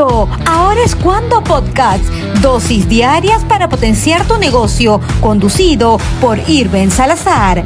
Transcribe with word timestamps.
Ahora 0.00 0.84
es 0.84 0.94
cuando 0.94 1.42
podcast. 1.42 2.04
Dosis 2.40 2.88
diarias 2.88 3.44
para 3.46 3.68
potenciar 3.68 4.24
tu 4.28 4.36
negocio. 4.38 5.00
Conducido 5.20 5.98
por 6.20 6.38
Irben 6.48 6.92
Salazar. 6.92 7.64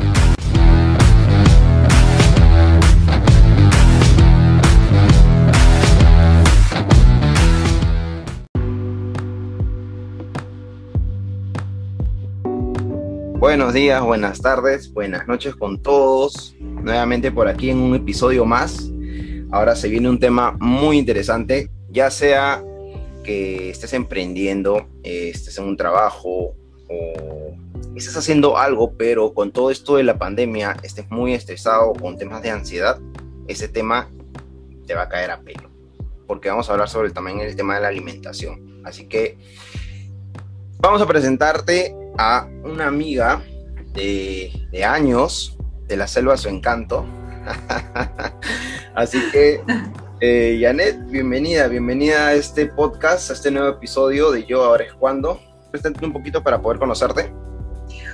Buenos 13.38 13.74
días, 13.74 14.02
buenas 14.02 14.40
tardes, 14.40 14.90
buenas 14.94 15.28
noches 15.28 15.54
con 15.54 15.82
todos. 15.82 16.56
Nuevamente 16.58 17.30
por 17.30 17.48
aquí 17.48 17.68
en 17.68 17.76
un 17.76 17.94
episodio 17.94 18.46
más. 18.46 18.90
Ahora 19.50 19.76
se 19.76 19.88
viene 19.88 20.08
un 20.08 20.18
tema 20.18 20.56
muy 20.58 20.96
interesante, 20.96 21.68
ya 21.92 22.10
sea 22.10 22.64
que 23.22 23.70
estés 23.70 23.92
emprendiendo, 23.92 24.88
estés 25.04 25.58
en 25.58 25.64
un 25.64 25.76
trabajo 25.76 26.56
o 26.88 27.54
estés 27.94 28.16
haciendo 28.16 28.58
algo, 28.58 28.94
pero 28.96 29.34
con 29.34 29.52
todo 29.52 29.70
esto 29.70 29.96
de 29.96 30.02
la 30.02 30.18
pandemia 30.18 30.76
estés 30.82 31.10
muy 31.10 31.34
estresado 31.34 31.92
con 31.92 32.18
temas 32.18 32.42
de 32.42 32.50
ansiedad, 32.50 32.98
ese 33.46 33.68
tema 33.68 34.08
te 34.86 34.94
va 34.94 35.02
a 35.02 35.08
caer 35.08 35.30
a 35.30 35.40
pelo. 35.40 35.70
Porque 36.26 36.48
vamos 36.48 36.68
a 36.68 36.72
hablar 36.72 36.88
sobre 36.88 37.10
también 37.10 37.40
el 37.40 37.54
tema 37.54 37.74
de 37.74 37.82
la 37.82 37.88
alimentación. 37.88 38.80
Así 38.84 39.06
que 39.06 39.36
vamos 40.78 41.00
a 41.02 41.06
presentarte 41.06 41.94
a 42.18 42.48
una 42.64 42.86
amiga 42.86 43.44
de, 43.92 44.84
años 44.84 45.56
de 45.86 45.96
la 45.96 46.06
selva 46.06 46.36
su 46.36 46.48
encanto. 46.48 47.04
Así 48.94 49.18
que, 49.30 49.60
eh, 50.24 50.56
Janet, 50.60 50.98
bienvenida, 51.06 51.66
bienvenida 51.66 52.28
a 52.28 52.34
este 52.34 52.66
podcast, 52.66 53.30
a 53.30 53.32
este 53.32 53.50
nuevo 53.50 53.68
episodio 53.70 54.30
de 54.30 54.44
Yo 54.44 54.62
Ahora 54.62 54.84
es 54.84 54.94
Cuando. 54.94 55.40
Preséntate 55.72 56.06
un 56.06 56.12
poquito 56.12 56.40
para 56.44 56.62
poder 56.62 56.78
conocerte. 56.78 57.32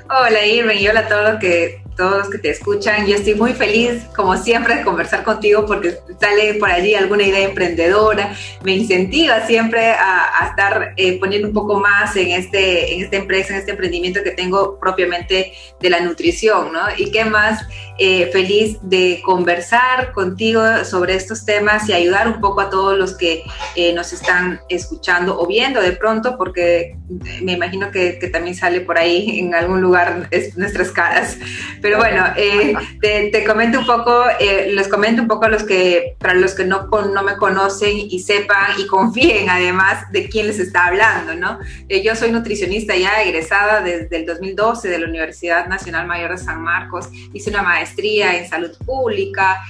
Hola 0.09 0.47
Irving 0.47 0.79
y 0.79 0.89
hola 0.89 1.01
a 1.01 1.09
todos 1.09 1.33
los 1.33 1.39
que 1.39 1.83
todos 1.99 2.19
los 2.19 2.31
que 2.31 2.39
te 2.39 2.51
escuchan. 2.51 3.07
Yo 3.07 3.17
estoy 3.17 3.35
muy 3.35 3.53
feliz, 3.53 4.05
como 4.15 4.37
siempre, 4.37 4.77
de 4.77 4.85
conversar 4.85 5.25
contigo 5.25 5.67
porque 5.67 5.99
sale 6.21 6.55
por 6.55 6.71
allí 6.71 6.95
alguna 6.95 7.25
idea 7.25 7.49
emprendedora. 7.49 8.35
Me 8.63 8.77
incentiva 8.77 9.45
siempre 9.47 9.91
a, 9.91 10.47
estar 10.49 10.95
eh, 10.97 11.19
poniendo 11.19 11.49
un 11.49 11.55
poco 11.55 11.81
más 11.81 12.15
en, 12.17 12.31
este, 12.31 12.95
en 12.95 13.03
esta 13.03 13.17
empresa, 13.17 13.53
en 13.53 13.59
este 13.59 13.73
emprendimiento 13.73 14.23
que 14.23 14.31
tengo 14.31 14.79
propiamente 14.79 15.53
de 15.81 15.91
la 15.91 16.01
nutrición, 16.01 16.73
¿no? 16.73 16.83
Y 16.97 17.11
qué 17.11 17.25
más 17.25 17.67
eh, 17.99 18.31
feliz 18.33 18.79
de 18.83 19.21
conversar 19.25 20.13
contigo 20.13 20.63
sobre 20.85 21.17
estos 21.17 21.45
temas 21.45 21.89
y 21.89 21.93
ayudar 21.93 22.29
un 22.29 22.41
poco 22.41 22.61
a 22.61 22.71
todos 22.71 22.97
los 22.97 23.17
que 23.17 23.43
eh, 23.75 23.93
nos 23.93 24.13
están 24.13 24.61
escuchando 24.69 25.39
o 25.39 25.47
viendo 25.49 25.81
de 25.81 25.93
pronto, 25.93 26.37
porque 26.39 26.97
me 27.43 27.53
imagino 27.53 27.91
que, 27.91 28.21
que 28.21 28.29
también 28.29 28.55
sale 28.55 28.83
por 28.83 28.99
ahí 28.99 29.41
en 29.41 29.53
algún 29.53 29.81
lugar 29.81 30.29
nuestras 30.57 30.93
caras. 30.93 31.37
Pero 31.83 31.88
bueno, 31.97 32.25
eh, 32.37 32.75
te, 33.01 33.45
comento 33.45 33.79
un 33.79 33.87
poco, 33.87 34.25
eh, 34.39 34.71
les 34.75 34.89
comento 34.89 35.23
un 35.23 35.29
poco 35.29 35.47
a 35.47 35.49
los 35.49 35.63
que, 35.63 36.17
para 36.19 36.35
los 36.35 36.55
que 36.55 36.65
no, 36.65 36.89
no 36.89 37.23
me 37.23 37.37
conocen 37.37 37.97
y 37.97 38.19
sepan 38.21 38.73
y 38.79 38.87
confíen 38.87 39.49
además 39.49 40.11
de 40.13 40.29
quién 40.29 40.47
les 40.47 40.59
está 40.59 40.87
hablando, 40.87 41.35
¿no? 41.35 41.59
Eh, 41.89 42.03
yo 42.03 42.15
soy 42.15 42.31
nutricionista 42.31 42.95
ya 42.97 43.23
egresada 43.23 43.81
desde 43.81 44.17
el 44.17 44.27
2012 44.27 44.89
de 44.89 44.99
la 44.99 45.07
Universidad 45.07 45.69
Nacional 45.69 46.07
Mayor 46.07 46.33
de 46.33 46.39
San 46.39 46.63
Marcos. 46.63 47.09
Hice 47.33 47.51
una 47.51 47.63
maestría 47.63 48.37
en 48.37 48.49
salud 48.49 48.77
pública, 48.85 49.63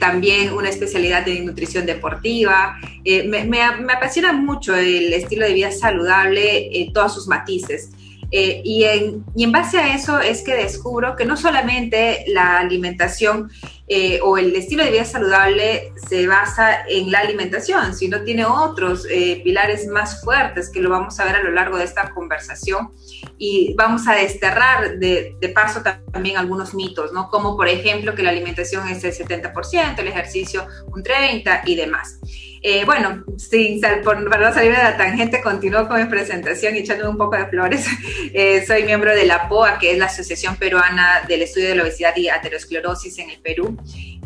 también 0.00 0.52
una 0.52 0.68
especialidad 0.68 1.28
en 1.28 1.46
nutrición 1.46 1.86
deportiva. 1.86 2.76
Me, 3.04 3.44
me, 3.44 3.62
apasiona 3.62 4.32
mucho 4.32 4.74
el 4.74 5.12
estilo 5.12 5.46
de 5.46 5.54
vida 5.54 5.70
saludable 5.70 6.80
en 6.80 6.92
todos 6.92 7.14
sus 7.14 7.28
matices. 7.28 7.90
Eh, 8.32 8.62
y, 8.64 8.84
en, 8.84 9.24
y, 9.34 9.44
en, 9.44 9.52
base 9.52 9.78
a 9.78 9.94
eso 9.94 10.20
es 10.20 10.42
que 10.42 10.54
descubro 10.54 11.16
que 11.16 11.24
no 11.24 11.36
solamente 11.36 12.24
la 12.28 12.58
alimentación 12.58 13.50
eh, 13.92 14.20
o 14.22 14.38
el 14.38 14.54
estilo 14.54 14.84
de 14.84 14.92
vida 14.92 15.04
saludable 15.04 15.92
se 16.08 16.28
basa 16.28 16.86
en 16.88 17.10
la 17.10 17.18
alimentación, 17.18 17.92
sino 17.92 18.22
tiene 18.22 18.44
otros 18.44 19.04
eh, 19.10 19.40
pilares 19.42 19.88
más 19.88 20.22
fuertes 20.22 20.70
que 20.70 20.80
lo 20.80 20.90
vamos 20.90 21.18
a 21.18 21.24
ver 21.24 21.34
a 21.34 21.42
lo 21.42 21.50
largo 21.50 21.76
de 21.76 21.82
esta 21.86 22.10
conversación 22.12 22.92
y 23.36 23.74
vamos 23.74 24.06
a 24.06 24.14
desterrar 24.14 25.00
de, 25.00 25.34
de 25.40 25.48
paso 25.48 25.82
también 26.12 26.36
algunos 26.36 26.72
mitos, 26.72 27.12
¿no? 27.12 27.28
Como 27.30 27.56
por 27.56 27.66
ejemplo 27.66 28.14
que 28.14 28.22
la 28.22 28.30
alimentación 28.30 28.86
es 28.86 29.02
el 29.02 29.12
70%, 29.12 29.98
el 29.98 30.06
ejercicio 30.06 30.68
un 30.86 31.02
30% 31.02 31.62
y 31.66 31.74
demás. 31.74 32.20
Eh, 32.62 32.84
bueno, 32.84 33.24
sin 33.38 33.80
por, 34.04 34.28
para 34.28 34.48
no 34.48 34.54
salir 34.54 34.72
de 34.72 34.82
la 34.82 34.96
tangente, 34.96 35.40
continúo 35.40 35.88
con 35.88 35.98
mi 35.98 36.06
presentación 36.10 36.74
echándome 36.74 37.10
un 37.10 37.18
poco 37.18 37.36
de 37.36 37.46
flores. 37.46 37.86
Eh, 38.32 38.64
soy 38.64 38.84
miembro 38.84 39.12
de 39.12 39.24
la 39.24 39.48
POA, 39.48 39.78
que 39.78 39.92
es 39.92 39.98
la 39.98 40.06
Asociación 40.06 40.54
Peruana 40.56 41.22
del 41.26 41.42
Estudio 41.42 41.68
de 41.68 41.74
la 41.74 41.82
Obesidad 41.82 42.16
y 42.16 42.28
Aterosclerosis 42.28 43.18
en 43.18 43.30
el 43.30 43.40
Perú. 43.40 43.76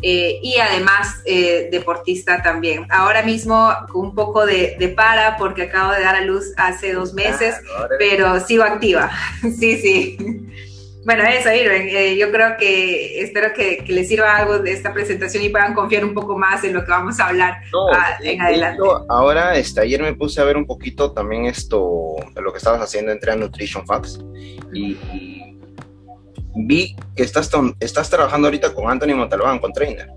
Eh, 0.01 0.39
y 0.43 0.57
además 0.57 1.23
deportista 1.71 2.43
también. 2.43 2.85
Ahora 2.89 3.23
mismo 3.23 3.71
un 3.93 4.13
poco 4.13 4.45
de, 4.45 4.75
de, 4.77 4.89
para 4.89 5.37
porque 5.37 5.63
acabo 5.63 5.93
de 5.93 6.01
dar 6.01 6.15
a 6.15 6.21
luz 6.21 6.53
hace 6.57 6.93
dos 6.93 7.13
meses, 7.13 7.55
pero 7.97 8.39
sigo 8.39 8.63
activa. 8.63 9.09
sí, 9.41 9.77
sí. 9.77 10.17
Bueno, 11.05 11.23
eso, 11.23 11.53
Irving. 11.53 11.87
Eh, 11.87 12.17
yo 12.17 12.31
creo 12.31 12.57
que 12.57 13.21
espero 13.21 13.53
que, 13.53 13.85
les 13.87 14.07
sirva 14.07 14.35
algo 14.35 14.57
de 14.57 14.71
esta 14.71 14.91
presentación 14.91 15.43
y 15.43 15.49
puedan 15.49 15.75
confiar 15.75 16.03
un 16.03 16.15
poco 16.15 16.35
más 16.35 16.63
en 16.63 16.73
lo 16.73 16.83
que 16.83 16.89
vamos 16.89 17.19
a 17.19 17.27
hablar 17.27 17.61
ah, 17.93 18.17
en 18.23 18.41
adelante. 18.41 18.81
ahora, 19.07 19.55
este, 19.55 19.81
ayer 19.81 20.01
me 20.01 20.15
puse 20.15 20.41
a 20.41 20.43
ver 20.45 20.57
un 20.57 20.65
poquito 20.65 21.11
también 21.11 21.45
esto, 21.45 22.15
de 22.33 22.41
lo 22.41 22.51
que 22.51 22.57
estabas 22.57 22.81
haciendo 22.81 23.11
entre 23.11 23.31
a 23.31 23.35
Nutrition 23.35 23.85
Facts 23.85 24.19
y, 24.73 24.97
vi 26.55 26.95
que 27.15 27.23
estás, 27.23 27.49
estás 27.79 28.09
trabajando 28.09 28.47
ahorita 28.47 28.73
con 28.73 28.89
Anthony 28.89 29.15
Montalbán, 29.15 29.59
con 29.59 29.73
Trainer. 29.73 30.07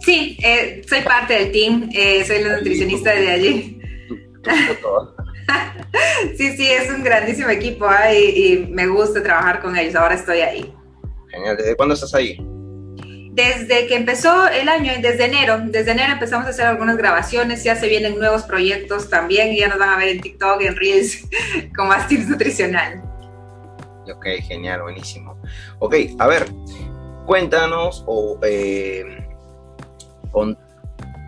Sí, 0.00 0.36
eh, 0.42 0.82
soy 0.88 1.00
parte 1.02 1.34
del 1.34 1.52
team, 1.52 1.90
eh, 1.92 2.24
soy 2.24 2.42
la 2.42 2.56
nutricionista 2.56 3.14
de 3.14 3.30
allí. 3.30 3.80
sí, 6.36 6.56
sí, 6.56 6.68
es 6.68 6.90
un 6.90 7.02
grandísimo 7.02 7.48
equipo 7.48 7.86
y, 8.12 8.66
me 8.70 8.86
gusta 8.86 9.22
trabajar 9.22 9.60
con 9.60 9.76
ellos. 9.76 9.94
Ahora 9.94 10.14
estoy 10.14 10.38
ahí. 10.40 10.72
Genial. 11.30 11.56
¿Desde 11.56 11.76
cuándo 11.76 11.94
estás 11.94 12.14
ahí? 12.14 12.38
Desde 13.32 13.86
que 13.86 13.96
empezó 13.96 14.48
el 14.48 14.68
año, 14.68 14.92
desde 15.02 15.26
enero, 15.26 15.60
desde 15.66 15.90
enero 15.90 16.14
empezamos 16.14 16.46
a 16.46 16.50
hacer 16.50 16.66
algunas 16.66 16.96
grabaciones, 16.96 17.62
ya 17.64 17.76
se 17.76 17.86
vienen 17.86 18.18
nuevos 18.18 18.44
proyectos 18.44 19.10
también, 19.10 19.52
y 19.52 19.58
ya 19.58 19.68
nos 19.68 19.78
van 19.78 19.90
a 19.90 19.98
ver 19.98 20.08
en 20.08 20.20
TikTok, 20.22 20.62
en 20.62 20.74
Reels, 20.74 21.22
con 21.76 21.88
más 21.88 22.08
tips 22.08 22.28
nutricional. 22.28 23.05
Ok, 24.12 24.26
genial, 24.42 24.82
buenísimo. 24.82 25.36
Ok, 25.78 25.94
a 26.18 26.26
ver, 26.26 26.46
cuéntanos 27.26 28.04
o 28.06 28.38
eh, 28.42 29.28
con 30.30 30.58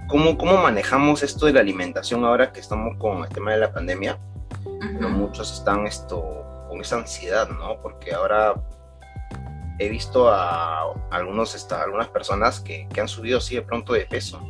¿Cómo, 0.09 0.39
¿Cómo 0.39 0.56
manejamos 0.56 1.22
esto 1.22 1.44
de 1.44 1.53
la 1.53 1.61
alimentación 1.61 2.25
ahora 2.25 2.50
que 2.50 2.61
estamos 2.61 2.97
con 2.97 3.25
el 3.25 3.28
tema 3.28 3.53
de 3.53 3.59
la 3.59 3.71
pandemia? 3.71 4.19
muchos 5.11 5.53
están 5.53 5.87
esto, 5.87 6.65
con 6.69 6.81
esa 6.81 6.97
ansiedad, 6.97 7.49
¿no? 7.50 7.78
Porque 7.83 8.15
ahora 8.15 8.55
he 9.78 9.88
visto 9.91 10.31
a 10.31 10.94
algunos, 11.11 11.71
algunas 11.72 12.09
personas 12.09 12.59
que, 12.61 12.88
que 12.93 13.00
han 13.03 13.09
subido 13.09 13.38
así 13.38 13.56
de 13.56 13.62
pronto 13.62 13.93
de 13.93 14.06
peso. 14.06 14.41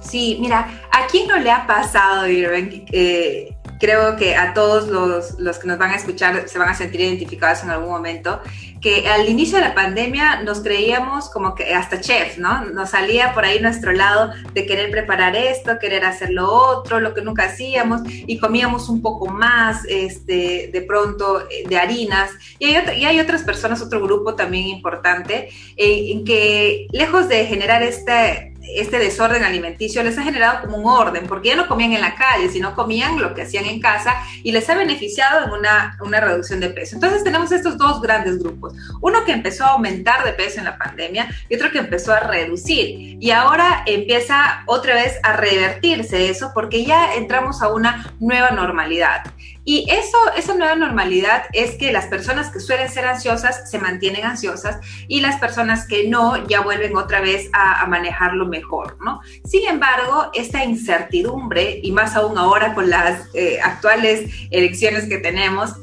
Sí, 0.00 0.38
mira, 0.40 0.68
¿a 0.90 1.06
quién 1.06 1.28
no 1.28 1.38
le 1.38 1.50
ha 1.50 1.64
pasado, 1.64 2.26
Irving? 2.26 2.84
Eh, 2.90 3.56
creo 3.82 4.14
que 4.14 4.36
a 4.36 4.54
todos 4.54 4.86
los, 4.86 5.40
los, 5.40 5.58
que 5.58 5.66
nos 5.66 5.76
van 5.76 5.90
a 5.90 5.96
escuchar 5.96 6.48
se 6.48 6.56
van 6.56 6.68
a 6.68 6.74
sentir 6.74 7.00
identificados 7.00 7.64
en 7.64 7.70
algún 7.70 7.90
momento, 7.90 8.40
que 8.80 9.08
al 9.08 9.28
inicio 9.28 9.58
de 9.58 9.64
la 9.64 9.74
pandemia 9.74 10.42
nos 10.44 10.60
creíamos 10.60 11.28
como 11.28 11.56
que 11.56 11.74
hasta 11.74 12.00
chef, 12.00 12.38
¿no? 12.38 12.64
Nos 12.66 12.90
salía 12.90 13.34
por 13.34 13.44
ahí 13.44 13.58
nuestro 13.58 13.90
lado 13.90 14.32
de 14.54 14.66
querer 14.66 14.92
preparar 14.92 15.34
esto, 15.34 15.80
querer 15.80 16.04
hacer 16.04 16.30
lo 16.30 16.48
otro, 16.48 17.00
lo 17.00 17.12
que 17.12 17.22
nunca 17.22 17.46
hacíamos, 17.46 18.02
y 18.06 18.38
comíamos 18.38 18.88
un 18.88 19.02
poco 19.02 19.26
más 19.26 19.84
este, 19.88 20.70
de 20.72 20.82
pronto 20.82 21.40
eh, 21.50 21.64
de 21.68 21.76
harinas. 21.76 22.30
Y 22.60 22.66
hay, 22.66 23.00
y 23.00 23.04
hay 23.04 23.18
otras 23.18 23.42
personas, 23.42 23.82
otro 23.82 24.00
grupo 24.00 24.36
también 24.36 24.68
importante, 24.68 25.48
eh, 25.76 26.12
en 26.12 26.24
que 26.24 26.86
lejos 26.92 27.28
de 27.28 27.46
generar 27.46 27.82
este 27.82 28.51
este 28.76 28.98
desorden 28.98 29.44
alimenticio 29.44 30.02
les 30.02 30.16
ha 30.18 30.22
generado 30.22 30.62
como 30.62 30.76
un 30.76 30.86
orden, 30.86 31.26
porque 31.26 31.50
ya 31.50 31.56
no 31.56 31.68
comían 31.68 31.92
en 31.92 32.00
la 32.00 32.14
calle, 32.14 32.48
sino 32.48 32.74
comían 32.74 33.20
lo 33.20 33.34
que 33.34 33.42
hacían 33.42 33.66
en 33.66 33.80
casa 33.80 34.14
y 34.42 34.52
les 34.52 34.68
ha 34.68 34.74
beneficiado 34.74 35.44
en 35.44 35.50
una, 35.50 35.96
una 36.00 36.20
reducción 36.20 36.60
de 36.60 36.70
peso. 36.70 36.96
Entonces 36.96 37.24
tenemos 37.24 37.52
estos 37.52 37.76
dos 37.76 38.00
grandes 38.00 38.38
grupos, 38.38 38.74
uno 39.00 39.24
que 39.24 39.32
empezó 39.32 39.64
a 39.64 39.70
aumentar 39.70 40.24
de 40.24 40.32
peso 40.32 40.58
en 40.58 40.64
la 40.64 40.78
pandemia 40.78 41.28
y 41.48 41.56
otro 41.56 41.70
que 41.70 41.78
empezó 41.78 42.12
a 42.12 42.20
reducir. 42.20 43.18
Y 43.20 43.30
ahora 43.30 43.82
empieza 43.86 44.62
otra 44.66 44.94
vez 44.94 45.18
a 45.22 45.34
revertirse 45.34 46.28
eso 46.28 46.52
porque 46.54 46.84
ya 46.84 47.14
entramos 47.14 47.62
a 47.62 47.72
una 47.72 48.12
nueva 48.20 48.50
normalidad. 48.50 49.22
Y 49.64 49.88
eso, 49.88 50.18
esa 50.36 50.54
nueva 50.54 50.74
normalidad 50.74 51.44
es 51.52 51.76
que 51.76 51.92
las 51.92 52.06
personas 52.06 52.50
que 52.50 52.58
suelen 52.58 52.88
ser 52.88 53.04
ansiosas 53.04 53.70
se 53.70 53.78
mantienen 53.78 54.24
ansiosas 54.24 54.78
y 55.06 55.20
las 55.20 55.38
personas 55.38 55.86
que 55.86 56.08
no 56.08 56.48
ya 56.48 56.60
vuelven 56.60 56.96
otra 56.96 57.20
vez 57.20 57.48
a, 57.52 57.86
manejarlo 57.86 58.46
mejor, 58.46 58.96
¿no? 59.04 59.20
Sin 59.44 59.68
embargo, 59.68 60.30
esta 60.34 60.64
incertidumbre, 60.64 61.80
y 61.82 61.92
más 61.92 62.16
aún 62.16 62.38
ahora 62.38 62.74
con 62.74 62.88
las 62.88 63.28
eh, 63.34 63.58
actuales 63.62 64.30
elecciones 64.50 65.08
que 65.08 65.18
tenemos, 65.18 65.74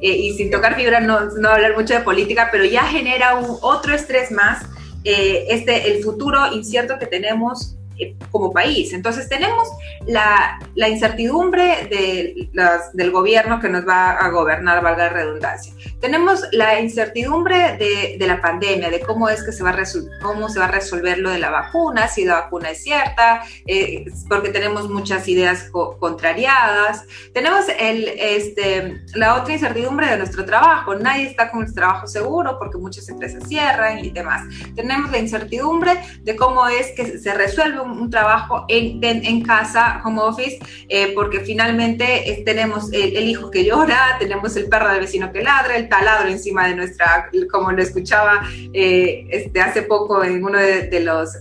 eh, 0.00 0.16
y 0.16 0.36
sin 0.36 0.50
tocar 0.50 0.76
fibra, 0.76 1.00
no, 1.00 1.26
no 1.26 1.48
hablar 1.50 1.76
mucho 1.76 1.94
de 1.94 2.00
política, 2.00 2.48
pero 2.50 2.64
ya 2.64 2.84
genera 2.84 3.36
un, 3.36 3.58
otro 3.60 3.94
estrés 3.94 4.30
más, 4.30 4.64
eh, 5.04 5.46
este, 5.50 5.92
el 5.92 6.02
futuro 6.02 6.52
incierto 6.52 6.98
que 6.98 7.06
tenemos 7.06 7.77
como 8.30 8.52
país. 8.52 8.92
Entonces 8.92 9.28
tenemos 9.28 9.68
la, 10.06 10.58
la 10.74 10.88
incertidumbre 10.88 11.86
de 11.90 12.48
del 12.92 13.10
gobierno 13.10 13.60
que 13.60 13.68
nos 13.68 13.86
va 13.86 14.10
a 14.10 14.28
gobernar, 14.30 14.82
valga 14.82 15.04
la 15.04 15.10
redundancia. 15.10 15.72
Tenemos 16.00 16.42
la 16.52 16.80
incertidumbre 16.80 17.76
de, 17.76 18.16
de 18.18 18.26
la 18.26 18.40
pandemia, 18.40 18.90
de 18.90 19.00
cómo 19.00 19.28
es 19.28 19.42
que 19.44 19.52
se 19.52 19.62
va, 19.62 19.70
a 19.70 19.82
cómo 20.22 20.48
se 20.48 20.58
va 20.58 20.66
a 20.66 20.70
resolver 20.70 21.18
lo 21.18 21.30
de 21.30 21.38
la 21.38 21.50
vacuna, 21.50 22.08
si 22.08 22.24
la 22.24 22.40
vacuna 22.40 22.70
es 22.70 22.82
cierta, 22.82 23.42
eh, 23.66 24.04
porque 24.28 24.50
tenemos 24.50 24.88
muchas 24.88 25.26
ideas 25.28 25.70
contrariadas. 25.98 27.04
Tenemos 27.32 27.66
el, 27.78 28.08
este, 28.18 29.02
la 29.14 29.34
otra 29.34 29.54
incertidumbre 29.54 30.08
de 30.08 30.18
nuestro 30.18 30.44
trabajo. 30.44 30.94
Nadie 30.94 31.26
está 31.26 31.50
con 31.50 31.64
el 31.64 31.74
trabajo 31.74 32.06
seguro 32.06 32.58
porque 32.58 32.78
muchas 32.78 33.08
empresas 33.08 33.44
cierran 33.48 34.04
y 34.04 34.10
demás. 34.10 34.42
Tenemos 34.74 35.10
la 35.10 35.18
incertidumbre 35.18 35.92
de 36.22 36.36
cómo 36.36 36.66
es 36.68 36.92
que 36.92 37.18
se 37.18 37.34
resuelve 37.34 37.80
un 37.80 37.87
un, 37.88 38.10
trabajo 38.10 38.64
en, 38.68 39.42
casa, 39.42 40.00
home 40.04 40.20
office, 40.20 40.58
eh, 40.88 41.12
porque 41.14 41.40
finalmente 41.40 42.30
eh, 42.30 42.42
tenemos 42.44 42.92
el, 42.92 43.28
hijo 43.28 43.50
que 43.50 43.64
llora, 43.64 44.16
tenemos 44.18 44.56
el 44.56 44.68
perro 44.68 44.90
del 44.90 45.00
vecino 45.00 45.32
que 45.32 45.42
ladra, 45.42 45.76
el 45.76 45.88
taladro 45.88 46.28
encima 46.28 46.68
de 46.68 46.76
nuestra, 46.76 47.30
como 47.50 47.72
lo 47.72 47.82
escuchaba 47.82 48.42
eh, 48.72 49.26
este, 49.30 49.60
hace 49.60 49.82
poco 49.82 50.24
en 50.24 50.44
uno 50.44 50.58
de 50.58 51.00
los 51.00 51.38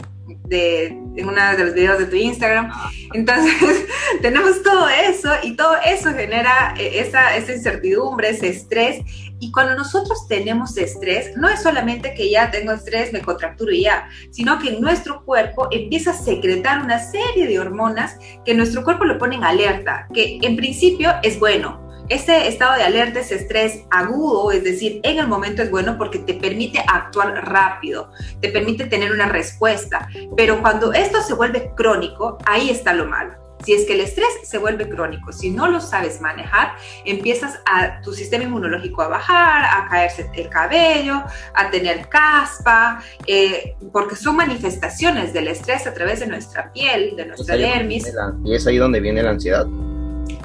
de, 0.47 0.85
en 0.88 1.27
uno 1.27 1.51
de 1.51 1.63
los 1.63 1.73
videos 1.73 1.99
de 1.99 2.05
tu 2.05 2.15
Instagram. 2.15 2.71
Entonces, 3.13 3.53
tenemos 4.21 4.63
todo 4.63 4.88
eso 4.89 5.29
y 5.43 5.55
todo 5.55 5.75
eso 5.85 6.13
genera 6.13 6.73
eh, 6.77 7.00
esa, 7.00 7.35
esa 7.35 7.53
incertidumbre, 7.53 8.29
ese 8.29 8.50
estrés. 8.50 9.01
Y 9.39 9.51
cuando 9.51 9.75
nosotros 9.75 10.28
tenemos 10.28 10.78
estrés, 10.78 11.36
no 11.38 11.50
es 11.50 11.62
solamente 11.62 12.13
que 12.13 12.30
ya 12.30 12.51
tengo 12.51 12.72
estrés, 12.72 13.13
me 13.13 13.22
contracturo 13.22 13.72
ya, 13.72 14.10
sino 14.31 14.60
que 14.60 14.80
nuestro 14.80 15.24
cuerpo 15.24 15.68
empieza 15.72 16.12
a 16.12 16.13
secretar 16.13 16.84
una 16.84 17.00
serie 17.00 17.48
de 17.48 17.60
hormonas 17.60 18.18
que 18.45 18.54
nuestro 18.54 18.84
cuerpo 18.84 19.06
lo 19.06 19.18
pone 19.18 19.36
en 19.36 19.44
alerta, 19.44 20.07
que 20.13 20.39
en 20.42 20.56
principio 20.56 21.12
es 21.24 21.39
bueno, 21.39 21.88
este 22.10 22.48
estado 22.48 22.78
de 22.78 22.84
alerta, 22.84 23.19
ese 23.19 23.36
estrés 23.36 23.84
agudo, 23.92 24.51
es 24.51 24.63
decir, 24.63 25.01
en 25.04 25.19
el 25.19 25.28
momento 25.28 25.62
es 25.62 25.69
bueno 25.69 25.98
porque 25.98 26.19
te 26.19 26.36
permite 26.36 26.80
actuar 26.88 27.34
rápido, 27.50 28.12
te 28.39 28.50
permite 28.50 28.86
tener 28.86 29.12
una 29.12 29.28
respuesta, 29.28 30.07
pero 30.38 30.62
cuando 30.62 30.94
esto 30.94 31.22
se 31.22 31.34
vuelve 31.34 31.72
crónico, 31.75 32.38
ahí 32.45 32.69
está 32.69 32.94
lo 32.94 33.07
malo. 33.07 33.46
Si 33.67 33.73
es 33.73 33.83
que 33.83 33.95
el 33.95 33.99
estrés 33.99 34.29
se 34.43 34.59
vuelve 34.59 34.87
crónico, 34.87 35.33
si 35.33 35.49
no 35.49 35.67
lo 35.67 35.81
sabes 35.81 36.21
manejar, 36.21 36.77
empiezas 37.03 37.59
a 37.65 37.99
tu 37.99 38.13
sistema 38.13 38.45
inmunológico 38.45 39.01
a 39.01 39.09
bajar, 39.09 39.65
a 39.65 39.89
caerse 39.89 40.31
el 40.35 40.47
cabello, 40.47 41.21
a 41.53 41.69
tener 41.69 42.07
caspa, 42.07 43.03
eh, 43.25 43.75
porque 43.91 44.15
son 44.15 44.37
manifestaciones 44.37 45.33
del 45.33 45.49
estrés 45.49 45.85
a 45.85 45.93
través 45.93 46.21
de 46.21 46.27
nuestra 46.27 46.71
piel, 46.71 47.13
de 47.17 47.25
nuestra 47.25 47.57
dermis. 47.57 48.05
y 48.45 48.55
es 48.55 48.65
ahí 48.65 48.77
donde 48.77 49.01
viene 49.01 49.21
la 49.21 49.31
ansiedad. 49.31 49.67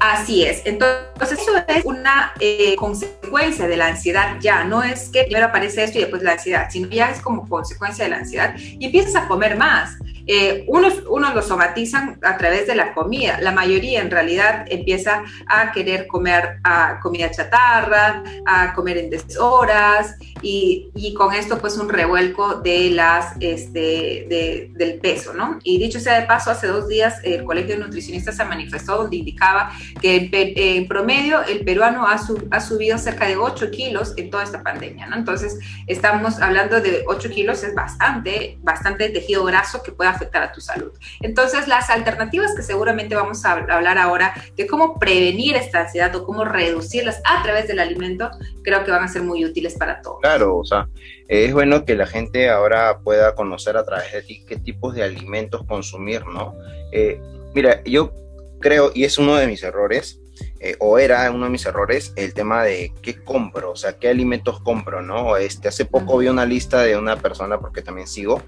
Así 0.01 0.43
es. 0.43 0.61
Entonces, 0.65 1.39
eso 1.39 1.51
es 1.65 1.85
una 1.85 2.33
eh, 2.41 2.75
consecuencia 2.75 3.69
de 3.69 3.77
la 3.77 3.87
ansiedad 3.87 4.35
ya. 4.41 4.65
No 4.65 4.83
es 4.83 5.07
que 5.07 5.23
primero 5.23 5.45
aparece 5.45 5.81
esto 5.81 5.97
y 5.97 6.01
después 6.01 6.23
la 6.23 6.33
ansiedad, 6.33 6.67
sino 6.69 6.89
ya 6.89 7.09
es 7.09 7.21
como 7.21 7.47
consecuencia 7.47 8.03
de 8.03 8.09
la 8.09 8.17
ansiedad 8.17 8.53
y 8.57 8.83
empiezas 8.85 9.15
a 9.15 9.29
comer 9.29 9.55
más. 9.55 9.97
Eh, 10.25 10.63
unos, 10.67 11.03
unos 11.09 11.35
lo 11.35 11.41
somatizan 11.41 12.19
a 12.21 12.37
través 12.37 12.67
de 12.67 12.75
la 12.75 12.93
comida, 12.93 13.39
la 13.41 13.51
mayoría 13.51 14.01
en 14.01 14.09
realidad 14.09 14.65
empieza 14.69 15.23
a 15.47 15.71
querer 15.71 16.07
comer 16.07 16.59
a 16.63 16.99
comida 17.01 17.29
chatarra, 17.29 18.23
a 18.45 18.73
comer 18.73 18.97
en 18.97 19.09
deshoras 19.09 20.15
y, 20.41 20.89
y, 20.95 21.13
con 21.13 21.33
esto 21.33 21.57
pues 21.57 21.77
un 21.77 21.89
revuelco 21.89 22.55
de 22.55 22.89
las, 22.89 23.33
este, 23.39 24.71
del 24.73 24.99
peso, 24.99 25.33
¿no? 25.33 25.59
Y 25.63 25.77
dicho 25.77 25.99
sea 25.99 26.19
de 26.19 26.25
paso, 26.25 26.51
hace 26.51 26.67
dos 26.67 26.87
días 26.87 27.19
el 27.23 27.43
Colegio 27.43 27.75
de 27.75 27.81
Nutricionistas 27.81 28.37
se 28.37 28.45
manifestó 28.45 28.97
donde 28.97 29.17
indicaba 29.17 29.71
que 30.01 30.29
en, 30.31 30.87
promedio 30.87 31.43
el 31.43 31.63
peruano 31.63 32.07
ha, 32.07 32.19
ha 32.51 32.59
subido 32.61 32.97
cerca 32.97 33.27
de 33.27 33.37
8 33.37 33.71
kilos 33.71 34.13
en 34.17 34.29
toda 34.29 34.43
esta 34.43 34.63
pandemia, 34.63 35.07
¿no? 35.07 35.15
Entonces 35.15 35.59
estamos 35.87 36.39
hablando 36.41 36.81
de 36.81 37.03
8 37.07 37.29
kilos, 37.29 37.63
es 37.63 37.73
bastante, 37.75 38.57
bastante 38.61 39.09
tejido 39.09 39.43
graso 39.45 39.81
que 39.83 39.91
pueda 39.91 40.12
afectar 40.13 40.43
a 40.43 40.51
tu 40.51 40.61
salud. 40.61 40.91
Entonces, 41.21 41.67
las 41.67 41.89
alternativas 41.89 42.55
que 42.55 42.63
seguramente 42.63 43.15
vamos 43.15 43.43
a 43.45 43.53
hablar 43.53 43.97
ahora 43.97 44.33
de 44.55 44.67
cómo 44.67 44.99
prevenir 44.99 45.55
esta 45.55 45.81
ansiedad 45.81 46.15
o 46.15 46.25
cómo 46.25 46.45
reducirlas 46.45 47.21
a 47.25 47.43
través 47.43 47.67
del 47.67 47.79
alimento, 47.79 48.29
creo 48.63 48.83
que 48.83 48.91
van 48.91 49.03
a 49.03 49.07
ser 49.07 49.23
muy 49.23 49.45
útiles 49.45 49.75
para 49.75 50.01
todos. 50.01 50.19
Claro, 50.21 50.57
o 50.57 50.65
sea, 50.65 50.87
es 51.27 51.53
bueno 51.53 51.85
que 51.85 51.95
la 51.95 52.07
gente 52.07 52.49
ahora 52.49 52.99
pueda 52.99 53.35
conocer 53.35 53.77
a 53.77 53.83
través 53.83 54.11
de 54.11 54.21
ti 54.21 54.45
qué 54.47 54.57
tipos 54.57 54.95
de 54.95 55.03
alimentos 55.03 55.65
consumir, 55.65 56.25
¿no? 56.25 56.55
Eh, 56.91 57.19
mira, 57.53 57.81
yo 57.83 58.13
creo, 58.59 58.91
y 58.93 59.03
es 59.03 59.17
uno 59.17 59.35
de 59.35 59.47
mis 59.47 59.63
errores, 59.63 60.19
eh, 60.65 60.77
o 60.79 60.97
era 60.97 61.29
uno 61.29 61.43
de 61.43 61.51
mis 61.51 61.65
errores, 61.65 62.13
el 62.15 62.33
tema 62.33 62.63
de 62.63 62.93
qué 63.01 63.21
compro, 63.21 63.71
o 63.71 63.75
sea, 63.75 63.99
qué 63.99 64.07
alimentos 64.07 64.61
compro, 64.61 65.01
¿no? 65.01 65.35
Este, 65.35 65.67
hace 65.67 65.83
poco 65.83 66.19
vi 66.19 66.29
una 66.29 66.45
lista 66.45 66.83
de 66.83 66.95
una 66.95 67.17
persona, 67.17 67.59
porque 67.59 67.81
también 67.81 68.07
sigo, 68.07 68.41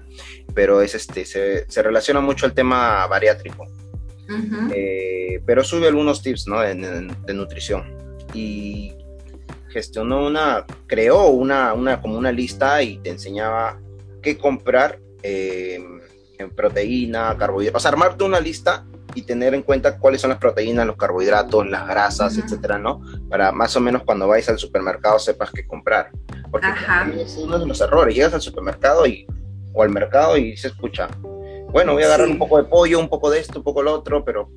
pero 0.54 0.80
es 0.80 0.94
este, 0.94 1.26
se, 1.26 1.70
se 1.70 1.82
relaciona 1.82 2.22
mucho 2.22 2.46
al 2.46 2.54
tema 2.54 3.06
bariátrico. 3.06 3.68
Eh, 4.74 5.42
pero 5.44 5.62
sube 5.62 5.88
algunos 5.88 6.22
tips, 6.22 6.46
¿no? 6.48 6.60
De, 6.60 6.74
de, 6.74 7.34
nutrición. 7.34 7.84
Y 8.32 8.94
gestionó 9.68 10.26
una, 10.26 10.64
creó 10.86 11.26
una, 11.26 11.74
una, 11.74 12.00
como 12.00 12.16
una 12.16 12.32
lista 12.32 12.82
y 12.82 12.96
te 12.96 13.10
enseñaba 13.10 13.78
qué 14.22 14.38
comprar 14.38 15.00
eh, 15.22 15.84
en 16.38 16.50
proteína, 16.50 17.36
carbohidratos, 17.36 17.78
o 17.78 17.82
sea, 17.82 17.90
armarte 17.90 18.24
una 18.24 18.40
lista 18.40 18.86
y 19.16 19.22
tener 19.22 19.54
en 19.54 19.62
cuenta 19.62 19.98
cuáles 19.98 20.20
son 20.20 20.30
las 20.30 20.38
proteínas, 20.38 20.86
los 20.86 20.96
carbohidratos, 20.96 21.66
las 21.68 21.88
grasas, 21.88 22.36
etcétera, 22.36 22.78
¿no? 22.78 23.00
Para 23.30 23.50
más 23.50 23.74
o 23.74 23.80
menos 23.80 24.02
cuando 24.04 24.28
vais 24.28 24.48
al 24.48 24.58
supermercado 24.58 25.18
sepas 25.18 25.50
qué 25.50 25.66
comprar. 25.66 26.10
Porque 26.50 26.68
es 27.18 27.36
uno 27.36 27.58
de 27.58 27.66
los 27.66 27.80
errores. 27.80 28.14
Llegas 28.14 28.34
al 28.34 28.42
supermercado 28.42 29.06
y, 29.06 29.26
o 29.72 29.82
al 29.82 29.88
mercado 29.88 30.36
y 30.36 30.56
se 30.56 30.68
escucha, 30.68 31.08
bueno, 31.70 31.94
voy 31.94 32.02
a 32.02 32.06
agarrar 32.06 32.28
un 32.28 32.38
poco 32.38 32.58
de 32.58 32.64
pollo, 32.64 33.00
un 33.00 33.08
poco 33.08 33.30
de 33.30 33.40
esto, 33.40 33.58
un 33.58 33.64
poco 33.64 33.82
lo 33.82 33.94
otro, 33.94 34.24
pero... 34.24 34.50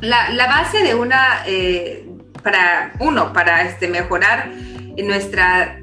La, 0.00 0.30
la 0.30 0.46
base 0.46 0.82
de 0.82 0.96
una, 0.96 1.44
eh, 1.46 2.08
para, 2.42 2.92
uno, 2.98 3.32
para 3.32 3.62
este, 3.62 3.86
mejorar 3.86 4.50
nuestra 4.96 5.81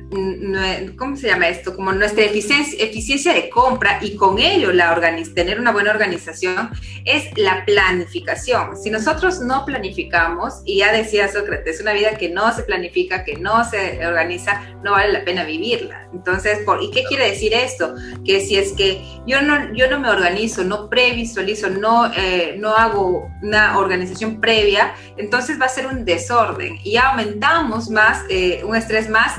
¿cómo 0.98 1.16
se 1.16 1.28
llama 1.28 1.50
esto? 1.50 1.76
Como 1.76 1.92
nuestra 1.92 2.24
eficiencia, 2.24 3.34
de 3.34 3.50
compra 3.50 4.00
y 4.02 4.16
con 4.16 4.40
ello 4.40 4.72
la 4.72 4.90
tener 5.34 5.60
una 5.60 5.72
buena 5.72 5.92
organización 5.92 6.70
es 7.06 7.26
la 7.38 7.64
planificación. 7.66 8.78
Si 8.78 8.90
nosotros 8.90 9.40
no 9.40 9.66
planificamos, 9.66 10.62
y 10.66 10.78
ya 10.80 10.92
decía 10.92 11.32
Sócrates, 11.32 11.82
una 11.82 11.94
vida 11.94 12.18
que 12.18 12.30
no 12.30 12.54
se 12.54 12.64
planifica, 12.64 13.24
que 13.24 13.38
no 13.38 13.64
se 13.70 14.06
organiza, 14.06 14.62
no 14.84 14.92
vale 14.92 15.14
la 15.14 15.24
pena 15.24 15.44
vivirla. 15.44 16.08
Entonces, 16.14 16.60
¿por, 16.66 16.82
¿y 16.82 16.92
qué 16.92 17.04
quiere 17.04 17.30
decir 17.30 17.54
esto? 17.54 17.96
Que 18.26 18.42
si 18.42 18.58
es 18.58 18.74
que 18.74 19.02
yo 19.26 19.42
no, 19.42 19.74
yo 19.74 19.90
no 19.90 20.00
me 20.00 20.10
organizo, 20.10 20.64
no 20.64 20.90
previsualizo, 20.90 21.70
no, 21.70 22.12
eh, 22.16 22.56
no 22.58 22.76
hago 22.76 23.30
una 23.42 23.78
organización 23.78 24.42
previa, 24.42 24.94
entonces 25.18 25.60
va 25.60 25.66
a 25.66 25.70
ser 25.70 25.88
un 25.88 26.06
desorden 26.06 26.78
y 26.84 26.98
aumentamos 26.98 27.90
más, 27.90 28.24
eh, 28.30 28.62
un 28.64 28.76
estrés 28.76 29.10
más 29.10 29.38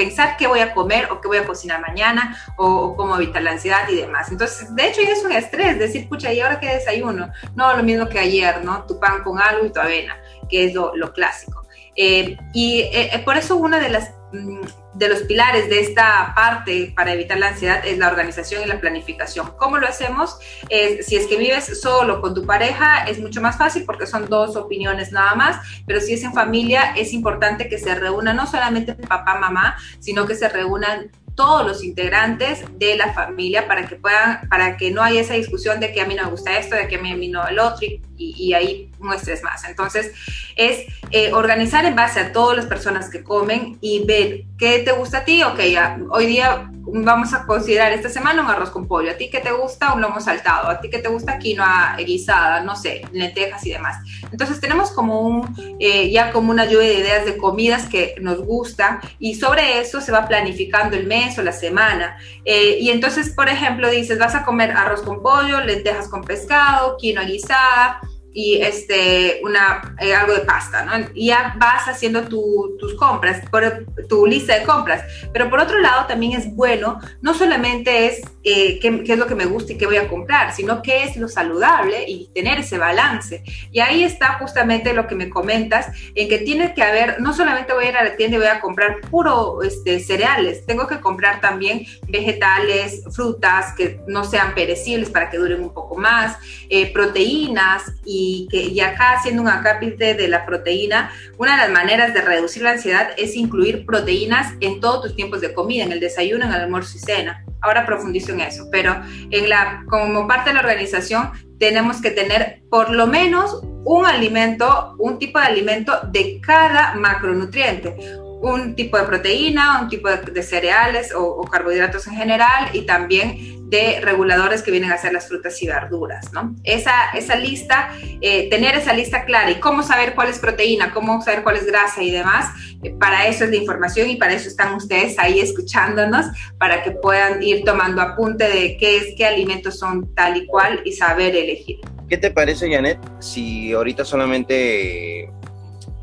pensar 0.00 0.38
qué 0.38 0.46
voy 0.46 0.60
a 0.60 0.72
comer 0.72 1.08
o 1.10 1.20
qué 1.20 1.28
voy 1.28 1.36
a 1.36 1.46
cocinar 1.46 1.78
mañana 1.82 2.34
o, 2.56 2.96
cómo 2.96 3.16
evitar 3.16 3.42
la 3.42 3.50
ansiedad 3.50 3.86
y 3.90 3.96
demás. 3.96 4.30
Entonces, 4.30 4.74
de 4.74 4.88
hecho, 4.88 5.02
ya 5.02 5.12
es 5.12 5.22
un 5.22 5.32
estrés 5.32 5.78
decir, 5.78 6.08
pucha, 6.08 6.32
¿y 6.32 6.40
ahora 6.40 6.58
qué 6.58 6.68
desayuno? 6.68 7.30
No, 7.54 7.76
lo 7.76 7.82
mismo 7.82 8.08
que 8.08 8.18
ayer, 8.18 8.64
¿no? 8.64 8.84
Tu 8.86 8.98
pan 8.98 9.22
con 9.22 9.38
algo 9.38 9.66
y 9.66 9.70
tu 9.70 9.78
avena, 9.78 10.16
que 10.48 10.64
es 10.64 10.74
lo, 10.74 11.12
clásico. 11.12 11.66
Eh, 11.96 12.38
y 12.54 12.80
eh, 12.80 13.10
eh, 13.12 13.18
por 13.26 13.36
eso 13.36 13.56
una 13.56 13.78
de 13.78 13.90
las 13.90 14.14
mm, 14.32 14.60
de 15.00 15.08
los 15.08 15.22
pilares 15.22 15.70
de 15.70 15.80
esta 15.80 16.32
parte 16.34 16.92
para 16.94 17.14
evitar 17.14 17.38
la 17.38 17.48
ansiedad 17.48 17.80
es 17.86 17.96
la 17.96 18.08
organización 18.08 18.62
y 18.62 18.66
la 18.66 18.78
planificación. 18.80 19.54
¿Cómo 19.58 19.78
lo 19.78 19.88
hacemos? 19.88 20.38
si 20.68 21.16
es 21.16 21.26
que 21.26 21.36
vives 21.36 21.80
solo 21.80 22.20
con 22.20 22.34
tu 22.34 22.44
pareja, 22.44 23.04
es 23.04 23.18
mucho 23.18 23.40
más 23.40 23.56
fácil 23.56 23.84
porque 23.84 24.06
son 24.06 24.28
dos 24.28 24.56
opiniones 24.56 25.10
nada 25.10 25.34
más, 25.34 25.56
pero 25.86 26.00
si 26.00 26.12
es 26.12 26.22
en 26.22 26.32
familia, 26.32 26.92
es 26.96 27.12
importante 27.12 27.68
que 27.68 27.78
se 27.78 27.94
reúnan 27.94 28.36
no 28.36 28.46
solamente 28.46 28.94
papá, 28.94 29.38
mamá, 29.38 29.76
sino 29.98 30.26
que 30.26 30.34
se 30.34 30.48
reúnan 30.48 31.10
todos 31.34 31.66
los 31.66 31.82
integrantes 31.82 32.64
de 32.78 32.96
la 32.96 33.14
familia 33.14 33.66
para 33.66 33.86
que 33.86 33.96
puedan, 33.96 34.48
para 34.48 34.76
que 34.76 34.90
no 34.90 35.02
haya 35.02 35.22
esa 35.22 35.34
discusión 35.34 35.80
de 35.80 35.92
que 35.92 36.02
a 36.02 36.06
mí 36.06 36.14
no 36.14 36.24
me 36.24 36.30
gusta 36.30 36.58
esto, 36.58 36.76
de 36.76 36.86
que 36.86 36.96
a 36.96 37.00
mí, 37.00 37.28
no 37.28 37.46
el 37.48 37.58
otro 37.58 37.86
y, 38.16 38.52
ahí 38.52 38.89
un 39.00 39.12
estrés 39.12 39.42
más. 39.42 39.64
Entonces, 39.64 40.12
es 40.56 40.86
eh, 41.10 41.32
organizar 41.32 41.84
en 41.84 41.96
base 41.96 42.20
a 42.20 42.32
todas 42.32 42.56
las 42.56 42.66
personas 42.66 43.10
que 43.10 43.22
comen 43.22 43.78
y 43.80 44.04
ver 44.04 44.44
qué 44.58 44.80
te 44.80 44.92
gusta 44.92 45.18
a 45.18 45.24
ti. 45.24 45.42
Ok, 45.42 45.60
ya, 45.70 45.98
hoy 46.10 46.26
día 46.26 46.70
vamos 46.92 47.32
a 47.34 47.46
considerar 47.46 47.92
esta 47.92 48.08
semana 48.08 48.42
un 48.42 48.48
arroz 48.48 48.70
con 48.70 48.86
pollo. 48.86 49.10
¿A 49.10 49.14
ti 49.14 49.30
qué 49.30 49.40
te 49.40 49.52
gusta? 49.52 49.92
Un 49.92 50.00
lomo 50.00 50.20
saltado. 50.20 50.68
¿A 50.68 50.80
ti 50.80 50.90
qué 50.90 50.98
te 50.98 51.08
gusta? 51.08 51.38
Quinoa 51.38 51.96
guisada, 51.98 52.60
no 52.62 52.76
sé, 52.76 53.02
lentejas 53.12 53.64
y 53.66 53.70
demás. 53.70 53.98
Entonces 54.30 54.60
tenemos 54.60 54.90
como 54.90 55.20
un, 55.20 55.76
eh, 55.78 56.10
ya 56.10 56.32
como 56.32 56.50
una 56.50 56.64
lluvia 56.64 56.88
de 56.88 56.98
ideas 56.98 57.24
de 57.24 57.36
comidas 57.36 57.86
que 57.86 58.14
nos 58.20 58.44
gusta 58.44 59.00
y 59.18 59.34
sobre 59.34 59.80
eso 59.80 60.00
se 60.00 60.12
va 60.12 60.26
planificando 60.26 60.96
el 60.96 61.06
mes 61.06 61.38
o 61.38 61.42
la 61.42 61.52
semana. 61.52 62.16
Eh, 62.44 62.78
y 62.80 62.90
entonces, 62.90 63.30
por 63.30 63.48
ejemplo, 63.48 63.90
dices, 63.90 64.18
vas 64.18 64.34
a 64.34 64.44
comer 64.44 64.72
arroz 64.72 65.02
con 65.02 65.22
pollo, 65.22 65.60
lentejas 65.60 66.08
con 66.08 66.22
pescado, 66.22 66.96
quinoa 66.98 67.24
guisada, 67.24 68.00
y 68.32 68.60
este, 68.62 69.40
una, 69.42 69.96
eh, 70.00 70.14
algo 70.14 70.34
de 70.34 70.40
pasta, 70.40 70.84
¿no? 70.84 71.08
Y 71.14 71.26
ya 71.26 71.54
vas 71.58 71.88
haciendo 71.88 72.28
tus 72.28 72.94
compras, 72.94 73.42
por, 73.50 73.86
tu 74.08 74.26
lista 74.26 74.58
de 74.58 74.64
compras. 74.64 75.02
Pero 75.32 75.50
por 75.50 75.60
otro 75.60 75.78
lado, 75.80 76.06
también 76.06 76.32
es 76.32 76.54
bueno, 76.54 77.00
no 77.22 77.34
solamente 77.34 78.06
es 78.06 78.20
eh, 78.44 78.78
qué, 78.80 79.02
qué, 79.02 79.14
es 79.14 79.18
lo 79.18 79.26
que 79.26 79.34
me 79.34 79.46
gusta 79.46 79.72
y 79.72 79.78
qué 79.78 79.86
voy 79.86 79.96
a 79.96 80.08
comprar, 80.08 80.54
sino 80.54 80.82
qué 80.82 81.04
es 81.04 81.16
lo 81.16 81.28
saludable 81.28 82.04
y 82.06 82.30
tener 82.34 82.60
ese 82.60 82.78
balance. 82.78 83.42
Y 83.72 83.80
ahí 83.80 84.04
está 84.04 84.34
justamente 84.34 84.92
lo 84.92 85.06
que 85.06 85.14
me 85.14 85.28
comentas, 85.28 85.88
en 86.14 86.28
que 86.28 86.38
tiene 86.38 86.72
que 86.74 86.82
haber, 86.82 87.20
no 87.20 87.32
solamente 87.32 87.72
voy 87.72 87.86
a 87.86 87.88
ir 87.88 87.96
a 87.96 88.04
la 88.04 88.16
tienda 88.16 88.36
y 88.36 88.40
voy 88.40 88.48
a 88.48 88.60
comprar 88.60 89.00
puro 89.10 89.62
este, 89.62 89.98
cereales, 90.00 90.64
tengo 90.66 90.86
que 90.86 91.00
comprar 91.00 91.40
también 91.40 91.84
vegetales, 92.08 93.02
frutas 93.10 93.74
que 93.76 94.00
no 94.06 94.24
sean 94.24 94.54
perecibles 94.54 95.10
para 95.10 95.30
que 95.30 95.38
duren 95.38 95.62
un 95.62 95.74
poco 95.74 95.96
más, 95.96 96.36
eh, 96.68 96.92
proteínas 96.92 97.82
y 98.04 98.19
y 98.20 98.48
que 98.50 98.62
y 98.62 98.80
acá 98.80 99.12
haciendo 99.12 99.42
un 99.42 99.48
acápite 99.48 100.14
de 100.14 100.28
la 100.28 100.44
proteína, 100.44 101.10
una 101.38 101.52
de 101.52 101.58
las 101.62 101.70
maneras 101.70 102.12
de 102.12 102.20
reducir 102.20 102.62
la 102.62 102.72
ansiedad 102.72 103.10
es 103.16 103.34
incluir 103.34 103.86
proteínas 103.86 104.54
en 104.60 104.80
todos 104.80 105.02
tus 105.02 105.16
tiempos 105.16 105.40
de 105.40 105.54
comida, 105.54 105.84
en 105.84 105.92
el 105.92 106.00
desayuno, 106.00 106.44
en 106.44 106.52
el 106.52 106.60
almuerzo 106.62 106.96
y 106.96 107.00
cena. 107.00 107.44
Ahora 107.62 107.86
profundizo 107.86 108.32
en 108.32 108.40
eso, 108.40 108.68
pero 108.70 109.00
en 109.30 109.48
la, 109.48 109.84
como 109.88 110.26
parte 110.26 110.50
de 110.50 110.54
la 110.54 110.60
organización 110.60 111.30
tenemos 111.58 112.00
que 112.00 112.10
tener 112.10 112.62
por 112.70 112.90
lo 112.90 113.06
menos 113.06 113.62
un 113.84 114.06
alimento, 114.06 114.96
un 114.98 115.18
tipo 115.18 115.38
de 115.38 115.46
alimento 115.46 115.92
de 116.10 116.40
cada 116.40 116.94
macronutriente 116.94 117.96
un 118.42 118.74
tipo 118.74 118.96
de 118.96 119.04
proteína, 119.04 119.82
un 119.82 119.88
tipo 119.90 120.08
de, 120.08 120.42
cereales 120.42 121.12
o, 121.14 121.22
o, 121.22 121.42
carbohidratos 121.42 122.06
en 122.06 122.14
general 122.14 122.70
y 122.72 122.86
también 122.86 123.59
de 123.70 124.00
reguladores 124.02 124.62
que 124.62 124.70
vienen 124.70 124.90
a 124.90 124.98
ser 124.98 125.12
las 125.12 125.28
frutas 125.28 125.62
y 125.62 125.66
verduras, 125.66 126.32
¿no? 126.32 126.56
Esa, 126.64 127.10
esa 127.14 127.36
lista, 127.36 127.90
eh, 128.20 128.50
tener 128.50 128.74
esa 128.74 128.92
lista 128.92 129.24
clara 129.24 129.50
y 129.50 129.60
cómo 129.60 129.82
saber 129.82 130.14
cuál 130.14 130.28
es 130.28 130.38
proteína, 130.38 130.92
cómo 130.92 131.22
saber 131.22 131.44
cuál 131.44 131.56
es 131.56 131.66
grasa 131.66 132.02
y 132.02 132.10
demás, 132.10 132.48
eh, 132.82 132.90
para 132.98 133.26
eso 133.26 133.44
es 133.44 133.50
la 133.50 133.56
información 133.56 134.10
y 134.10 134.16
para 134.16 134.34
eso 134.34 134.48
están 134.48 134.74
ustedes 134.74 135.18
ahí 135.18 135.38
escuchándonos, 135.38 136.26
para 136.58 136.82
que 136.82 136.90
puedan 136.90 137.42
ir 137.42 137.64
tomando 137.64 138.02
apunte 138.02 138.48
de 138.48 138.76
qué 138.76 138.96
es, 138.96 139.14
qué 139.16 139.26
alimentos 139.26 139.78
son 139.78 140.12
tal 140.14 140.36
y 140.36 140.46
cual 140.46 140.80
y 140.84 140.92
saber 140.92 141.36
elegir. 141.36 141.78
¿Qué 142.08 142.18
te 142.18 142.32
parece, 142.32 142.68
Janet, 142.68 142.98
si 143.20 143.72
ahorita 143.72 144.04
solamente 144.04 145.30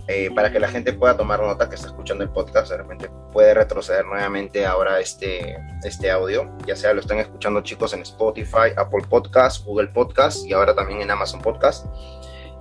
eh, 0.09 0.31
para 0.33 0.49
que 0.49 0.59
la 0.59 0.69
gente 0.69 0.93
pueda 0.93 1.17
tomar 1.17 1.41
nota 1.41 1.67
que 1.67 1.75
está 1.75 1.87
escuchando 1.87 2.23
el 2.23 2.29
podcast, 2.29 2.71
de 2.71 2.77
repente 2.77 3.09
puede 3.33 3.53
retroceder 3.53 4.05
nuevamente 4.05 4.65
ahora 4.65 5.01
este, 5.01 5.57
este 5.83 6.09
audio, 6.09 6.49
ya 6.65 6.77
sea 6.77 6.93
lo 6.93 7.01
están 7.01 7.19
escuchando 7.19 7.59
chicos 7.59 7.93
en 7.93 8.03
Spotify, 8.03 8.71
Apple 8.77 9.03
Podcast, 9.09 9.65
Google 9.65 9.87
Podcast 9.87 10.45
y 10.45 10.53
ahora 10.53 10.73
también 10.73 11.01
en 11.01 11.11
Amazon 11.11 11.41
Podcast. 11.41 11.87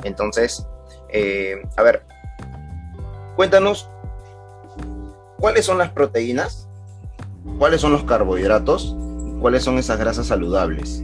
Entonces, 0.02 0.66
eh, 1.08 1.62
a 1.76 1.82
ver, 1.84 2.02
cuéntanos 3.36 3.88
cuáles 5.38 5.64
son 5.64 5.78
las 5.78 5.90
proteínas, 5.90 6.68
cuáles 7.58 7.80
son 7.80 7.92
los 7.92 8.02
carbohidratos, 8.02 8.96
cuáles 9.40 9.62
son 9.62 9.78
esas 9.78 10.00
grasas 10.00 10.26
saludables. 10.26 11.00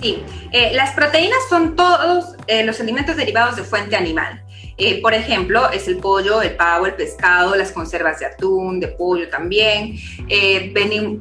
Sí, 0.00 0.24
eh, 0.50 0.72
las 0.74 0.92
proteínas 0.92 1.38
son 1.48 1.76
todos 1.76 2.34
los 2.64 2.80
alimentos 2.80 3.16
derivados 3.16 3.54
de 3.54 3.62
fuente 3.62 3.94
animal. 3.94 4.42
Eh, 4.78 5.00
por 5.00 5.14
ejemplo, 5.14 5.70
es 5.70 5.88
el 5.88 5.96
pollo, 5.98 6.42
el 6.42 6.54
pavo, 6.54 6.86
el 6.86 6.94
pescado, 6.94 7.56
las 7.56 7.72
conservas 7.72 8.20
de 8.20 8.26
atún, 8.26 8.78
de 8.78 8.88
pollo 8.88 9.28
también. 9.28 9.96
Eh, 10.28 10.72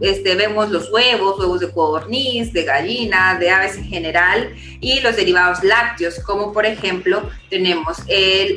este, 0.02 0.36
vemos 0.36 0.70
los 0.72 0.92
huevos, 0.92 1.40
huevos 1.40 1.62
de 1.62 1.72
codorniz, 1.72 2.52
de 2.52 2.64
gallina, 2.64 3.38
de 3.40 3.50
aves 3.50 3.78
en 3.78 3.86
general 3.86 4.54
y 4.82 5.00
los 5.00 5.16
derivados 5.16 5.64
lácteos, 5.64 6.20
como 6.20 6.52
por 6.52 6.66
ejemplo 6.66 7.30
tenemos 7.50 7.98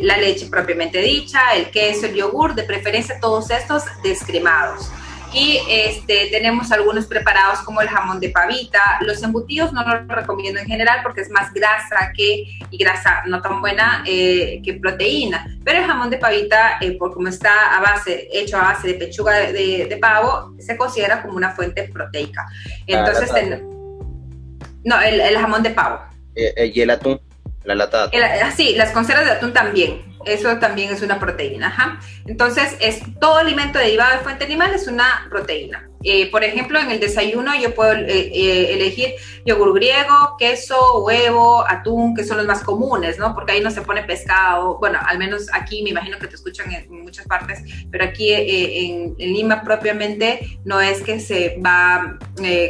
la 0.03 0.17
leche 0.19 0.47
propiamente 0.47 1.01
dicha, 1.01 1.55
el 1.55 1.71
queso, 1.71 2.07
el 2.07 2.15
yogur, 2.15 2.55
de 2.55 2.65
preferencia 2.65 3.21
todos 3.21 3.51
estos 3.51 3.85
descremados 4.03 4.91
y 5.33 5.61
este, 5.69 6.29
tenemos 6.31 6.73
algunos 6.73 7.07
preparados 7.07 7.61
como 7.61 7.81
el 7.81 7.89
jamón 7.89 8.19
de 8.19 8.31
pavita. 8.31 8.99
Los 9.03 9.23
embutidos 9.23 9.73
no 9.73 9.83
los 9.87 10.09
recomiendo 10.09 10.59
en 10.61 10.67
general 10.67 11.01
porque 11.03 11.21
es 11.21 11.31
más 11.31 11.53
grasa 11.53 12.13
que, 12.17 12.45
y 12.71 12.79
grasa 12.79 13.23
no 13.27 13.43
tan 13.43 13.61
buena 13.61 14.03
eh, 14.07 14.61
que 14.65 14.75
proteína. 14.75 15.47
Pero 15.65 15.81
el 15.81 15.87
jamón 15.87 16.09
de 16.09 16.17
pavita, 16.17 16.79
eh, 16.81 16.93
por 16.93 17.13
como 17.13 17.29
está 17.29 17.77
a 17.77 17.81
base, 17.81 18.29
hecho 18.33 18.57
a 18.57 18.73
base 18.73 18.89
de 18.89 18.95
pechuga 18.95 19.39
de, 19.39 19.99
pavo, 20.01 20.55
se 20.59 20.77
considera 20.77 21.23
como 21.23 21.37
una 21.37 21.51
fuente 21.51 21.85
proteica. 21.93 22.47
Entonces, 22.87 23.31
no, 24.85 25.01
el, 25.01 25.37
jamón 25.37 25.63
de 25.63 25.71
pavo. 25.71 26.01
Eh, 26.35 26.73
y 26.75 26.81
el 26.81 26.91
atún, 26.91 27.21
la 27.65 27.75
lata 27.75 28.09
de 28.09 28.25
atún. 28.25 28.41
Ah, 28.45 28.51
sí, 28.51 28.75
las 28.77 28.93
conservas 28.93 29.27
de 29.27 29.33
atún 29.33 29.53
también 29.53 30.09
eso 30.33 30.59
también 30.59 30.93
es 30.93 31.03
una 31.03 31.19
proteína. 31.19 31.69
Ajá. 31.69 32.01
Entonces, 32.27 32.77
es, 32.81 33.01
todo 33.21 33.39
alimento 33.39 33.79
derivado 33.79 34.17
de 34.17 34.25
fuente 34.25 34.45
animal 34.45 34.73
es 34.75 34.87
una 34.87 35.27
proteína. 35.31 35.88
Eh, 36.05 36.31
por 36.31 36.45
ejemplo, 36.45 36.79
en 36.79 36.91
el 36.91 37.01
desayuno 37.01 37.53
yo 37.57 37.75
puedo 37.75 37.93
eh, 37.93 38.07
eh, 38.09 38.75
elegir 38.75 39.15
yogur 39.45 39.75
griego, 39.75 40.37
queso, 40.39 41.05
huevo, 41.05 41.65
atún, 41.69 42.15
que 42.15 42.25
son 42.25 42.37
los 42.37 42.47
más 42.47 42.63
comunes, 42.63 43.19
¿no? 43.19 43.35
Porque 43.35 43.53
ahí 43.53 43.61
no 43.61 43.71
se 43.71 43.83
pone 43.83 44.05
pescado. 44.05 44.79
Bueno, 44.79 45.01
al 45.05 45.19
menos 45.19 45.49
aquí 45.53 45.83
me 45.83 45.91
imagino 45.91 46.19
que 46.19 46.29
te 46.29 46.37
escuchan 46.37 46.73
en, 46.73 46.89
muchas 47.03 47.27
partes, 47.27 47.61
pero 47.91 48.05
aquí 48.05 48.33
en, 48.33 49.15
Lima 49.19 49.63
propiamente 49.63 50.59
no 50.65 50.81
es 50.81 51.01
que 51.01 51.21
se 51.21 51.59
va 51.65 52.19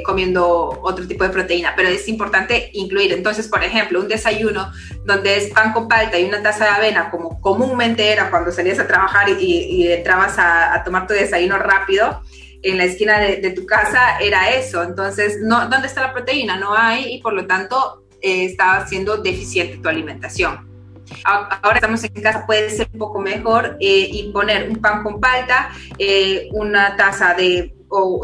comiendo 0.04 0.78
otro 0.82 1.06
tipo 1.06 1.24
de 1.24 1.30
proteína, 1.30 1.74
pero 1.76 1.88
es 1.88 2.08
importante 2.08 2.70
incluir. 2.72 3.12
Entonces, 3.12 3.48
por 3.48 3.62
ejemplo, 3.64 4.00
un 4.00 4.08
desayuno 4.08 4.72
donde 5.04 5.36
es 5.36 5.50
pan 5.52 5.72
con 5.72 5.88
palta 5.88 6.18
y 6.18 6.24
una 6.24 6.42
taza 6.42 6.64
de 6.64 6.70
avena, 6.70 7.10
como 7.10 7.40
comúnmente 7.40 8.12
era 8.12 8.30
cuando 8.30 8.52
salías 8.52 8.78
a 8.78 8.86
trabajar 8.86 9.28
y, 9.28 9.90
entrabas 9.92 10.38
a, 10.38 10.74
a 10.74 10.84
tomar 10.84 11.06
tu 11.06 11.14
desayuno 11.14 11.58
rápido 11.58 12.22
en 12.62 12.78
la 12.78 12.84
esquina 12.84 13.18
de, 13.20 13.50
tu 13.50 13.66
casa 13.66 14.18
era 14.20 14.50
eso. 14.50 14.82
Entonces, 14.82 15.38
no, 15.40 15.68
¿dónde 15.68 15.86
está 15.86 16.00
la 16.00 16.12
proteína? 16.12 16.56
No 16.56 16.74
hay 16.74 17.14
y 17.14 17.22
por 17.22 17.32
lo 17.32 17.46
tanto 17.46 18.04
eh, 18.20 18.46
estaba 18.46 18.86
siendo 18.86 19.18
deficiente 19.18 19.78
tu 19.78 19.88
alimentación. 19.88 20.66
Ahora 21.24 21.76
estamos 21.76 22.04
en 22.04 22.22
casa, 22.22 22.44
puede 22.46 22.68
ser 22.68 22.88
un 22.92 22.98
poco 22.98 23.18
mejor 23.18 23.78
eh, 23.80 24.08
y 24.12 24.30
poner 24.30 24.68
un 24.68 24.76
pan 24.76 25.02
con 25.02 25.20
palta, 25.20 25.70
eh, 25.98 26.48
una 26.52 26.96
taza 26.96 27.32
de, 27.32 27.74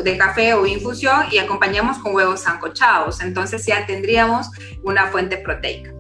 de 0.04 0.18
café 0.18 0.52
o 0.52 0.66
infusión 0.66 1.24
y 1.30 1.38
acompañamos 1.38 1.98
con 1.98 2.14
huevos 2.14 2.40
sancochados. 2.40 3.22
Entonces 3.22 3.64
ya 3.64 3.86
tendríamos 3.86 4.50
una 4.82 5.06
fuente 5.06 5.38
proteica. 5.38 5.94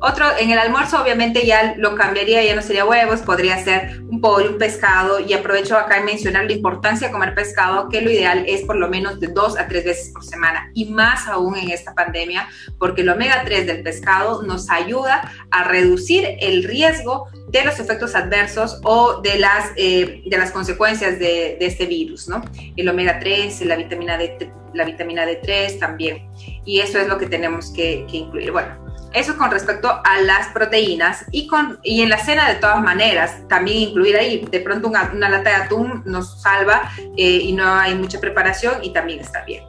Otro, 0.00 0.26
en 0.38 0.50
el 0.50 0.58
almuerzo 0.58 1.00
obviamente 1.00 1.46
ya 1.46 1.74
lo 1.76 1.94
cambiaría, 1.94 2.42
ya 2.42 2.54
no 2.54 2.62
sería 2.62 2.86
huevos, 2.86 3.20
podría 3.20 3.62
ser 3.62 4.00
un 4.08 4.20
pollo, 4.20 4.50
un 4.50 4.58
pescado 4.58 5.20
y 5.20 5.34
aprovecho 5.34 5.76
acá 5.76 5.98
en 5.98 6.06
mencionar 6.06 6.44
la 6.44 6.52
importancia 6.52 7.08
de 7.08 7.12
comer 7.12 7.34
pescado, 7.34 7.88
que 7.90 8.00
lo 8.00 8.10
ideal 8.10 8.44
es 8.46 8.62
por 8.62 8.76
lo 8.76 8.88
menos 8.88 9.20
de 9.20 9.28
dos 9.28 9.58
a 9.58 9.68
tres 9.68 9.84
veces 9.84 10.10
por 10.12 10.24
semana 10.24 10.70
y 10.74 10.86
más 10.86 11.28
aún 11.28 11.56
en 11.56 11.70
esta 11.70 11.94
pandemia, 11.94 12.48
porque 12.78 13.02
el 13.02 13.10
omega 13.10 13.42
3 13.44 13.66
del 13.66 13.82
pescado 13.82 14.42
nos 14.42 14.70
ayuda 14.70 15.30
a 15.50 15.64
reducir 15.64 16.36
el 16.40 16.64
riesgo 16.64 17.28
de 17.48 17.64
los 17.64 17.78
efectos 17.78 18.14
adversos 18.14 18.80
o 18.84 19.20
de 19.20 19.38
las, 19.38 19.70
eh, 19.76 20.22
de 20.24 20.38
las 20.38 20.50
consecuencias 20.50 21.18
de, 21.18 21.56
de, 21.58 21.66
este 21.66 21.86
virus, 21.86 22.28
¿no? 22.28 22.42
El 22.76 22.88
omega 22.88 23.18
3, 23.18 23.60
la 23.62 23.76
vitamina 23.76 24.16
D, 24.16 24.50
la 24.74 24.84
vitamina 24.84 25.24
D3 25.24 25.78
también. 25.78 26.28
Y 26.64 26.80
eso 26.80 26.98
es 26.98 27.08
lo 27.08 27.18
que 27.18 27.26
tenemos 27.26 27.72
que, 27.72 28.06
incluir. 28.12 28.52
Bueno, 28.52 28.76
eso 29.12 29.36
con 29.36 29.50
respecto 29.50 29.88
a 30.04 30.20
las 30.20 30.48
proteínas 30.48 31.24
y, 31.32 31.46
con, 31.46 31.78
y 31.82 32.02
en 32.02 32.10
la 32.10 32.18
cena 32.18 32.48
de 32.48 32.56
todas 32.56 32.80
maneras, 32.80 33.36
también 33.48 33.90
incluir 33.90 34.16
ahí, 34.16 34.46
de 34.50 34.60
pronto 34.60 34.88
una, 34.88 35.10
lata 35.12 35.50
de 35.50 35.56
atún 35.56 36.02
nos 36.04 36.42
salva 36.42 36.90
eh, 37.16 37.40
y 37.42 37.52
no 37.52 37.66
hay 37.66 37.94
mucha 37.94 38.20
preparación 38.20 38.82
y 38.82 38.92
también 38.92 39.20
está 39.20 39.44
bien. 39.44 39.64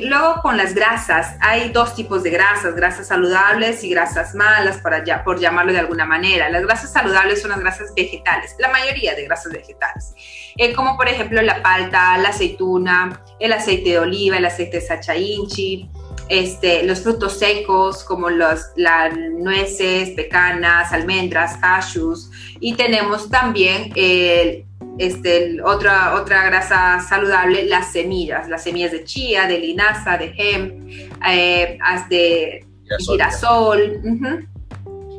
Luego 0.00 0.40
con 0.40 0.56
las 0.56 0.74
grasas, 0.74 1.36
hay 1.40 1.68
dos 1.70 1.94
tipos 1.94 2.22
de 2.22 2.30
grasas, 2.30 2.74
grasas 2.74 3.08
saludables 3.08 3.84
y 3.84 3.90
grasas 3.90 4.34
malas, 4.34 4.78
para 4.78 5.04
por 5.24 5.38
llamarlo 5.38 5.72
de 5.72 5.78
alguna 5.78 6.06
manera. 6.06 6.48
Las 6.48 6.62
grasas 6.62 6.92
saludables 6.92 7.42
son 7.42 7.50
las 7.50 7.60
grasas 7.60 7.92
vegetales, 7.94 8.54
la 8.58 8.68
mayoría 8.68 9.14
de 9.14 9.24
grasas 9.24 9.52
vegetales, 9.52 10.14
eh, 10.56 10.72
como 10.72 10.96
por 10.96 11.08
ejemplo 11.08 11.42
la 11.42 11.62
palta, 11.62 12.16
la 12.18 12.30
aceituna, 12.30 13.22
el 13.38 13.52
aceite 13.52 13.90
de 13.90 13.98
oliva, 13.98 14.38
el 14.38 14.46
aceite 14.46 14.80
de 14.80 14.86
sacha 14.86 15.16
inchi, 15.16 15.90
este, 16.28 16.82
los 16.84 17.00
frutos 17.00 17.38
secos 17.38 18.04
como 18.04 18.30
las 18.30 18.72
nueces, 19.32 20.10
pecanas, 20.10 20.92
almendras, 20.92 21.56
cashews 21.58 22.30
y 22.60 22.74
tenemos 22.74 23.30
también 23.30 23.92
el 23.94 24.67
este, 24.98 25.62
otra, 25.62 26.14
otra 26.14 26.44
grasa 26.44 27.00
saludable, 27.00 27.64
las 27.64 27.92
semillas, 27.92 28.48
las 28.48 28.62
semillas 28.64 28.92
de 28.92 29.04
chía, 29.04 29.46
de 29.46 29.58
linaza, 29.58 30.18
de 30.18 30.34
hemp, 30.36 30.90
eh, 31.26 31.78
de 32.10 32.66
girasol. 32.98 34.00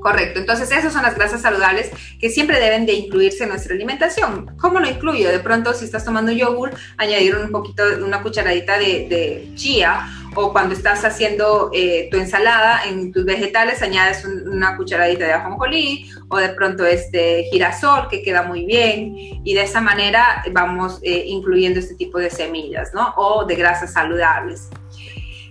Correcto, 0.02 0.40
entonces 0.40 0.72
esas 0.72 0.94
son 0.94 1.04
las 1.04 1.16
grasas 1.16 1.42
saludables 1.42 1.92
que 2.22 2.30
siempre 2.30 2.60
deben 2.60 2.86
de 2.86 2.94
incluirse 2.94 3.44
en 3.44 3.50
nuestra 3.50 3.76
alimentación. 3.76 4.56
¿Cómo 4.58 4.80
lo 4.80 4.90
incluyo? 4.90 5.30
De 5.30 5.40
pronto 5.40 5.74
si 5.74 5.84
estás 5.84 6.06
tomando 6.06 6.32
yogur, 6.32 6.72
añadir 6.98 7.36
un 7.36 7.52
poquito, 7.52 7.84
una 8.02 8.22
cucharadita 8.22 8.78
de, 8.78 9.08
de 9.10 9.52
chía 9.56 10.08
o 10.42 10.54
cuando 10.54 10.74
estás 10.74 11.04
haciendo 11.04 11.70
eh, 11.74 12.08
tu 12.10 12.18
ensalada 12.18 12.86
en 12.86 13.12
tus 13.12 13.26
vegetales 13.26 13.82
añades 13.82 14.24
una 14.24 14.78
cucharadita 14.78 15.26
de 15.26 15.34
ajonjolí 15.34 16.10
o 16.30 16.38
de 16.38 16.50
pronto 16.50 16.86
este 16.86 17.44
girasol 17.52 18.08
que 18.10 18.24
queda 18.24 18.44
muy 18.44 18.66
bien 18.66 19.16
y 19.44 19.54
de 19.54 19.64
esa 19.64 19.82
manera 19.82 20.42
vamos 20.54 21.00
eh, 21.04 21.24
incluyendo 21.28 21.80
este 21.80 21.96
tipo 21.96 22.20
de 22.20 22.30
semillas, 22.30 22.94
¿no? 22.94 23.14
O 23.18 23.44
de 23.46 23.56
grasas 23.56 23.92
saludables. 23.92 24.70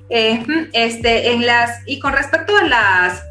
Eh, 0.09 0.43
este, 0.73 1.33
en 1.33 1.45
las, 1.45 1.83
y 1.87 1.99
con 1.99 2.15
respecto 2.15 2.57
a 2.57 2.65
las 2.65 3.23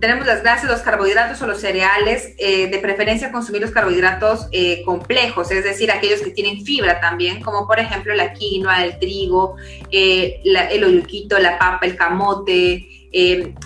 tenemos 0.00 0.26
las 0.26 0.42
grasas, 0.42 0.70
los 0.70 0.80
carbohidratos 0.80 1.40
o 1.42 1.46
los 1.46 1.60
cereales, 1.60 2.34
eh, 2.38 2.68
de 2.68 2.78
preferencia 2.78 3.32
consumir 3.32 3.62
los 3.62 3.70
carbohidratos 3.70 4.46
eh, 4.52 4.82
complejos, 4.84 5.50
es 5.50 5.64
decir, 5.64 5.90
aquellos 5.90 6.20
que 6.20 6.30
tienen 6.30 6.64
fibra 6.64 7.00
también, 7.00 7.42
como 7.42 7.66
por 7.66 7.80
ejemplo 7.80 8.14
la 8.14 8.32
quinoa, 8.32 8.84
el 8.84 8.98
trigo, 8.98 9.56
eh, 9.90 10.40
el 10.44 10.84
oyuquito, 10.84 11.38
la 11.38 11.58
papa, 11.58 11.86
el 11.86 11.96
camote, 11.96 12.86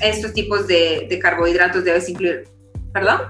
estos 0.01 0.33
tipos 0.33 0.67
de, 0.67 1.19
carbohidratos 1.21 1.85
debes 1.85 2.09
incluir. 2.09 2.45
¿Perdón? 2.93 3.23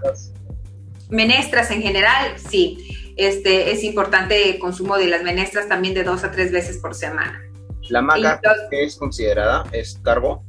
Menestras 1.09 1.71
en 1.71 1.83
general, 1.83 2.35
sí. 2.37 3.15
Este, 3.17 3.73
es 3.73 3.85
importante 3.85 4.51
el 4.51 4.59
consumo 4.59 4.97
de 4.97 5.07
las 5.07 5.23
menestras 5.23 5.69
también 5.69 5.95
de 5.95 6.03
dos 6.03 6.25
a 6.25 6.31
tres 6.31 6.51
veces 6.51 6.79
por 6.79 6.95
semana. 6.95 7.43
¿La 7.89 8.01
maca 8.01 8.41
es 8.71 8.97
considerada? 8.97 9.65
¿Es 9.73 9.99
carbo? 10.03 10.45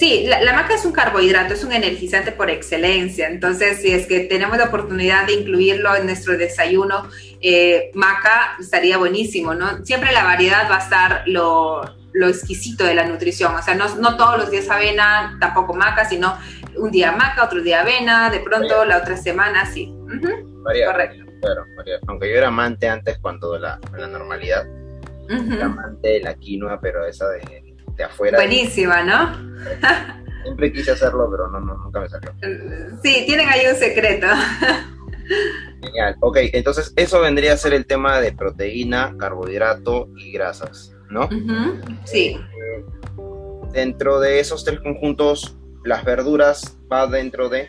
Sí, 0.00 0.24
la, 0.26 0.54
maca 0.54 0.74
es 0.74 0.86
un 0.86 0.92
carbohidrato, 0.92 1.52
es 1.52 1.62
un 1.62 1.72
energizante 1.72 2.32
por 2.32 2.48
excelencia. 2.48 3.28
Entonces, 3.28 3.82
si 3.82 3.90
es 3.90 4.06
que 4.06 4.20
tenemos 4.20 4.56
la 4.56 4.64
oportunidad 4.64 5.26
de 5.26 5.34
incluirlo 5.34 5.94
en 5.94 6.06
nuestro 6.06 6.38
desayuno, 6.38 7.06
eh, 7.42 7.90
maca 7.92 8.56
estaría 8.58 8.96
buenísimo, 8.96 9.52
¿no? 9.52 9.84
Siempre 9.84 10.12
la 10.12 10.24
variedad 10.24 10.70
va 10.70 10.76
a 10.76 10.82
estar 10.82 11.22
lo, 11.26 11.82
exquisito 12.14 12.82
de 12.82 12.94
la 12.94 13.04
nutrición. 13.04 13.54
O 13.54 13.62
sea, 13.62 13.74
no, 13.74 14.16
todos 14.16 14.38
los 14.38 14.50
días 14.50 14.70
avena, 14.70 15.36
tampoco 15.38 15.74
maca, 15.74 16.08
sino 16.08 16.34
un 16.76 16.90
día 16.90 17.12
maca, 17.12 17.44
otro 17.44 17.60
día 17.60 17.82
avena, 17.82 18.30
de 18.30 18.40
pronto 18.40 18.86
la 18.86 18.96
otra 18.96 19.18
semana 19.18 19.66
sí. 19.66 19.94
Correcto. 20.86 21.30
Claro, 21.42 21.64
Aunque 22.06 22.30
yo 22.30 22.38
era 22.38 22.48
amante 22.48 22.88
antes 22.88 23.18
cuando 23.18 23.58
la, 23.58 23.78
la 23.98 24.06
normalidad, 24.06 24.64
era 25.28 25.66
amante 25.66 26.08
de 26.08 26.20
la 26.20 26.34
quinoa, 26.36 26.80
pero 26.80 27.04
esa 27.04 27.28
de 27.28 27.69
afuera. 28.02 28.38
Buenísima, 28.38 29.02
¿no? 29.02 29.50
Siempre 30.42 30.72
quise 30.72 30.92
hacerlo, 30.92 31.28
pero 31.30 31.48
no, 31.48 31.60
nunca 31.60 32.00
me 32.00 32.08
salió. 32.08 32.32
Sí, 33.02 33.24
tienen 33.26 33.48
ahí 33.48 33.66
un 33.70 33.76
secreto. 33.76 34.26
Genial. 35.82 36.16
Ok, 36.20 36.38
entonces 36.52 36.92
eso 36.96 37.20
vendría 37.20 37.52
a 37.52 37.56
ser 37.56 37.74
el 37.74 37.86
tema 37.86 38.20
de 38.20 38.32
proteína, 38.32 39.14
carbohidrato 39.18 40.08
y 40.16 40.32
grasas, 40.32 40.94
¿no? 41.10 41.28
Sí. 42.04 42.36
Eh, 42.38 42.84
dentro 43.72 44.20
de 44.20 44.40
esos 44.40 44.64
tres 44.64 44.80
conjuntos, 44.80 45.56
las 45.84 46.04
verduras 46.04 46.78
va 46.90 47.06
dentro 47.06 47.48
de... 47.48 47.68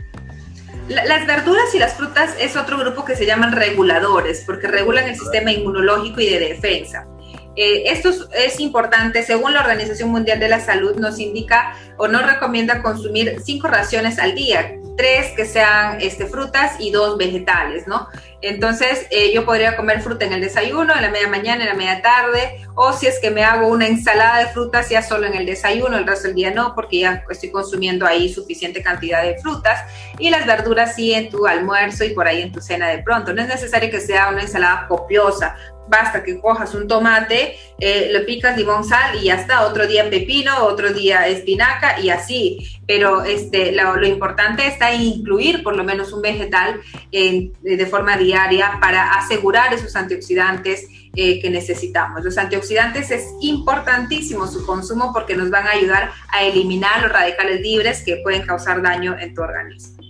Las 0.88 1.28
verduras 1.28 1.74
y 1.76 1.80
las 1.80 1.94
frutas 1.94 2.36
es 2.40 2.58
otro 2.58 2.78
grupo 2.78 3.06
que 3.06 3.16
se 3.16 3.26
llaman 3.26 3.52
reguladores, 3.52 4.44
porque 4.46 4.68
regulan 4.68 5.08
el 5.08 5.16
sistema 5.16 5.52
inmunológico 5.52 6.20
y 6.22 6.30
de 6.30 6.40
defensa. 6.40 7.08
Eh, 7.55 7.84
esto 7.88 8.10
es, 8.34 8.60
importante, 8.60 9.24
según 9.24 9.53
la 9.53 9.62
Organización 9.62 10.10
Mundial 10.10 10.39
de 10.39 10.50
la 10.50 10.60
Salud, 10.60 10.96
nos 10.96 11.20
indica 11.20 11.75
o 11.98 12.07
nos 12.07 12.25
recomienda 12.25 12.81
consumir 12.81 13.42
cinco 13.44 13.68
raciones 13.68 14.20
al 14.20 14.35
día, 14.35 14.75
tres 14.96 15.33
que 15.35 15.46
sean 15.46 16.00
este, 16.00 16.27
frutas 16.27 16.75
y 16.79 16.92
dos 16.92 17.18
vegetales, 17.18 17.87
¿no? 17.87 18.07
Entonces, 18.42 19.05
eh, 19.11 19.31
yo 19.33 19.46
podría 19.46 19.75
comer 19.75 20.01
fruta 20.01 20.25
en 20.25 20.33
el 20.33 20.42
desayuno, 20.42 20.96
en 20.96 21.01
la 21.01 21.11
media 21.11 21.27
mañana, 21.27 21.64
en 21.64 21.70
la 21.70 21.75
media 21.75 22.01
tarde, 22.01 22.61
o 22.75 22.92
si 22.94 23.05
es 23.05 23.20
que 23.20 23.29
me 23.29 23.44
hago 23.44 23.68
una 23.68 23.85
ensalada 23.85 24.40
de 24.40 24.48
frutas, 24.48 24.90
ya 24.90 25.03
solo 25.03 25.27
en 25.27 25.35
el 25.35 25.46
desayuno, 25.46 25.98
el 25.98 26.07
resto 26.07 26.27
del 26.27 26.35
día 26.35 26.51
no, 26.51 26.74
porque 26.74 27.00
ya 27.00 27.24
estoy 27.29 27.51
consumiendo 27.51 28.07
ahí 28.07 28.33
suficiente 28.33 28.81
cantidad 28.81 29.22
de 29.22 29.37
frutas, 29.40 29.83
y 30.18 30.29
las 30.29 30.46
verduras 30.48 30.96
sí 30.96 31.14
en 31.14 31.29
tu 31.29 31.46
almuerzo 31.46 32.03
y 32.03 32.11
por 32.11 32.27
ahí 32.27 32.42
en 32.42 32.51
tu 32.51 32.61
cena 32.61 32.87
de 32.87 33.03
pronto. 33.03 33.33
No 33.33 33.42
es 33.42 33.48
necesario 33.48 33.92
que 33.92 34.00
sea 34.00 34.29
una 34.29 34.42
ensalada 34.42 34.87
copiosa, 34.87 35.55
basta 35.92 36.24
que 36.24 36.40
cojas 36.40 36.74
un 36.74 36.88
tomate, 36.88 37.58
eh, 37.80 38.10
lo 38.12 38.25
picas 38.25 38.58
limón, 38.58 38.84
sal 38.84 39.18
y 39.22 39.25
ya 39.25 39.36
está. 39.36 39.68
Otro 39.68 39.86
día 39.86 40.10
pepino, 40.10 40.64
otro 40.64 40.94
día 40.94 41.27
espinaca 41.27 42.00
y 42.00 42.10
así. 42.10 42.80
Pero 42.88 43.24
este, 43.24 43.74
lo, 43.74 44.04
importante 44.06 44.66
está 44.66 44.94
incluir 44.94 45.62
por 45.62 45.75
lo 45.75 45.84
menos 45.84 46.14
un 46.14 46.22
vegetal 46.22 46.82
de 47.12 47.86
forma 47.86 48.18
diaria 48.18 48.77
para 48.82 49.14
asegurar 49.14 49.74
esos 49.74 49.96
antioxidantes 49.96 50.88
eh, 51.14 51.42
que 51.42 51.50
necesitamos. 51.50 52.24
Los 52.24 52.38
antioxidantes 52.38 53.12
es 53.12 53.34
importantísimo 53.42 54.48
su 54.48 54.66
consumo 54.66 55.12
porque 55.14 55.36
nos 55.36 55.50
van 55.50 55.68
a 55.68 55.72
ayudar 55.72 56.12
a 56.30 56.44
eliminar 56.44 57.01
los 57.01 57.12
radicales 57.12 57.60
libres 57.60 58.01
que 58.04 58.22
pueden 58.24 58.44
causar 58.44 58.82
daño 58.82 59.18
en 59.20 59.34
tu 59.34 59.42
organismo. 59.42 60.01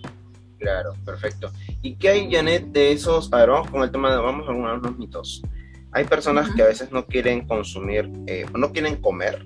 Claro, 0.60 0.94
perfecto. 1.04 1.52
¿Y 1.82 1.96
qué 1.96 2.10
hay, 2.10 2.32
Janet, 2.32 2.68
de 2.68 2.92
esos? 2.92 3.32
Vamos 3.32 3.72
con 3.72 3.82
el 3.82 3.92
tema 3.92 4.12
de, 4.12 4.22
vamos 4.22 4.48
a 4.48 4.52
algunos 4.52 4.98
mitos. 5.00 5.42
Hay 5.94 6.06
personas 6.06 6.50
que 6.56 6.62
a 6.62 6.68
veces 6.68 6.92
no 6.92 7.06
quieren 7.06 7.46
consumir, 7.46 8.10
eh, 8.28 8.46
no 8.54 8.72
quieren 8.72 9.02
comer, 9.02 9.46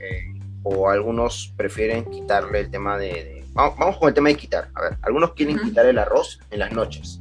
eh, 0.00 0.34
o 0.64 0.88
algunos 0.88 1.54
prefieren 1.56 2.04
quitarle 2.06 2.60
el 2.60 2.70
tema 2.70 2.98
de, 2.98 3.44
vamos, 3.52 3.96
con 3.98 4.08
el 4.08 4.14
tema 4.14 4.28
de 4.28 4.36
quitar. 4.36 4.70
A 4.74 4.82
ver, 4.82 4.98
algunos 5.02 5.34
quieren 5.34 5.58
quitar 5.58 5.86
el 5.86 5.98
arroz 5.98 6.40
en 6.50 6.60
las 6.60 6.72
noches. 6.72 7.20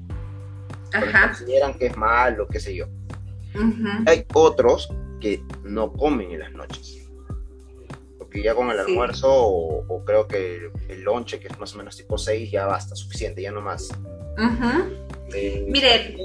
Ajá. 0.94 1.28
consideran 1.28 1.74
que 1.74 1.88
es 1.88 1.98
malo, 1.98 2.48
qué 2.48 2.60
sé 2.60 2.76
yo. 2.76 2.88
Hay 4.06 4.26
otros 4.34 4.90
que 5.20 5.44
no 5.64 5.92
comen 5.92 6.32
en 6.32 6.40
las 6.40 6.54
noches. 6.54 7.08
Porque 8.18 8.42
ya 8.42 8.56
con 8.56 8.70
el 8.70 8.80
almuerzo 8.80 9.28
o, 9.30 10.04
creo 10.06 10.28
que 10.28 10.72
el 10.90 11.02
lonche, 11.02 11.40
que 11.40 11.48
es 11.48 11.60
más 11.60 11.76
o 11.76 11.78
menos 11.78 11.98
tipo 11.98 12.18
6, 12.18 12.52
ya 12.52 12.66
basta, 12.66 12.96
suficiente, 12.96 13.42
ya 13.42 13.52
no 13.52 13.62
más. 13.62 13.90
Eh, 15.34 15.66
Mire, 15.68 16.16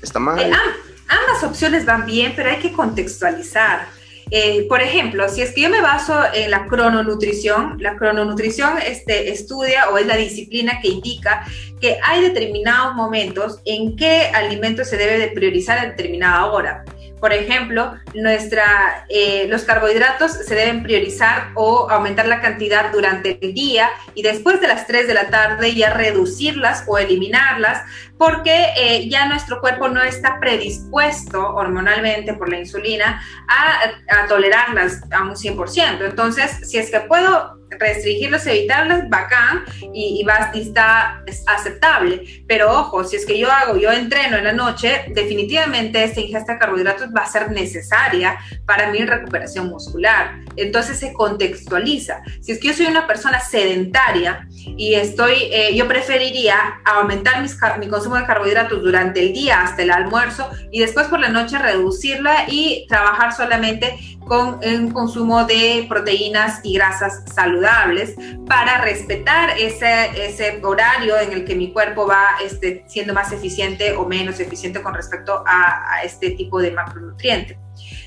está 0.00 0.18
mal. 0.18 0.52
Ah, 0.52 0.93
ambas 1.08 1.42
opciones 1.44 1.84
van 1.84 2.06
bien, 2.06 2.32
pero 2.34 2.50
hay 2.50 2.58
que 2.58 2.72
contextualizar. 2.72 3.86
Eh, 4.30 4.66
por 4.68 4.80
ejemplo, 4.80 5.28
si 5.28 5.42
es 5.42 5.52
que 5.52 5.62
yo 5.62 5.70
me 5.70 5.80
baso 5.80 6.18
en 6.32 6.50
la 6.50 6.66
crononutrición, 6.66 7.76
la 7.80 7.96
crononutrición 7.96 8.78
este, 8.78 9.30
estudia 9.30 9.90
o 9.90 9.98
es 9.98 10.06
la 10.06 10.16
disciplina 10.16 10.80
que 10.80 10.88
indica 10.88 11.46
que 11.80 11.98
hay 12.02 12.22
determinados 12.22 12.94
momentos 12.94 13.60
en 13.64 13.96
qué 13.96 14.30
alimento 14.32 14.84
se 14.84 14.96
debe 14.96 15.18
de 15.18 15.28
priorizar 15.28 15.78
a 15.78 15.86
determinada 15.86 16.46
hora. 16.46 16.84
Por 17.20 17.32
ejemplo, 17.32 17.94
nuestra, 18.14 19.06
eh, 19.08 19.46
los 19.48 19.62
carbohidratos 19.62 20.32
se 20.32 20.54
deben 20.54 20.82
priorizar 20.82 21.52
o 21.54 21.88
aumentar 21.90 22.26
la 22.26 22.40
cantidad 22.40 22.92
durante 22.92 23.38
el 23.40 23.54
día 23.54 23.90
y 24.14 24.22
después 24.22 24.60
de 24.60 24.68
las 24.68 24.86
3 24.86 25.06
de 25.06 25.14
la 25.14 25.30
tarde 25.30 25.74
ya 25.74 25.90
reducirlas 25.90 26.84
o 26.86 26.98
eliminarlas 26.98 27.82
porque 28.18 28.66
eh, 28.76 29.08
ya 29.08 29.26
nuestro 29.26 29.60
cuerpo 29.60 29.88
no 29.88 30.02
está 30.02 30.38
predispuesto 30.38 31.54
hormonalmente 31.54 32.34
por 32.34 32.48
la 32.48 32.58
insulina 32.58 33.22
a, 33.48 34.22
a 34.22 34.26
tolerarlas 34.28 35.02
a 35.10 35.22
un 35.22 35.34
100%. 35.34 36.04
Entonces, 36.04 36.68
si 36.68 36.78
es 36.78 36.90
que 36.90 37.00
puedo 37.00 37.63
restringirlos, 37.78 38.46
evitarlos, 38.46 39.08
bacán, 39.08 39.64
y, 39.92 40.24
y, 40.24 40.60
está 40.60 41.22
aceptable. 41.46 42.44
Pero 42.46 42.72
ojo, 42.72 43.04
si 43.04 43.16
es 43.16 43.26
que 43.26 43.38
yo 43.38 43.50
hago, 43.50 43.76
yo 43.76 43.90
entreno 43.92 44.36
en 44.36 44.44
la 44.44 44.52
noche, 44.52 45.04
definitivamente 45.08 46.02
esta 46.02 46.20
ingesta 46.20 46.54
de 46.54 46.58
carbohidratos 46.58 47.08
va 47.16 47.22
a 47.22 47.26
ser 47.26 47.50
necesaria 47.50 48.38
para 48.66 48.90
mi 48.90 48.98
recuperación 48.98 49.68
muscular. 49.68 50.40
Entonces 50.56 50.98
se 50.98 51.12
contextualiza. 51.12 52.22
Si 52.40 52.52
es 52.52 52.58
que 52.58 52.68
yo 52.68 52.74
soy 52.74 52.86
una 52.86 53.06
persona 53.06 53.40
sedentaria 53.40 54.46
y 54.76 54.94
estoy, 54.94 55.34
eh, 55.52 55.74
yo 55.74 55.86
preferiría 55.88 56.80
aumentar 56.84 57.42
mi 57.78 57.88
consumo 57.88 58.16
de 58.16 58.24
carbohidratos 58.24 58.82
durante 58.82 59.20
el 59.20 59.32
día 59.32 59.62
hasta 59.62 59.82
el 59.82 59.90
almuerzo 59.90 60.50
y 60.70 60.80
después 60.80 61.06
por 61.08 61.20
la 61.20 61.28
noche 61.28 61.58
reducirla 61.58 62.44
y 62.48 62.86
trabajar 62.88 63.34
solamente 63.34 63.94
con 64.26 64.60
un 64.64 64.90
consumo 64.90 65.44
de 65.44 65.86
proteínas 65.88 66.60
y 66.62 66.74
grasas 66.74 67.24
saludables 67.32 68.14
para 68.46 68.80
respetar 68.80 69.58
ese, 69.58 70.26
ese 70.26 70.60
horario 70.62 71.18
en 71.18 71.32
el 71.32 71.44
que 71.44 71.54
mi 71.54 71.72
cuerpo 71.72 72.06
va 72.06 72.36
este, 72.44 72.84
siendo 72.86 73.14
más 73.14 73.32
eficiente 73.32 73.92
o 73.92 74.06
menos 74.06 74.40
eficiente 74.40 74.82
con 74.82 74.94
respecto 74.94 75.44
a, 75.46 75.94
a 75.94 76.02
este 76.02 76.30
tipo 76.30 76.60
de 76.60 76.70
macronutrientes. 76.70 77.58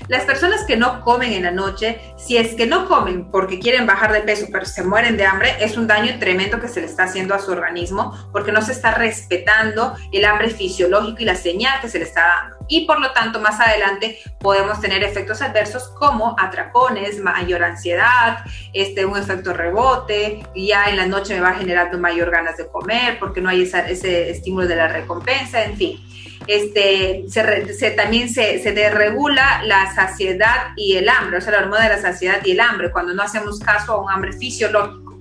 Las 0.08 0.24
personas 0.24 0.64
que 0.64 0.76
no 0.76 1.02
comen 1.02 1.32
en 1.32 1.42
la 1.42 1.50
noche, 1.50 2.00
si 2.16 2.38
es 2.38 2.54
que 2.54 2.66
no 2.66 2.88
comen 2.88 3.30
porque 3.30 3.58
quieren 3.58 3.86
bajar 3.86 4.12
de 4.12 4.22
peso, 4.22 4.46
pero 4.50 4.64
se 4.64 4.82
mueren 4.82 5.16
de 5.18 5.26
hambre, 5.26 5.56
es 5.60 5.76
un 5.76 5.86
daño 5.86 6.18
tremendo 6.18 6.60
que 6.60 6.68
se 6.68 6.80
le 6.80 6.86
está 6.86 7.04
haciendo 7.04 7.34
a 7.34 7.38
su 7.38 7.50
organismo 7.50 8.16
porque 8.32 8.50
no 8.50 8.62
se 8.62 8.72
está 8.72 8.92
respetando 8.92 9.94
el 10.12 10.24
hambre 10.24 10.48
fisiológico 10.48 11.18
y 11.20 11.26
la 11.26 11.34
señal 11.34 11.80
que 11.82 11.88
se 11.88 11.98
le 11.98 12.06
está 12.06 12.26
dando. 12.26 12.56
Y 12.68 12.86
por 12.86 13.00
lo 13.00 13.12
tanto, 13.12 13.40
más 13.40 13.60
adelante 13.60 14.18
podemos 14.40 14.80
tener 14.80 15.02
efectos 15.02 15.42
adversos 15.42 15.88
como 15.98 16.36
atracones, 16.38 17.18
mayor 17.20 17.62
ansiedad, 17.62 18.38
este, 18.72 19.04
un 19.04 19.16
efecto 19.16 19.52
rebote, 19.52 20.40
ya 20.54 20.86
en 20.86 20.96
la 20.96 21.06
noche 21.06 21.34
me 21.34 21.40
va 21.40 21.52
generando 21.52 21.98
mayor 21.98 22.30
ganas 22.30 22.56
de 22.56 22.66
comer 22.66 23.18
porque 23.18 23.40
no 23.40 23.48
hay 23.50 23.62
ese 23.62 24.30
estímulo 24.30 24.66
de 24.66 24.76
la 24.76 24.88
recompensa, 24.88 25.64
en 25.64 25.76
fin 25.76 26.08
este, 26.48 27.24
se, 27.28 27.90
también 27.90 28.30
se, 28.30 28.62
se 28.62 28.72
desregula 28.72 29.62
la 29.64 29.94
saciedad 29.94 30.72
y 30.76 30.96
el 30.96 31.08
hambre, 31.08 31.38
o 31.38 31.40
sea, 31.42 31.52
la 31.52 31.58
hormona 31.58 31.84
de 31.84 31.90
la 31.90 32.00
saciedad 32.00 32.40
y 32.42 32.52
el 32.52 32.60
hambre, 32.60 32.90
cuando 32.90 33.12
no 33.12 33.22
hacemos 33.22 33.60
caso 33.60 33.92
a 33.92 34.02
un 34.02 34.10
hambre 34.10 34.32
fisiológico. 34.32 35.18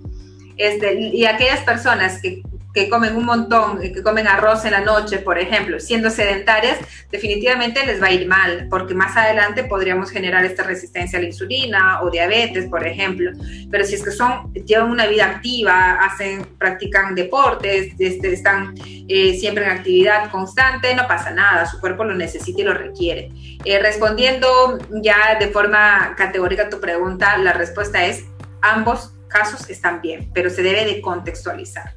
Este, 0.55 0.93
y 0.99 1.25
aquellas 1.25 1.59
personas 1.59 2.21
que 2.21 2.41
que 2.77 2.89
comen 2.89 3.15
un 3.15 3.25
montón, 3.25 3.79
que 3.81 4.03
comen 4.03 4.27
arroz 4.27 4.63
en 4.65 4.71
la 4.71 4.81
noche, 4.81 5.17
por 5.17 5.39
ejemplo, 5.39 5.79
siendo 5.79 6.11
sedentarias, 6.11 6.77
definitivamente 7.09 7.83
les 7.87 7.99
va 7.99 8.05
a 8.05 8.11
ir 8.11 8.27
mal, 8.27 8.67
porque 8.69 8.93
más 8.93 9.17
adelante 9.17 9.63
podríamos 9.63 10.11
generar 10.11 10.45
esta 10.45 10.61
resistencia 10.61 11.17
a 11.17 11.21
la 11.23 11.27
insulina 11.27 12.03
o 12.03 12.11
diabetes, 12.11 12.67
por 12.69 12.85
ejemplo. 12.85 13.31
Pero 13.71 13.83
si 13.83 13.95
es 13.95 14.03
que 14.03 14.11
son, 14.11 14.53
llevan 14.53 14.91
una 14.91 15.07
vida 15.07 15.25
activa, 15.25 15.93
hacen, 15.93 16.45
practican 16.59 17.15
deportes, 17.15 17.93
este, 17.97 18.31
están 18.31 18.75
eh, 19.07 19.35
siempre 19.39 19.65
en 19.65 19.71
actividad 19.71 20.29
constante, 20.29 20.93
no 20.93 21.07
pasa 21.07 21.31
nada, 21.31 21.65
su 21.65 21.79
cuerpo 21.79 22.03
lo 22.03 22.13
necesita 22.13 22.61
y 22.61 22.63
lo 22.63 22.75
requiere. 22.75 23.31
Eh, 23.65 23.79
respondiendo 23.79 24.77
ya 25.01 25.39
de 25.39 25.47
forma 25.47 26.13
categórica 26.15 26.65
a 26.65 26.69
tu 26.69 26.79
pregunta, 26.79 27.39
la 27.39 27.53
respuesta 27.53 28.05
es 28.05 28.25
ambos 28.61 29.13
casos 29.27 29.67
están 29.67 29.99
bien, 29.99 30.29
pero 30.31 30.51
se 30.51 30.61
debe 30.61 30.85
de 30.85 31.01
contextualizar. 31.01 31.96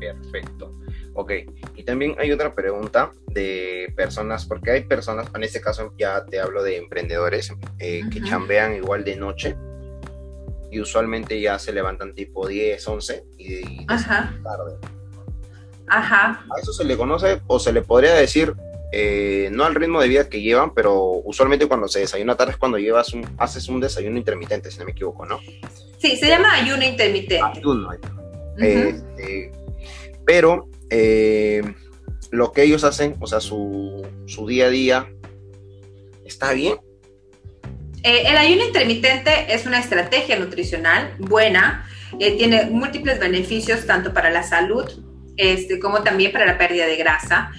Perfecto. 0.00 0.72
Ok, 1.14 1.32
y 1.76 1.82
también 1.84 2.16
hay 2.18 2.32
otra 2.32 2.54
pregunta 2.54 3.12
de 3.26 3.92
personas, 3.96 4.46
porque 4.46 4.70
hay 4.70 4.84
personas, 4.84 5.28
en 5.34 5.44
este 5.44 5.60
caso 5.60 5.92
ya 5.98 6.24
te 6.24 6.40
hablo 6.40 6.62
de 6.62 6.78
emprendedores 6.78 7.52
eh, 7.78 8.02
que 8.10 8.22
chambean 8.22 8.74
igual 8.76 9.04
de 9.04 9.16
noche 9.16 9.56
y 10.70 10.80
usualmente 10.80 11.40
ya 11.40 11.58
se 11.58 11.72
levantan 11.72 12.14
tipo 12.14 12.46
10, 12.46 12.88
11 12.88 13.24
y, 13.38 13.84
Ajá. 13.88 14.34
tarde. 14.42 14.76
Ajá. 15.88 16.44
A 16.56 16.60
eso 16.60 16.72
se 16.72 16.84
le 16.84 16.96
conoce 16.96 17.40
o 17.48 17.58
se 17.58 17.72
le 17.72 17.82
podría 17.82 18.14
decir, 18.14 18.54
eh, 18.92 19.48
no 19.52 19.64
al 19.64 19.74
ritmo 19.74 20.00
de 20.00 20.08
vida 20.08 20.28
que 20.28 20.40
llevan, 20.40 20.72
pero 20.72 21.20
usualmente 21.24 21.66
cuando 21.66 21.88
se 21.88 22.00
desayuna 22.00 22.36
tarde 22.36 22.52
es 22.52 22.58
cuando 22.58 22.78
llevas 22.78 23.12
un, 23.12 23.26
haces 23.38 23.68
un 23.68 23.80
desayuno 23.80 24.16
intermitente, 24.16 24.70
si 24.70 24.78
no 24.78 24.84
me 24.84 24.92
equivoco, 24.92 25.26
¿no? 25.26 25.40
Sí, 25.98 26.16
se 26.16 26.28
llama 26.28 26.54
ayuno 26.54 26.84
intermitente. 26.84 27.40
Ayuno. 27.42 27.90
Este, 28.56 29.52
pero 30.30 30.68
eh, 30.90 31.60
lo 32.30 32.52
que 32.52 32.62
ellos 32.62 32.84
hacen, 32.84 33.16
o 33.18 33.26
sea, 33.26 33.40
su, 33.40 34.06
su 34.26 34.46
día 34.46 34.66
a 34.66 34.70
día, 34.70 35.08
está 36.24 36.52
bien. 36.52 36.76
Eh, 38.04 38.22
el 38.26 38.36
ayuno 38.36 38.64
intermitente 38.64 39.52
es 39.52 39.66
una 39.66 39.80
estrategia 39.80 40.38
nutricional 40.38 41.16
buena, 41.18 41.84
eh, 42.20 42.36
tiene 42.38 42.66
múltiples 42.66 43.18
beneficios 43.18 43.86
tanto 43.86 44.14
para 44.14 44.30
la 44.30 44.44
salud 44.44 44.88
este, 45.36 45.80
como 45.80 46.04
también 46.04 46.30
para 46.30 46.46
la 46.46 46.56
pérdida 46.56 46.86
de 46.86 46.94
grasa. 46.94 47.50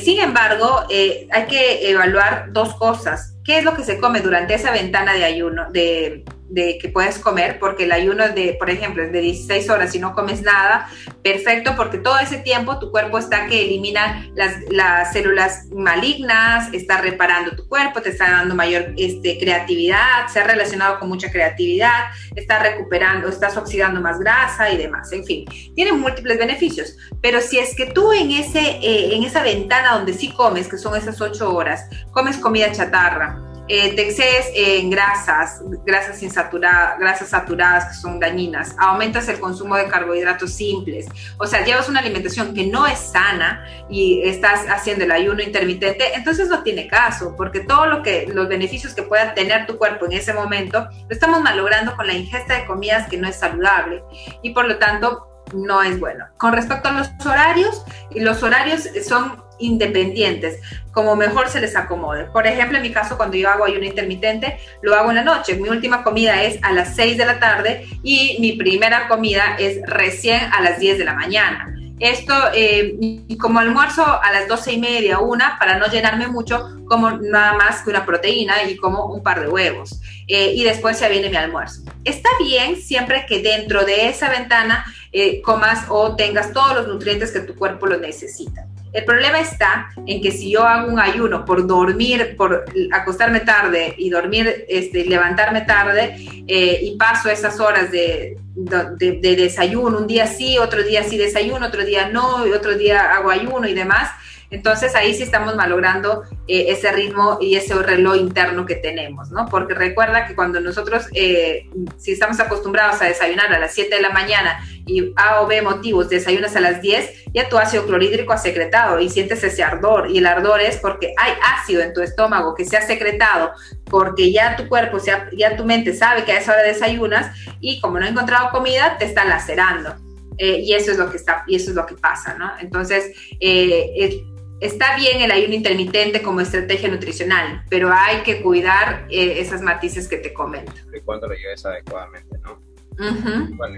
sin 0.00 0.20
embargo, 0.20 0.86
hay 0.88 1.46
que 1.48 1.90
evaluar 1.90 2.52
dos 2.52 2.76
cosas. 2.76 3.38
¿Qué 3.44 3.58
es 3.58 3.64
lo 3.64 3.74
que 3.74 3.82
se 3.82 3.98
come 3.98 4.20
durante 4.20 4.54
esa 4.54 4.70
ventana 4.70 5.14
de 5.14 5.24
ayuno, 5.24 5.68
de, 5.72 6.24
de 6.54 6.78
que 6.78 6.88
puedes 6.88 7.18
comer, 7.18 7.58
porque 7.58 7.84
el 7.84 7.92
ayuno 7.92 8.28
de, 8.28 8.56
por 8.58 8.70
ejemplo, 8.70 9.02
es 9.02 9.12
de 9.12 9.20
16 9.20 9.68
horas 9.70 9.94
y 9.94 9.98
no 9.98 10.14
comes 10.14 10.42
nada, 10.42 10.88
perfecto, 11.22 11.74
porque 11.76 11.98
todo 11.98 12.18
ese 12.18 12.38
tiempo 12.38 12.78
tu 12.78 12.92
cuerpo 12.92 13.18
está 13.18 13.46
que 13.46 13.64
elimina 13.64 14.28
las, 14.34 14.54
las 14.70 15.12
células 15.12 15.66
malignas, 15.74 16.72
está 16.72 17.00
reparando 17.00 17.56
tu 17.56 17.68
cuerpo, 17.68 18.00
te 18.00 18.10
está 18.10 18.30
dando 18.30 18.54
mayor 18.54 18.94
este, 18.96 19.38
creatividad, 19.38 20.28
se 20.32 20.40
ha 20.40 20.44
relacionado 20.44 21.00
con 21.00 21.08
mucha 21.08 21.30
creatividad, 21.30 22.04
está 22.36 22.60
recuperando, 22.60 23.28
estás 23.28 23.56
oxidando 23.56 24.00
más 24.00 24.20
grasa 24.20 24.70
y 24.70 24.76
demás, 24.76 25.10
en 25.12 25.24
fin, 25.24 25.44
tiene 25.74 25.92
múltiples 25.92 26.38
beneficios, 26.38 26.96
pero 27.20 27.40
si 27.40 27.58
es 27.58 27.74
que 27.74 27.86
tú 27.86 28.12
en, 28.12 28.30
ese, 28.30 28.60
eh, 28.60 29.16
en 29.16 29.24
esa 29.24 29.42
ventana 29.42 29.94
donde 29.94 30.14
sí 30.14 30.30
comes, 30.30 30.68
que 30.68 30.78
son 30.78 30.96
esas 30.96 31.20
8 31.20 31.52
horas, 31.52 31.88
comes 32.12 32.36
comida 32.36 32.70
chatarra, 32.70 33.53
eh, 33.68 33.94
te 33.94 34.08
excedes 34.08 34.50
en 34.54 34.90
grasas, 34.90 35.62
grasas 35.84 36.22
insaturadas, 36.22 36.98
grasas 36.98 37.28
saturadas 37.28 37.86
que 37.86 37.94
son 37.94 38.20
dañinas, 38.20 38.74
aumentas 38.78 39.28
el 39.28 39.40
consumo 39.40 39.76
de 39.76 39.88
carbohidratos 39.88 40.52
simples, 40.52 41.06
o 41.38 41.46
sea, 41.46 41.64
llevas 41.64 41.88
una 41.88 42.00
alimentación 42.00 42.54
que 42.54 42.66
no 42.66 42.86
es 42.86 42.98
sana 42.98 43.64
y 43.88 44.22
estás 44.24 44.66
haciendo 44.68 45.04
el 45.04 45.12
ayuno 45.12 45.42
intermitente, 45.42 46.14
entonces 46.14 46.48
no 46.48 46.62
tiene 46.62 46.88
caso, 46.88 47.34
porque 47.36 47.60
todo 47.60 47.86
lo 47.86 48.02
que 48.02 48.26
los 48.32 48.48
beneficios 48.48 48.94
que 48.94 49.02
pueda 49.02 49.34
tener 49.34 49.66
tu 49.66 49.78
cuerpo 49.78 50.06
en 50.06 50.12
ese 50.12 50.32
momento 50.32 50.86
lo 50.90 51.08
estamos 51.10 51.40
malogrando 51.40 51.96
con 51.96 52.06
la 52.06 52.14
ingesta 52.14 52.54
de 52.54 52.66
comidas 52.66 53.08
que 53.08 53.16
no 53.16 53.28
es 53.28 53.36
saludable. 53.36 54.02
Y 54.42 54.50
por 54.50 54.66
lo 54.66 54.78
tanto 54.78 55.33
no 55.54 55.82
es 55.82 55.98
bueno. 55.98 56.26
Con 56.36 56.52
respecto 56.52 56.88
a 56.88 56.92
los 56.92 57.08
horarios, 57.24 57.84
los 58.14 58.42
horarios 58.42 58.88
son 59.06 59.42
independientes, 59.58 60.60
como 60.92 61.16
mejor 61.16 61.48
se 61.48 61.60
les 61.60 61.76
acomode. 61.76 62.24
Por 62.24 62.46
ejemplo, 62.46 62.76
en 62.76 62.82
mi 62.82 62.92
caso, 62.92 63.16
cuando 63.16 63.36
yo 63.36 63.48
hago 63.48 63.64
ayuno 63.64 63.84
intermitente, 63.84 64.58
lo 64.82 64.94
hago 64.94 65.10
en 65.10 65.16
la 65.16 65.24
noche. 65.24 65.56
Mi 65.56 65.68
última 65.68 66.02
comida 66.02 66.42
es 66.42 66.58
a 66.62 66.72
las 66.72 66.96
6 66.96 67.16
de 67.16 67.26
la 67.26 67.38
tarde 67.38 67.86
y 68.02 68.36
mi 68.40 68.52
primera 68.52 69.08
comida 69.08 69.56
es 69.58 69.80
recién 69.86 70.40
a 70.52 70.60
las 70.60 70.78
10 70.78 70.98
de 70.98 71.04
la 71.04 71.14
mañana. 71.14 71.73
Esto, 72.00 72.34
eh, 72.54 72.96
como 73.40 73.60
almuerzo 73.60 74.04
a 74.04 74.32
las 74.32 74.48
12 74.48 74.72
y 74.72 74.80
media, 74.80 75.20
una, 75.20 75.58
para 75.58 75.78
no 75.78 75.86
llenarme 75.86 76.26
mucho, 76.26 76.68
como 76.86 77.12
nada 77.12 77.54
más 77.54 77.82
que 77.82 77.90
una 77.90 78.04
proteína 78.04 78.64
y 78.64 78.76
como 78.76 79.06
un 79.06 79.22
par 79.22 79.40
de 79.40 79.48
huevos. 79.48 80.00
Eh, 80.26 80.52
y 80.54 80.64
después 80.64 80.98
ya 80.98 81.08
viene 81.08 81.30
mi 81.30 81.36
almuerzo. 81.36 81.82
Está 82.04 82.28
bien 82.38 82.76
siempre 82.76 83.26
que 83.26 83.42
dentro 83.42 83.84
de 83.84 84.08
esa 84.08 84.28
ventana 84.28 84.84
eh, 85.12 85.40
comas 85.42 85.86
o 85.88 86.16
tengas 86.16 86.52
todos 86.52 86.74
los 86.74 86.88
nutrientes 86.88 87.30
que 87.30 87.40
tu 87.40 87.54
cuerpo 87.54 87.86
lo 87.86 87.98
necesita. 87.98 88.66
El 88.94 89.04
problema 89.04 89.40
está 89.40 89.90
en 90.06 90.22
que 90.22 90.30
si 90.30 90.52
yo 90.52 90.62
hago 90.62 90.90
un 90.90 91.00
ayuno 91.00 91.44
por 91.44 91.66
dormir, 91.66 92.36
por 92.36 92.64
acostarme 92.92 93.40
tarde 93.40 93.92
y 93.98 94.08
dormir, 94.08 94.64
este, 94.68 95.04
levantarme 95.04 95.62
tarde 95.62 96.14
eh, 96.46 96.78
y 96.80 96.96
paso 96.96 97.28
esas 97.28 97.58
horas 97.58 97.90
de, 97.90 98.36
de, 98.54 99.36
desayuno, 99.36 99.98
un 99.98 100.06
día 100.06 100.28
sí, 100.28 100.58
otro 100.58 100.84
día 100.84 101.02
sí 101.02 101.18
desayuno, 101.18 101.66
otro 101.66 101.84
día 101.84 102.08
no, 102.08 102.46
y 102.46 102.52
otro 102.52 102.76
día 102.76 103.12
hago 103.12 103.30
ayuno 103.30 103.66
y 103.66 103.74
demás, 103.74 104.10
entonces 104.50 104.94
ahí 104.94 105.14
sí 105.14 105.22
estamos 105.22 105.56
malogrando 105.56 106.24
eh, 106.46 106.66
ese 106.68 106.92
ritmo 106.92 107.38
y 107.40 107.56
ese 107.56 107.74
reloj 107.74 108.16
interno 108.16 108.66
que 108.66 108.76
tenemos, 108.76 109.30
¿no? 109.30 109.46
Porque 109.46 109.74
recuerda 109.74 110.26
que 110.26 110.34
cuando 110.34 110.60
nosotros, 110.60 111.06
eh, 111.14 111.68
si 111.98 112.12
estamos 112.12 112.38
acostumbrados 112.40 113.00
a 113.02 113.06
desayunar 113.06 113.52
a 113.52 113.58
las 113.58 113.74
7 113.74 113.94
de 113.94 114.02
la 114.02 114.10
mañana 114.10 114.60
y 114.86 115.12
A 115.16 115.40
o 115.40 115.46
B 115.46 115.62
motivos 115.62 116.08
desayunas 116.08 116.54
a 116.56 116.60
las 116.60 116.80
10, 116.82 117.32
ya 117.32 117.48
tu 117.48 117.58
ácido 117.58 117.86
clorhídrico 117.86 118.32
ha 118.32 118.38
secretado 118.38 119.00
y 119.00 119.08
sientes 119.08 119.42
ese 119.42 119.62
ardor. 119.62 120.10
Y 120.10 120.18
el 120.18 120.26
ardor 120.26 120.60
es 120.60 120.76
porque 120.76 121.14
hay 121.16 121.32
ácido 121.56 121.82
en 121.82 121.92
tu 121.92 122.00
estómago 122.02 122.54
que 122.54 122.64
se 122.64 122.76
ha 122.76 122.82
secretado 122.82 123.52
porque 123.86 124.30
ya 124.30 124.56
tu 124.56 124.68
cuerpo, 124.68 124.98
ya 125.36 125.56
tu 125.56 125.64
mente 125.64 125.94
sabe 125.94 126.24
que 126.24 126.32
a 126.32 126.38
esa 126.38 126.52
hora 126.52 126.62
desayunas 126.62 127.36
y 127.60 127.80
como 127.80 127.98
no 127.98 128.04
ha 128.04 128.08
encontrado 128.08 128.50
comida, 128.50 128.98
te 128.98 129.06
está 129.06 129.24
lacerando. 129.24 129.94
Eh, 130.36 130.60
y 130.60 130.74
eso 130.74 130.90
es 130.90 130.98
lo 130.98 131.10
que 131.10 131.16
está 131.16 131.44
y 131.46 131.56
eso 131.56 131.70
es 131.70 131.76
lo 131.76 131.86
que 131.86 131.94
pasa, 131.94 132.34
¿no? 132.34 132.52
Entonces, 132.60 133.12
eh, 133.38 134.24
está 134.64 134.96
bien 134.96 135.20
el 135.20 135.30
ayuno 135.30 135.54
intermitente 135.54 136.22
como 136.22 136.40
estrategia 136.40 136.88
nutricional, 136.88 137.62
pero 137.68 137.90
hay 137.92 138.22
que 138.22 138.40
cuidar 138.42 139.06
eh, 139.10 139.38
esas 139.38 139.60
matices 139.60 140.08
que 140.08 140.16
te 140.16 140.32
comento. 140.32 140.72
Y 140.96 141.00
cuando 141.00 141.28
lo 141.28 141.34
lleves 141.34 141.64
adecuadamente, 141.66 142.38
¿no? 142.38 142.62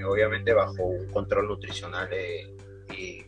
obviamente 0.08 0.52
bajo 0.52 0.84
un 0.84 1.06
control 1.08 1.48
nutricional 1.48 2.08
eh, 2.12 2.54
y, 2.96 3.24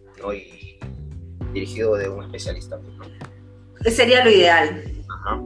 dirigido 1.53 1.97
de 1.97 2.09
un 2.09 2.25
especialista. 2.25 2.77
¿no? 2.77 3.91
Sería 3.91 4.25
lo 4.25 4.31
ideal. 4.31 4.85
Ajá. 5.09 5.41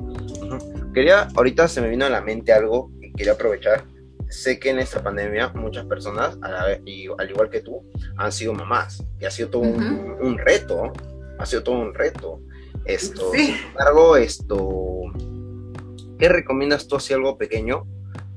Quería, 0.93 1.29
ahorita 1.35 1.69
se 1.69 1.81
me 1.81 1.89
vino 1.89 2.05
a 2.05 2.11
la 2.11 2.21
mente 2.21 2.53
algo 2.53 2.91
y 3.01 3.13
quería 3.13 3.33
aprovechar. 3.33 3.85
Sé 4.29 4.59
que 4.59 4.71
en 4.71 4.81
esta 4.81 5.03
pandemia 5.03 5.49
muchas 5.51 5.87
personas, 5.87 6.39
al 6.43 6.83
igual 6.87 7.51
que 7.51 7.61
tú, 7.61 7.85
han 8.17 8.33
sido 8.33 8.53
mamás 8.53 9.03
y 9.21 9.25
ha 9.25 9.31
sido 9.31 9.51
todo 9.51 9.63
un, 9.63 10.17
un 10.21 10.39
reto 10.39 10.93
ha 11.43 11.47
sido 11.47 11.63
todo 11.63 11.77
un 11.77 11.95
reto. 11.95 12.41
Esto, 12.85 13.33
sin 13.33 13.55
embargo, 13.55 14.17
esto, 14.17 15.03
¿qué 16.19 16.29
recomiendas 16.29 16.89
tú 16.89 16.99
si 16.99 17.13
algo 17.13 17.37
pequeño 17.37 17.87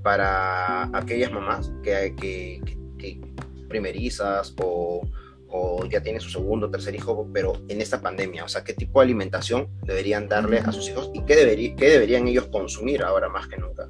para 0.04 0.84
aquellas 0.96 1.32
mamás 1.32 1.72
que, 1.84 2.14
que, 2.20 2.62
que, 2.98 3.22
primerizas 3.68 4.54
o, 4.62 5.02
o, 5.48 5.86
ya 5.86 6.02
tienen 6.02 6.22
su 6.22 6.30
segundo 6.30 6.68
o 6.68 6.70
tercer 6.72 6.94
hijo, 6.96 7.28
pero 7.34 7.54
en 7.68 7.82
esta 7.82 8.02
pandemia? 8.02 8.44
O 8.44 8.48
sea, 8.48 8.64
¿qué 8.64 8.74
tipo 8.74 9.00
de 9.00 9.06
alimentación 9.06 9.68
deberían 9.84 10.28
darle 10.28 10.60
a 10.60 10.72
sus 10.72 10.90
hijos 10.90 11.10
y 11.14 11.24
qué, 11.26 11.36
debería, 11.36 11.76
qué 11.76 11.90
deberían 11.90 12.28
ellos 12.28 12.48
consumir 12.48 13.04
ahora 13.04 13.30
más 13.30 13.48
que 13.48 13.58
nunca? 13.58 13.90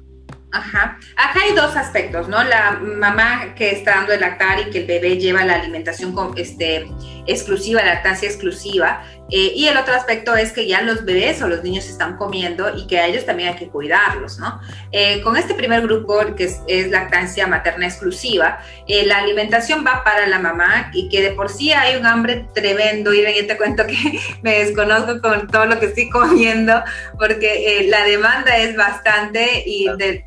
Ajá. 0.56 0.98
Acá 1.16 1.40
hay 1.42 1.52
dos 1.54 1.76
aspectos, 1.76 2.28
¿no? 2.28 2.42
La 2.42 2.80
mamá 2.80 3.54
que 3.54 3.72
está 3.72 3.96
dando 3.96 4.14
el 4.14 4.20
lactar 4.20 4.60
y 4.60 4.70
que 4.70 4.78
el 4.78 4.86
bebé 4.86 5.18
lleva 5.18 5.44
la 5.44 5.54
alimentación 5.54 6.14
este, 6.36 6.88
exclusiva, 7.26 7.82
lactancia 7.82 8.26
exclusiva, 8.26 9.02
eh, 9.28 9.52
y 9.56 9.66
el 9.66 9.76
otro 9.76 9.94
aspecto 9.94 10.36
es 10.36 10.52
que 10.52 10.66
ya 10.66 10.82
los 10.82 11.04
bebés 11.04 11.42
o 11.42 11.48
los 11.48 11.62
niños 11.64 11.86
están 11.86 12.16
comiendo 12.16 12.76
y 12.76 12.86
que 12.86 13.00
a 13.00 13.06
ellos 13.06 13.26
también 13.26 13.50
hay 13.50 13.56
que 13.56 13.68
cuidarlos, 13.68 14.38
¿no? 14.38 14.60
Eh, 14.92 15.20
con 15.22 15.36
este 15.36 15.54
primer 15.54 15.82
grupo, 15.82 16.20
que 16.36 16.44
es, 16.44 16.90
lactancia 16.90 17.46
materna 17.46 17.86
exclusiva, 17.86 18.60
eh, 18.86 19.04
la 19.04 19.18
alimentación 19.18 19.84
va 19.84 20.04
para 20.04 20.26
la 20.28 20.38
mamá 20.38 20.90
y 20.92 21.08
que 21.08 21.22
de 21.22 21.30
por 21.32 21.48
sí 21.48 21.72
hay 21.72 21.96
un 21.96 22.06
hambre 22.06 22.48
tremendo. 22.54 23.12
Y 23.12 23.22
yo 23.22 23.46
te 23.46 23.56
cuento 23.56 23.84
que 23.86 23.96
me 24.42 24.60
desconozco 24.60 25.20
con 25.20 25.48
todo 25.48 25.66
lo 25.66 25.80
que 25.80 25.86
estoy 25.86 26.08
comiendo 26.08 26.82
porque 27.18 27.86
la 27.88 28.04
demanda 28.04 28.56
es 28.56 28.76
bastante 28.76 29.64
y 29.66 29.88
de... 29.96 30.24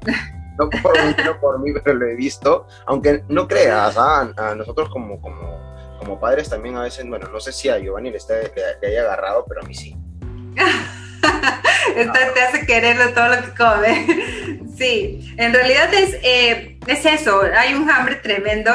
No 0.58 0.70
por 0.70 0.92
mí, 1.06 1.16
no 1.24 1.40
por 1.40 1.60
mí, 1.60 1.72
pero 1.82 1.98
lo 1.98 2.06
he 2.06 2.16
visto. 2.16 2.68
Aunque 2.86 3.24
no 3.30 3.48
creas, 3.48 3.96
¿ah? 3.98 4.30
a 4.36 4.56
nosotros 4.56 4.90
como, 4.90 5.22
como 5.22 5.69
como 6.10 6.20
padres 6.20 6.50
también 6.50 6.76
a 6.76 6.82
veces, 6.82 7.08
bueno, 7.08 7.30
no 7.32 7.40
sé 7.40 7.52
si 7.52 7.70
a 7.70 7.78
Giovanni 7.78 8.10
le, 8.10 8.18
está, 8.18 8.34
le, 8.82 8.88
haya 8.88 9.02
agarrado, 9.02 9.46
pero 9.48 9.62
a 9.62 9.64
mí 9.64 9.76
sí. 9.76 9.96
Esto 11.96 12.20
te 12.34 12.42
hace 12.42 12.66
quererlo 12.66 13.14
todo 13.14 13.36
lo 13.36 13.42
que 13.44 13.54
come. 13.56 14.60
Sí, 14.80 15.36
en 15.36 15.54
realidad 15.54 15.94
es, 15.94 16.14
eh, 16.24 16.80
es 16.88 17.06
eso, 17.06 17.42
hay 17.54 17.74
un 17.74 17.90
hambre 17.90 18.16
tremendo. 18.16 18.72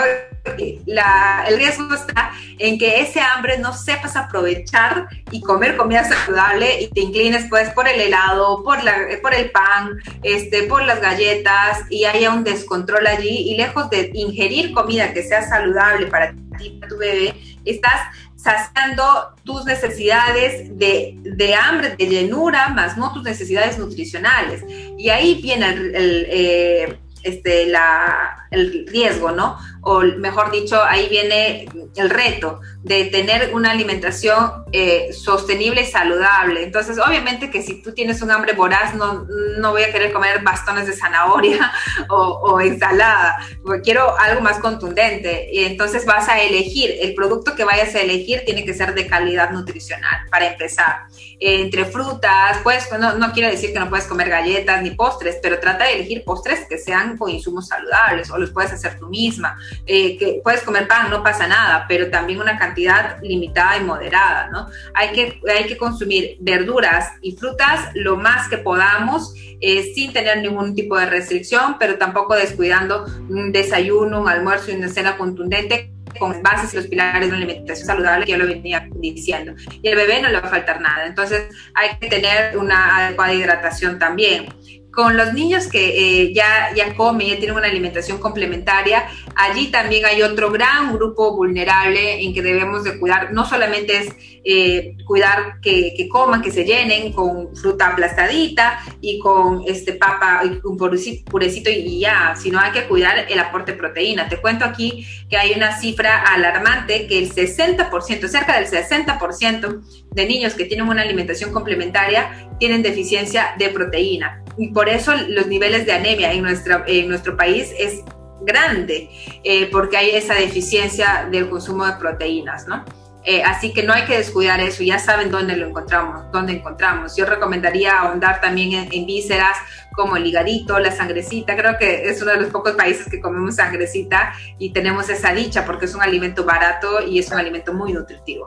La, 0.85 1.47
el 1.49 1.57
riesgo 1.57 1.95
está 1.95 2.31
en 2.59 2.79
que 2.79 3.01
ese 3.01 3.21
hambre 3.21 3.57
no 3.57 3.73
sepas 3.73 4.15
aprovechar 4.15 5.07
y 5.31 5.41
comer 5.41 5.79
comida 5.79 6.05
saludable 6.05 6.83
y 6.83 6.89
te 6.89 7.01
inclines 7.01 7.47
pues 7.49 7.71
por 7.71 7.89
el 7.89 7.99
helado, 7.99 8.63
por, 8.63 8.85
la, 8.85 8.95
por 9.23 9.33
el 9.33 9.51
pan, 9.51 9.99
este, 10.23 10.65
por 10.65 10.85
las 10.85 11.01
galletas 11.01 11.81
y 11.89 12.05
haya 12.05 12.35
un 12.35 12.45
descontrol 12.45 13.07
allí 13.07 13.51
y 13.51 13.57
lejos 13.57 13.89
de 13.89 14.11
ingerir 14.13 14.75
comida 14.75 15.15
que 15.15 15.23
sea 15.23 15.41
saludable 15.49 16.09
para 16.09 16.33
ti, 16.33 16.44
para 16.81 16.89
tu 16.89 16.99
bebé, 16.99 17.35
estás 17.65 18.01
saciando 18.37 19.35
tus 19.45 19.65
necesidades 19.65 20.77
de, 20.79 21.55
hambre, 21.55 21.97
de 21.97 22.07
llenura, 22.07 22.69
más 22.69 22.97
no 22.97 23.13
tus 23.13 23.23
necesidades 23.23 23.79
nutricionales. 23.79 24.63
Y 24.99 25.09
ahí 25.09 25.41
viene 25.41 25.69
el, 25.71 26.27
eh, 26.29 26.99
este, 27.23 27.67
la, 27.67 28.44
el 28.55 28.87
riesgo, 28.87 29.33
¿no? 29.33 29.59
O 29.83 30.01
mejor 30.01 30.51
dicho, 30.51 30.83
ahí 30.83 31.09
viene 31.09 31.69
el 31.97 32.09
reto 32.09 32.61
de 32.83 33.05
tener 33.07 33.55
una 33.55 33.71
alimentación 33.71 34.65
eh, 34.73 35.13
sostenible 35.13 35.83
y 35.83 35.87
saludable. 35.87 36.63
Entonces, 36.63 36.99
obviamente 36.99 37.51
que 37.51 37.63
si 37.63 37.83
tú 37.83 37.93
tienes 37.93 38.23
un 38.23 38.31
hambre 38.31 38.55
voraz, 38.55 38.95
no, 38.95 39.27
no 39.59 39.73
voy 39.73 39.83
a 39.83 39.93
querer 39.93 40.13
comer 40.13 40.43
bastones 40.43 40.87
de 40.87 40.95
zanahoria 40.95 41.71
o, 42.09 42.17
o 42.17 42.61
ensalada, 42.61 43.37
porque 43.63 43.83
quiero 43.83 44.19
algo 44.19 44.41
más 44.41 44.59
contundente. 44.59 45.51
Y 45.53 45.65
entonces 45.65 46.07
vas 46.07 46.29
a 46.31 46.41
elegir, 46.41 46.95
el 47.01 47.15
producto 47.15 47.55
que 47.55 47.65
vayas 47.65 47.95
a 47.95 48.01
elegir 48.01 48.43
tiene 48.47 48.65
que 48.65 48.73
ser 48.73 48.95
de 48.95 49.07
calidad 49.07 49.51
nutricional, 49.51 50.27
para 50.31 50.47
empezar. 50.47 51.07
entre 51.41 51.85
frutas, 51.85 52.59
pues, 52.63 52.89
no, 52.99 53.15
no 53.17 53.33
quiero 53.33 53.51
decir 53.51 53.73
que 53.73 53.81
no 53.81 53.91
puedes 53.91 54.07
comer 54.07 54.31
galletas 54.31 54.83
ni 54.83 54.93
postres, 54.93 55.39
pero 55.43 55.61
trata 55.61 55.85
de 55.85 55.95
elegir 55.97 56.25
postres 56.25 56.67
que 56.69 56.79
sean 56.79 57.19
con 57.19 57.31
insumos 57.31 57.69
saludables 57.69 58.31
o 58.31 58.39
los 58.45 58.53
puedes 58.53 58.73
hacer 58.73 58.99
tú 58.99 59.09
misma. 59.09 59.57
Eh, 59.87 60.17
que 60.17 60.41
puedes 60.43 60.63
comer 60.63 60.87
pan, 60.87 61.11
no 61.11 61.23
pasa 61.23 61.47
nada, 61.47 61.87
pero 61.89 62.11
también 62.11 62.41
una 62.41 62.59
cantidad 62.59 63.19
limitada 63.23 63.79
y 63.79 63.85
moderada, 63.85 64.49
¿no? 64.51 64.69
Hay 64.95 65.13
que, 65.13 65.41
hay 65.51 65.65
que 65.67 65.77
consumir 65.77 66.37
verduras 66.41 67.13
y 67.23 67.37
frutas 67.37 67.91
lo 67.95 68.17
más 68.17 68.49
que 68.49 68.59
podamos, 68.59 69.35
eh, 69.61 69.93
sin 69.95 70.13
tener 70.13 70.39
ningún 70.39 70.75
tipo 70.75 70.99
de 70.99 71.07
restricción, 71.07 71.77
pero 71.79 71.97
tampoco 71.97 72.35
descuidando 72.35 73.05
un 73.29 73.53
desayuno, 73.53 74.21
un 74.21 74.29
almuerzo 74.29 74.71
y 74.71 74.75
una 74.75 74.89
cena 74.89 75.17
contundente 75.17 75.91
con 76.19 76.43
bases 76.43 76.73
y 76.73 76.77
los 76.77 76.87
pilares 76.87 77.23
de 77.23 77.35
una 77.35 77.45
alimentación 77.45 77.87
saludable 77.87 78.25
que 78.25 78.33
yo 78.33 78.39
lo 78.39 78.47
venía 78.47 78.89
diciendo. 78.95 79.55
Y 79.83 79.89
el 79.89 79.97
bebé 79.97 80.23
no 80.23 80.29
le 80.29 80.41
va 80.41 80.47
a 80.47 80.51
faltar 80.51 80.81
nada. 80.81 81.07
Entonces 81.07 81.49
hay 81.75 81.97
que 81.99 82.09
tener 82.09 82.57
una 82.57 83.07
adecuada 83.07 83.35
hidratación 83.35 83.99
también 83.99 84.47
con 84.95 85.17
los 85.17 85.33
niños 85.35 85.67
que 85.67 86.23
eh, 86.23 86.33
ya, 86.33 86.73
ya 86.75 86.95
comen, 86.95 87.29
ya 87.29 87.39
tienen 87.39 87.57
una 87.57 87.67
alimentación 87.67 88.19
complementaria, 88.19 89.09
allí 89.35 89.69
también 89.69 90.05
hay 90.07 90.23
otro 90.23 90.51
gran 90.51 90.93
grupo 90.95 91.35
vulnerable 91.37 92.23
en 92.23 92.33
que 92.33 92.43
debemos 92.43 92.85
de 92.85 92.99
cuidar, 92.99 93.33
no 93.33 93.45
solamente 93.45 93.99
es 93.99 94.15
eh, 94.45 94.97
cuidar 95.07 95.61
que, 95.61 96.07
coman, 96.11 96.43
que 96.43 96.53
se 96.53 96.65
llenen 96.65 97.13
con 97.13 97.57
fruta 97.57 97.89
aplastadita 97.89 98.79
y 99.01 99.19
con 99.19 99.63
este 99.67 99.95
papa, 99.95 100.43
un 100.63 100.77
purecito 100.77 101.71
y 101.71 102.01
ya, 102.01 102.35
sino 102.37 102.61
hay 102.61 102.73
que 102.73 102.85
cuidar 102.85 103.27
el 103.29 103.39
aporte 103.39 103.73
de 103.73 103.79
proteína. 103.79 104.29
Te 104.29 104.37
cuento 104.37 104.65
aquí 104.65 105.07
que 105.31 105.37
hay 105.37 105.53
una 105.53 105.77
cifra 105.79 106.23
alarmante 106.23 107.07
que 107.07 107.19
el 107.19 107.33
60%, 107.33 108.29
cerca 108.29 108.61
del 108.61 108.69
60% 108.69 109.81
de 110.11 110.27
niños 110.27 110.55
que 110.55 110.67
tienen 110.67 110.89
una 110.89 111.03
alimentación 111.03 111.53
complementaria 111.53 112.49
tienen 112.59 112.83
deficiencia 112.83 113.55
de 113.59 113.71
proteína 113.71 114.44
y 114.57 114.69
por 114.69 114.89
eso 114.89 115.13
los 115.29 115.47
niveles 115.47 115.87
de 115.87 115.93
anemia 115.93 116.33
en, 116.33 116.43
nuestra, 116.43 116.85
en 116.87 117.09
nuestro 117.09 117.37
país 117.37 117.73
es 117.79 118.03
grande, 118.43 119.11
eh, 119.43 119.69
porque 119.71 119.97
hay 119.97 120.11
esa 120.11 120.35
deficiencia 120.35 121.29
del 121.31 121.49
consumo 121.49 121.87
de 121.87 121.95
proteínas, 121.95 122.67
¿no? 122.67 122.85
Eh, 123.27 123.43
así 123.43 123.73
que 123.73 123.83
no 123.83 123.95
hay 123.95 124.05
que 124.05 124.19
descuidar 124.19 124.61
eso, 124.61 124.83
ya 124.83 124.99
saben 124.99 125.31
dónde 125.31 125.57
lo 125.57 125.67
encontramos, 125.67 126.31
dónde 126.31 126.53
encontramos. 126.53 127.17
Yo 127.17 127.25
recomendaría 127.25 127.99
ahondar 127.99 128.43
también 128.43 128.87
en, 128.93 129.07
vísceras 129.07 129.57
como 129.93 130.17
el 130.17 130.27
higadito, 130.27 130.79
la 130.79 130.91
sangrecita. 130.91 131.57
Creo 131.57 131.79
que 131.79 132.11
es 132.11 132.21
uno 132.21 132.33
de 132.33 132.43
los 132.43 132.51
pocos 132.51 132.73
países 132.73 133.09
que 133.09 133.23
comemos 133.23 133.57
sangrecita 133.57 134.35
y 134.59 134.75
tenemos 134.75 135.09
esa 135.09 135.33
dicha 135.33 135.65
porque 135.65 135.87
es 135.87 135.95
un 135.95 136.03
alimento 136.03 136.45
barato 136.45 137.01
y 137.01 137.19
es 137.19 137.31
un 137.31 137.39
alimento 137.39 137.73
muy 137.73 137.95
nutritivo. 137.95 138.45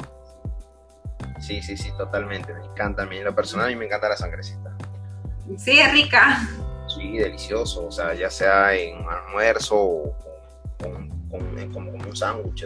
Sí, 1.39 1.61
sí, 1.63 1.75
sí, 1.75 1.89
totalmente. 1.97 2.53
Me 2.53 2.63
encanta 2.63 3.01
a 3.01 3.05
mí. 3.07 3.19
Lo 3.21 3.33
personal, 3.33 3.65
a 3.65 3.69
mí 3.69 3.75
me 3.75 3.85
encanta 3.85 4.09
la 4.09 4.17
sangrecita. 4.17 4.75
Sí, 5.55 5.79
es 5.79 5.91
rica. 5.91 6.47
Sí, 6.93 7.17
delicioso, 7.17 7.87
o 7.87 7.91
sea, 7.91 8.13
ya 8.13 8.29
sea 8.29 8.73
en 8.73 8.97
almuerzo 9.07 9.75
o 9.75 10.15
como 11.29 11.91
un 11.91 12.15
sándwich. 12.15 12.65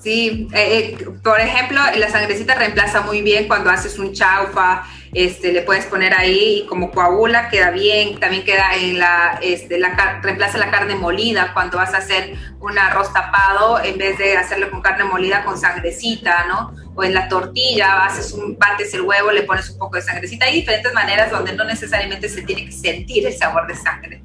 Sí, 0.00 0.48
eh, 0.52 0.96
eh, 0.98 1.06
por 1.22 1.40
ejemplo, 1.40 1.80
la 1.96 2.08
sangrecita 2.08 2.54
reemplaza 2.54 3.02
muy 3.02 3.22
bien 3.22 3.48
cuando 3.48 3.70
haces 3.70 3.98
un 3.98 4.12
chaufa, 4.12 4.84
este, 5.12 5.52
le 5.52 5.62
puedes 5.62 5.86
poner 5.86 6.14
ahí 6.14 6.62
y 6.62 6.66
como 6.66 6.90
coagula 6.90 7.48
queda 7.48 7.70
bien, 7.70 8.18
también 8.20 8.44
queda 8.44 8.74
en 8.76 8.98
la, 8.98 9.38
este, 9.42 9.78
la, 9.78 10.20
reemplaza 10.22 10.58
la 10.58 10.70
carne 10.70 10.94
molida 10.94 11.52
cuando 11.52 11.78
vas 11.78 11.94
a 11.94 11.98
hacer 11.98 12.34
un 12.60 12.78
arroz 12.78 13.12
tapado, 13.12 13.82
en 13.82 13.98
vez 13.98 14.18
de 14.18 14.36
hacerlo 14.36 14.70
con 14.70 14.82
carne 14.82 15.04
molida 15.04 15.44
con 15.44 15.58
sangrecita, 15.58 16.46
¿no? 16.46 16.74
O 16.94 17.04
en 17.04 17.14
la 17.14 17.28
tortilla, 17.28 18.04
haces 18.04 18.32
un, 18.32 18.56
bates 18.58 18.92
el 18.94 19.02
huevo, 19.02 19.32
le 19.32 19.42
pones 19.42 19.70
un 19.70 19.78
poco 19.78 19.96
de 19.96 20.02
sangrecita. 20.02 20.46
Hay 20.46 20.54
diferentes 20.54 20.92
maneras 20.92 21.30
donde 21.30 21.54
no 21.54 21.64
necesariamente 21.64 22.28
se 22.28 22.42
tiene 22.42 22.66
que 22.66 22.72
sentir 22.72 23.26
el 23.26 23.32
sabor 23.32 23.66
de 23.66 23.74
sangre. 23.74 24.22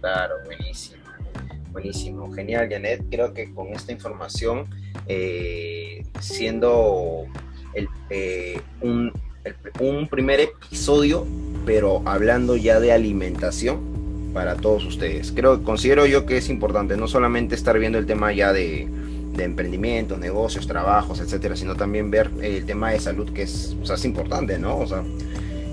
Claro, 0.00 0.34
buenísimo. 0.44 1.01
Buenísimo, 1.72 2.30
genial, 2.32 2.68
Janet. 2.70 3.02
Creo 3.10 3.32
que 3.32 3.52
con 3.52 3.68
esta 3.68 3.92
información, 3.92 4.66
eh, 5.06 6.04
siendo 6.20 7.24
eh, 8.10 8.60
un, 8.82 9.12
un 9.80 10.08
primer 10.08 10.40
episodio, 10.40 11.26
pero 11.64 12.02
hablando 12.04 12.56
ya 12.56 12.78
de 12.78 12.92
alimentación 12.92 14.30
para 14.34 14.56
todos 14.56 14.84
ustedes. 14.84 15.32
Creo, 15.32 15.62
considero 15.62 16.06
yo 16.06 16.26
que 16.26 16.36
es 16.36 16.48
importante 16.48 16.96
no 16.96 17.08
solamente 17.08 17.54
estar 17.54 17.78
viendo 17.78 17.98
el 17.98 18.06
tema 18.06 18.32
ya 18.32 18.52
de, 18.52 18.88
de 19.34 19.44
emprendimientos, 19.44 20.18
negocios, 20.18 20.66
trabajos, 20.66 21.20
etcétera, 21.20 21.56
sino 21.56 21.74
también 21.74 22.10
ver 22.10 22.30
el 22.42 22.64
tema 22.64 22.90
de 22.90 23.00
salud 23.00 23.32
que 23.32 23.42
es, 23.42 23.76
o 23.80 23.86
sea, 23.86 23.96
es 23.96 24.04
importante, 24.04 24.58
¿no? 24.58 24.78
O 24.78 24.86
sea, 24.86 25.02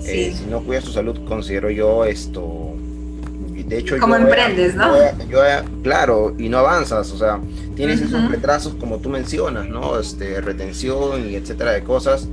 eh, 0.06 0.34
si 0.34 0.44
no 0.46 0.60
cuidas 0.62 0.84
tu 0.84 0.92
salud, 0.92 1.26
considero 1.26 1.70
yo 1.70 2.04
esto 2.04 2.74
de 3.70 3.78
hecho, 3.78 3.98
como 4.00 4.16
emprendes, 4.16 4.74
¿no? 4.74 4.92
claro, 5.84 6.34
y 6.36 6.48
no 6.48 6.58
avanzas, 6.58 7.12
o 7.12 7.16
sea, 7.16 7.40
tienes 7.76 8.00
esos 8.00 8.28
retrasos 8.28 8.74
como 8.74 8.98
tú 8.98 9.08
mencionas, 9.08 9.68
¿no? 9.68 9.98
Este, 9.98 10.40
retención 10.40 11.30
y 11.30 11.36
etcétera 11.36 11.70
de 11.70 11.84
cosas. 11.84 12.26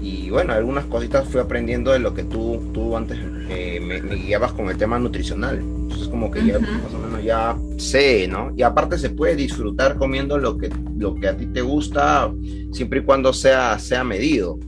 Y 0.00 0.30
bueno, 0.30 0.52
algunas 0.52 0.84
cositas 0.84 1.26
fui 1.26 1.40
aprendiendo 1.40 1.90
de 1.90 1.98
lo 1.98 2.14
que 2.14 2.22
tú, 2.22 2.62
tú 2.72 2.96
antes 2.96 3.18
eh, 3.50 3.80
me, 3.80 3.98
guiabas 4.14 4.52
con 4.52 4.70
el 4.70 4.78
tema 4.78 5.00
nutricional. 5.00 5.58
Entonces 5.58 6.06
como 6.06 6.30
que 6.30 6.46
ya 6.46 6.60
más 6.60 6.94
o 6.94 6.98
menos 6.98 7.24
ya 7.24 7.56
sé, 7.76 8.28
¿no? 8.28 8.52
Y 8.56 8.62
aparte 8.62 8.98
se 8.98 9.10
puede 9.10 9.34
disfrutar 9.34 9.96
comiendo 9.96 10.38
lo 10.38 10.56
que, 10.56 10.70
lo 10.96 11.16
que 11.16 11.26
a 11.26 11.36
ti 11.36 11.46
te 11.46 11.60
gusta 11.60 12.32
siempre 12.70 13.00
y 13.00 13.02
cuando 13.02 13.32
sea, 13.32 13.80
sea 13.80 14.04
medido. 14.04 14.60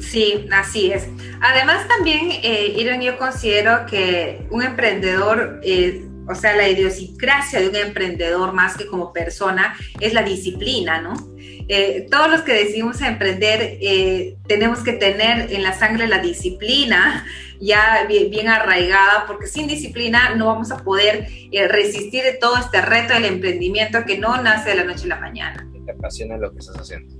Sí, 0.00 0.46
así 0.50 0.92
es. 0.92 1.08
Además 1.40 1.86
también, 1.88 2.28
eh, 2.42 3.00
yo 3.00 3.18
considero 3.18 3.86
que 3.86 4.46
un 4.50 4.62
emprendedor, 4.62 5.60
eh, 5.62 6.06
o 6.28 6.34
sea, 6.34 6.56
la 6.56 6.68
idiosincrasia 6.68 7.60
de 7.60 7.68
un 7.68 7.76
emprendedor 7.76 8.52
más 8.52 8.76
que 8.76 8.86
como 8.86 9.12
persona 9.12 9.74
es 10.00 10.14
la 10.14 10.22
disciplina, 10.22 11.00
¿no? 11.00 11.14
Eh, 11.68 12.06
todos 12.10 12.30
los 12.30 12.42
que 12.42 12.52
decidimos 12.52 13.00
emprender 13.00 13.78
eh, 13.80 14.36
tenemos 14.46 14.82
que 14.82 14.92
tener 14.92 15.52
en 15.52 15.62
la 15.62 15.72
sangre 15.72 16.08
la 16.08 16.18
disciplina 16.18 17.24
ya 17.60 18.04
bien, 18.08 18.48
arraigada, 18.48 19.24
porque 19.26 19.46
sin 19.46 19.68
disciplina 19.68 20.34
no 20.34 20.46
vamos 20.46 20.72
a 20.72 20.78
poder 20.78 21.28
resistir 21.68 22.24
de 22.24 22.32
todo 22.32 22.56
este 22.56 22.80
reto 22.82 23.14
del 23.14 23.24
emprendimiento 23.24 24.04
que 24.04 24.18
no 24.18 24.42
nace 24.42 24.70
de 24.70 24.76
la 24.76 24.84
noche 24.84 25.04
a 25.04 25.08
la 25.08 25.20
mañana. 25.20 25.64
Te 25.86 25.92
apasiona 25.92 26.36
lo 26.36 26.52
que 26.52 26.58
estás 26.58 26.76
haciendo. 26.76 27.14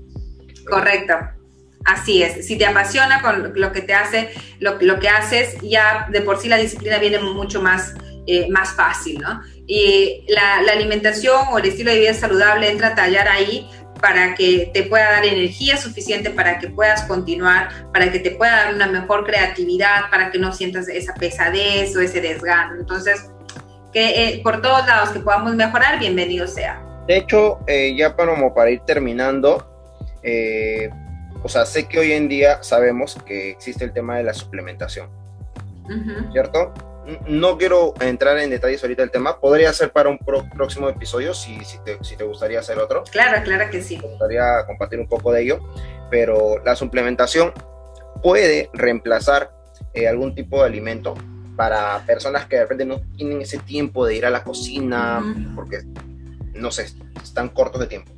Correcto. 0.69 1.42
Así 1.85 2.23
es, 2.23 2.47
si 2.47 2.57
te 2.57 2.65
apasiona 2.65 3.21
con 3.21 3.51
lo 3.55 3.71
que 3.73 3.81
te 3.81 3.93
hace, 3.93 4.29
lo, 4.59 4.77
que 4.77 5.09
haces, 5.09 5.57
ya 5.61 6.07
de 6.09 6.21
por 6.21 6.39
sí 6.39 6.47
la 6.47 6.57
disciplina 6.57 6.97
viene 6.97 7.19
mucho 7.19 7.61
más, 7.61 7.93
eh, 8.25 8.47
más 8.49 8.71
fácil, 8.73 9.19
¿no? 9.19 9.41
Y 9.67 10.25
la, 10.29 10.59
alimentación 10.71 11.47
o 11.51 11.57
el 11.57 11.65
estilo 11.65 11.91
de 11.91 11.99
vida 11.99 12.13
saludable 12.13 12.69
entra 12.69 12.89
a 12.89 12.95
tallar 12.95 13.27
ahí 13.27 13.69
para 13.99 14.33
que 14.35 14.69
te 14.73 14.83
pueda 14.83 15.11
dar 15.11 15.25
energía 15.25 15.77
suficiente 15.77 16.29
para 16.29 16.59
que 16.59 16.69
puedas 16.69 17.03
continuar, 17.03 17.69
para 17.91 18.11
que 18.11 18.19
te 18.19 18.31
pueda 18.31 18.65
dar 18.65 18.75
una 18.75 18.87
mejor 18.87 19.25
creatividad, 19.25 20.09
para 20.09 20.31
que 20.31 20.39
no 20.39 20.53
sientas 20.53 20.87
esa 20.87 21.13
pesadez 21.13 21.95
o 21.95 22.01
ese 22.01 22.21
desgano. 22.21 22.75
Entonces, 22.79 23.29
que 23.91 24.27
eh, 24.27 24.41
por 24.41 24.61
todos 24.61 24.85
lados 24.87 25.09
que 25.09 25.19
podamos 25.19 25.55
mejorar, 25.55 25.99
bienvenido 25.99 26.47
sea. 26.47 26.81
De 27.07 27.17
hecho, 27.17 27.59
eh, 27.67 27.93
ya 27.97 28.15
para, 28.15 28.33
como 28.33 28.53
para 28.53 28.71
ir 28.71 28.79
terminando, 28.81 29.69
o 31.43 31.49
sea, 31.49 31.65
sé 31.65 31.87
que 31.87 31.99
hoy 31.99 32.13
en 32.13 32.29
día 32.29 32.63
sabemos 32.63 33.17
que 33.25 33.51
existe 33.51 33.83
el 33.83 33.91
tema 33.91 34.17
de 34.17 34.23
la 34.23 34.33
suplementación, 34.33 35.09
¿cierto? 36.31 36.73
No 37.27 37.57
quiero 37.57 37.93
entrar 37.99 38.37
en 38.37 38.49
detalles 38.49 38.81
ahorita 38.81 39.01
del 39.01 39.11
tema, 39.11 39.39
podría 39.41 39.73
ser 39.73 39.91
para 39.91 40.09
un 40.09 40.17
próximo 40.17 40.87
episodio 40.87 41.33
si, 41.33 41.59
si, 41.65 41.77
te, 41.83 42.23
gustaría 42.23 42.59
hacer 42.59 42.79
otro. 42.79 43.03
Claro, 43.11 43.43
claro 43.43 43.69
que 43.69 43.81
sí. 43.81 43.97
Me 43.97 44.07
gustaría 44.07 44.65
compartir 44.65 45.01
un 45.01 45.07
poco 45.07 45.33
de 45.33 45.41
ello, 45.41 45.59
pero 46.09 46.63
la 46.63 46.77
suplementación 46.77 47.51
puede 48.21 48.69
reemplazar 48.71 49.51
eh, 49.93 50.07
algún 50.07 50.33
tipo 50.33 50.61
de 50.61 50.67
alimento 50.67 51.13
para 51.57 52.01
personas 52.05 52.45
que 52.45 52.55
de 52.55 52.61
repente 52.61 52.85
no 52.85 53.01
tienen 53.17 53.41
ese 53.41 53.59
tiempo 53.59 54.05
de 54.05 54.15
ir 54.15 54.25
a 54.25 54.29
la 54.29 54.45
cocina, 54.45 55.21
porque, 55.55 55.81
no 56.53 56.71
sé, 56.71 56.87
están 57.21 57.49
cortos 57.49 57.81
de 57.81 57.87
tiempo. 57.87 58.13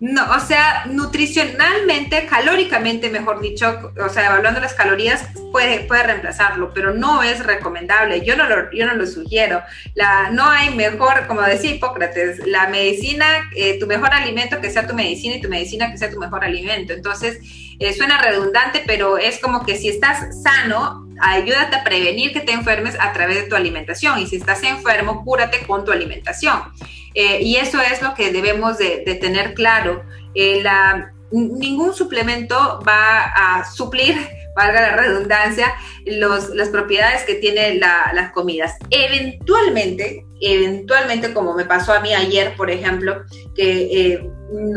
No, 0.00 0.30
o 0.30 0.38
sea, 0.38 0.84
nutricionalmente, 0.86 2.26
calóricamente, 2.26 3.10
mejor 3.10 3.40
dicho, 3.40 3.92
o 4.00 4.08
sea, 4.08 4.26
evaluando 4.26 4.60
las 4.60 4.74
calorías, 4.74 5.24
puede, 5.50 5.80
puede 5.80 6.04
reemplazarlo, 6.04 6.72
pero 6.72 6.94
no 6.94 7.24
es 7.24 7.44
recomendable. 7.44 8.24
Yo 8.24 8.36
no 8.36 8.48
lo, 8.48 8.70
yo 8.70 8.86
no 8.86 8.94
lo 8.94 9.06
sugiero. 9.06 9.60
La, 9.94 10.30
no 10.30 10.48
hay 10.48 10.72
mejor, 10.72 11.26
como 11.26 11.42
decía 11.42 11.72
Hipócrates, 11.72 12.46
la 12.46 12.68
medicina, 12.68 13.50
eh, 13.56 13.80
tu 13.80 13.88
mejor 13.88 14.12
alimento 14.14 14.60
que 14.60 14.70
sea 14.70 14.86
tu 14.86 14.94
medicina 14.94 15.34
y 15.34 15.40
tu 15.40 15.48
medicina 15.48 15.90
que 15.90 15.98
sea 15.98 16.10
tu 16.10 16.20
mejor 16.20 16.44
alimento. 16.44 16.92
Entonces, 16.92 17.40
eh, 17.80 17.92
suena 17.92 18.22
redundante, 18.22 18.84
pero 18.86 19.18
es 19.18 19.40
como 19.40 19.66
que 19.66 19.76
si 19.76 19.88
estás 19.88 20.42
sano, 20.44 21.08
ayúdate 21.20 21.74
a 21.74 21.82
prevenir 21.82 22.32
que 22.32 22.40
te 22.40 22.52
enfermes 22.52 22.96
a 23.00 23.12
través 23.12 23.34
de 23.34 23.42
tu 23.48 23.56
alimentación. 23.56 24.20
Y 24.20 24.28
si 24.28 24.36
estás 24.36 24.62
enfermo, 24.62 25.24
cúrate 25.24 25.66
con 25.66 25.84
tu 25.84 25.90
alimentación. 25.90 26.62
Eh, 27.18 27.42
y 27.42 27.56
eso 27.56 27.80
es 27.80 28.00
lo 28.00 28.14
que 28.14 28.30
debemos 28.30 28.78
de, 28.78 28.98
tener 29.20 29.52
claro. 29.54 30.04
Eh, 30.36 30.62
ningún 31.32 31.92
suplemento 31.92 32.78
va 32.86 33.24
a 33.24 33.68
suplir, 33.68 34.14
valga 34.56 34.80
la 34.80 34.96
redundancia, 34.96 35.74
las 36.06 36.68
propiedades 36.68 37.24
que 37.24 37.34
tienen 37.34 37.80
las 37.80 38.30
comidas. 38.30 38.76
Eventualmente, 38.90 40.26
eventualmente, 40.40 41.34
como 41.34 41.54
me 41.54 41.64
pasó 41.64 41.92
a 41.92 41.98
mí 41.98 42.14
ayer, 42.14 42.54
por 42.56 42.70
ejemplo, 42.70 43.24
que 43.56 44.12
eh, 44.12 44.30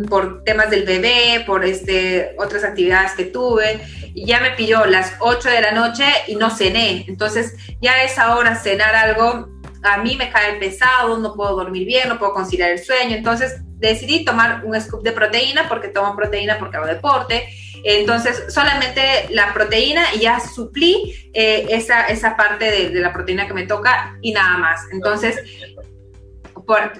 por 0.09 0.43
temas 0.43 0.71
del 0.71 0.83
bebé, 0.83 1.43
por 1.45 1.63
este, 1.63 2.33
otras 2.39 2.63
actividades 2.63 3.11
que 3.11 3.25
tuve, 3.25 3.81
ya 4.15 4.39
me 4.39 4.49
pilló 4.51 4.87
las 4.87 5.13
8 5.19 5.47
de 5.47 5.61
la 5.61 5.73
noche 5.73 6.05
y 6.27 6.37
no 6.37 6.49
cené. 6.49 7.05
Entonces, 7.07 7.55
ya 7.83 8.01
es 8.03 8.17
ahora 8.17 8.55
cenar 8.55 8.95
algo 8.95 9.60
a 9.83 9.97
mí 9.97 10.15
me 10.15 10.29
cae 10.29 10.53
pesado, 10.55 11.17
no 11.17 11.33
puedo 11.33 11.55
dormir 11.55 11.85
bien, 11.85 12.09
no 12.09 12.19
puedo 12.19 12.33
conciliar 12.33 12.71
el 12.71 12.83
sueño, 12.83 13.15
entonces 13.15 13.61
decidí 13.77 14.23
tomar 14.23 14.63
un 14.63 14.79
scoop 14.79 15.03
de 15.03 15.11
proteína 15.11 15.67
porque 15.67 15.87
tomo 15.87 16.15
proteína 16.15 16.59
porque 16.59 16.77
hago 16.77 16.85
deporte, 16.85 17.47
entonces 17.83 18.53
solamente 18.53 19.01
la 19.31 19.53
proteína 19.53 20.03
y 20.15 20.19
ya 20.19 20.39
suplí 20.39 21.31
eh, 21.33 21.65
esa, 21.69 22.07
esa 22.07 22.37
parte 22.37 22.89
de, 22.89 22.99
la 22.99 23.11
proteína 23.11 23.47
que 23.47 23.53
me 23.53 23.65
toca 23.65 24.17
y 24.21 24.33
nada 24.33 24.57
más. 24.57 24.81
Entonces 24.91 25.37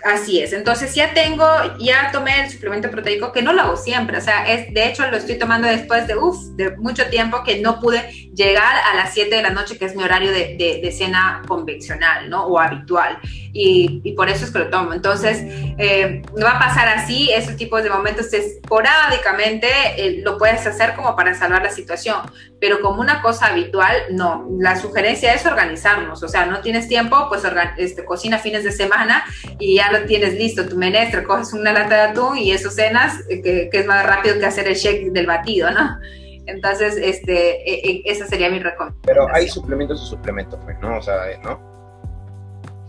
así 0.04 0.40
es. 0.40 0.54
Entonces 0.54 0.94
ya 0.96 1.14
tengo, 1.14 1.46
ya 1.80 2.12
tomé 2.12 2.44
el 2.44 2.50
suplemento 2.50 2.90
proteico 2.90 3.32
que 3.32 3.42
no 3.42 3.54
lo 3.54 3.62
hago 3.62 3.78
siempre. 3.78 4.18
O 4.18 4.22
sea, 4.22 4.52
es, 4.52 4.74
de 4.74 4.88
hecho 4.88 5.10
lo 5.10 5.18
estoy 5.18 5.38
tomando 5.38 5.68
después 5.68 6.08
de, 6.08 6.16
uf, 6.18 6.38
de 6.56 6.76
mucho 6.78 7.08
tiempo 7.10 7.44
que 7.44 7.62
no 7.62 7.80
pude 7.80 8.31
llegar 8.44 8.76
a 8.92 8.96
las 8.96 9.14
7 9.14 9.36
de 9.36 9.42
la 9.42 9.50
noche, 9.50 9.78
que 9.78 9.86
es 9.86 9.96
mi 9.96 10.04
horario 10.04 10.32
de, 10.32 10.80
de, 10.82 10.92
cena 10.92 11.42
convencional, 11.48 12.30
¿no? 12.30 12.46
O 12.46 12.60
habitual. 12.60 13.20
Y, 13.54 14.02
y, 14.04 14.14
por 14.14 14.30
eso 14.30 14.46
es 14.46 14.52
que 14.52 14.60
lo 14.60 14.70
tomo. 14.70 14.94
Entonces, 14.94 15.40
eh, 15.78 16.22
va 16.42 16.52
a 16.52 16.60
pasar 16.60 16.88
así. 16.88 17.32
Esos 17.32 17.56
tipos 17.56 17.84
de 17.84 17.90
momentos 17.90 18.34
esporádicamente 18.34 19.68
eh, 19.98 20.22
lo 20.24 20.38
puedes 20.38 20.66
hacer 20.66 20.96
como 20.96 21.16
para 21.16 21.34
salvar 21.34 21.64
la 21.64 21.72
situación. 21.72 22.18
Pero 22.60 22.82
como 22.82 23.02
una 23.02 23.22
cosa 23.22 23.48
habitual, 23.48 23.96
no. 24.12 24.48
La 24.60 24.76
sugerencia 24.76 25.34
es 25.34 25.46
organizarnos. 25.46 26.24
O 26.24 26.28
sea, 26.28 26.46
no 26.46 26.62
tienes 26.62 26.88
tiempo, 26.88 27.28
pues 27.30 27.44
este, 27.78 28.06
cocina 28.06 28.40
fines 28.40 28.64
de 28.64 28.72
semana 28.72 29.24
y 29.60 29.76
ya 29.76 29.92
lo 29.92 30.06
tienes 30.06 30.34
listo, 30.36 30.68
tu 30.68 30.78
menestra, 30.78 31.24
coges 31.24 31.54
una 31.54 31.74
lata 31.74 31.96
de 31.96 32.02
atún 32.12 32.38
y 32.38 32.52
eso 32.52 32.70
cenas, 32.70 33.20
eh, 33.30 33.42
que, 33.42 33.70
es 33.72 33.86
más 33.86 34.06
rápido 34.06 34.40
que 34.40 34.46
hacer 34.46 34.68
el 34.68 34.76
shake 34.76 35.12
del 35.12 35.28
batido, 35.28 35.72
¿no? 35.72 36.00
Entonces, 36.48 36.98
este, 36.98 37.62
e, 37.70 37.92
e, 37.92 38.02
esa 38.06 38.26
sería 38.28 38.50
mi 38.50 38.60
recomendación. 38.60 39.02
Pero 39.06 39.28
hay 39.34 39.48
suplementos 39.48 40.02
y 40.04 40.10
suplementos, 40.10 40.60
pues, 40.64 40.80
¿no? 40.80 40.98
O 40.98 41.02
sea, 41.02 41.16
¿no? 41.44 41.72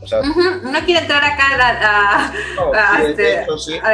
O 0.02 0.06
sea, 0.06 0.20
No 0.22 0.80
quiero 0.84 1.00
entrar 1.00 1.22
acá 1.24 2.32
a, 2.74 3.02
este, 3.02 3.46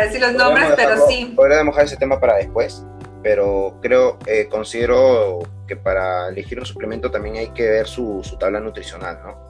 decir 0.02 0.20
los 0.20 0.32
nombres, 0.32 0.72
pero 0.76 1.06
sí. 1.06 1.32
Podría 1.36 1.62
dejar 1.62 1.84
ese 1.84 1.96
tema 1.96 2.18
para 2.18 2.36
después, 2.36 2.84
pero 3.22 3.78
creo, 3.82 4.18
eh, 4.26 4.48
considero 4.48 5.40
que 5.66 5.76
para 5.76 6.28
elegir 6.28 6.58
un 6.58 6.64
suplemento 6.64 7.10
también 7.10 7.36
hay 7.36 7.48
que 7.48 7.68
ver 7.68 7.86
su, 7.86 8.22
su 8.24 8.38
tabla 8.38 8.58
nutricional, 8.60 9.20
¿no? 9.22 9.47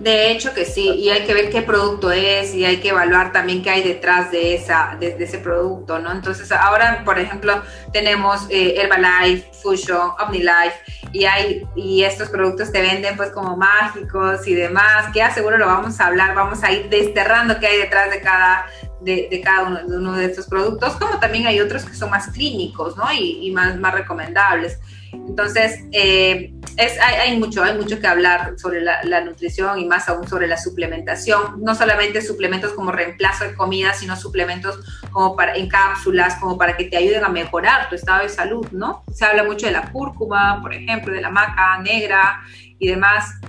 De 0.00 0.30
hecho 0.30 0.54
que 0.54 0.64
sí, 0.64 0.88
y 0.94 1.10
hay 1.10 1.26
que 1.26 1.34
ver 1.34 1.50
qué 1.50 1.60
producto 1.60 2.10
es 2.10 2.54
y 2.54 2.64
hay 2.64 2.78
que 2.78 2.88
evaluar 2.88 3.32
también 3.32 3.62
qué 3.62 3.68
hay 3.68 3.82
detrás 3.82 4.30
de, 4.30 4.54
esa, 4.54 4.96
de, 4.98 5.14
ese 5.20 5.36
producto, 5.36 5.98
¿no? 5.98 6.10
Entonces 6.10 6.50
ahora, 6.52 7.02
por 7.04 7.18
ejemplo, 7.18 7.60
tenemos 7.92 8.46
eh, 8.48 8.76
Herbalife, 8.78 9.50
Fusion, 9.62 10.12
OmniLife 10.18 10.74
y, 11.12 11.26
hay, 11.26 11.68
y 11.76 12.02
estos 12.02 12.30
productos 12.30 12.72
te 12.72 12.80
venden 12.80 13.14
pues 13.14 13.28
como 13.28 13.58
mágicos 13.58 14.48
y 14.48 14.54
demás, 14.54 15.12
que 15.12 15.22
seguro 15.32 15.58
lo 15.58 15.66
vamos 15.66 16.00
a 16.00 16.06
hablar, 16.06 16.34
vamos 16.34 16.64
a 16.64 16.72
ir 16.72 16.88
desterrando 16.88 17.60
qué 17.60 17.66
hay 17.66 17.78
detrás 17.80 18.10
de 18.10 18.22
cada, 18.22 18.64
de, 19.02 19.42
cada 19.44 19.64
uno 19.64 19.86
de, 19.86 19.96
uno 19.98 20.12
de, 20.14 20.24
estos 20.24 20.46
productos, 20.46 20.94
como 20.94 21.20
también 21.20 21.46
hay 21.46 21.60
otros 21.60 21.84
que 21.84 21.94
son 21.94 22.08
más 22.08 22.28
clínicos, 22.28 22.96
¿no? 22.96 23.12
Y, 23.12 23.46
y 23.46 23.50
más, 23.50 23.76
más 23.76 23.92
recomendables. 23.92 24.78
Entonces, 25.12 25.80
eh, 25.92 26.52
es, 26.76 26.98
hay, 27.00 27.38
mucho, 27.38 27.62
hay 27.62 27.76
mucho 27.76 28.00
que 28.00 28.06
hablar 28.06 28.54
sobre 28.58 28.80
la, 28.80 29.20
nutrición 29.24 29.78
y 29.78 29.86
más 29.86 30.08
aún 30.08 30.26
sobre 30.28 30.46
la 30.46 30.56
suplementación. 30.56 31.62
No 31.62 31.74
solamente 31.74 32.22
suplementos 32.22 32.72
como 32.72 32.92
reemplazo 32.92 33.44
de 33.44 33.54
comida, 33.54 33.92
sino 33.94 34.16
suplementos 34.16 34.78
como 35.10 35.36
para, 35.36 35.56
en 35.56 35.68
cápsulas, 35.68 36.36
como 36.36 36.56
para 36.56 36.76
que 36.76 36.84
te 36.84 36.96
ayuden 36.96 37.24
a 37.24 37.28
mejorar 37.28 37.88
tu 37.88 37.94
estado 37.94 38.22
de 38.22 38.28
salud, 38.28 38.66
¿no? 38.72 39.04
Se 39.12 39.24
habla 39.24 39.44
mucho 39.44 39.66
de 39.66 39.72
la 39.72 39.90
cúrcuma, 39.92 40.60
por 40.62 40.72
ejemplo, 40.72 41.12
de 41.12 41.20
la 41.20 41.30
maca 41.30 41.78
negra 41.82 42.42
y 42.78 42.88
demás. 42.88 43.40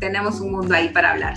Tenemos 0.00 0.40
un 0.40 0.52
mundo 0.52 0.74
ahí 0.74 0.88
para 0.88 1.12
hablar. 1.12 1.34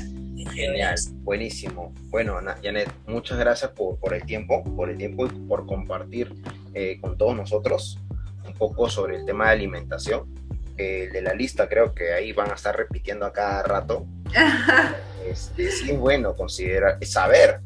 Genial, 0.52 0.96
buenísimo. 1.22 1.94
Bueno, 2.10 2.40
Janet, 2.62 2.92
muchas 3.08 3.38
gracias 3.38 3.72
por, 3.72 4.14
el 4.14 4.24
tiempo, 4.24 4.64
por 4.76 4.90
el 4.90 4.98
tiempo 4.98 5.26
y 5.26 5.30
por 5.30 5.66
compartir 5.66 6.34
eh, 6.74 7.00
con 7.02 7.18
todos 7.18 7.36
nosotros 7.36 8.00
un 8.63 8.69
poco 8.69 8.89
sobre 8.89 9.17
el 9.17 9.26
tema 9.26 9.45
de 9.45 9.52
alimentación. 9.52 10.34
el 10.78 11.12
de 11.12 11.21
la 11.21 11.34
lista 11.34 11.69
creo 11.69 11.93
que 11.93 12.13
ahí 12.13 12.34
van 12.34 12.52
a 12.52 12.56
estar 12.56 12.76
repitiendo 12.76 13.26
a 13.26 13.34
cada 13.34 13.63
rato. 13.63 14.06
este, 15.28 15.71
sí 15.71 15.91
es 15.91 15.99
bueno 15.99 16.36
considerar, 16.36 16.97
saber 17.06 17.62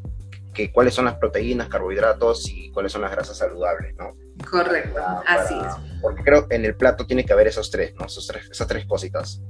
que 0.54 0.72
cuáles 0.72 0.94
son 0.94 1.06
las 1.06 1.16
proteínas, 1.16 1.70
carbohidratos 1.70 2.50
y 2.50 2.72
cuáles 2.72 2.92
son 2.92 3.02
las 3.02 3.12
grasas 3.12 3.38
saludables, 3.38 3.96
¿no? 3.96 4.16
Correcto, 4.50 5.00
así 5.26 5.54
es. 5.54 6.02
Porque 6.02 6.24
creo 6.24 6.48
que 6.48 6.56
en 6.56 6.66
el 6.66 6.76
plato 6.76 7.06
tiene 7.06 7.24
que 7.26 7.34
haber 7.34 7.48
esos 7.48 7.70
tres, 7.70 7.94
¿no? 7.96 8.08
Esos 8.08 8.26
tres, 8.26 8.50
esas 8.50 8.68
tres 8.68 8.86
cositas, 8.86 9.42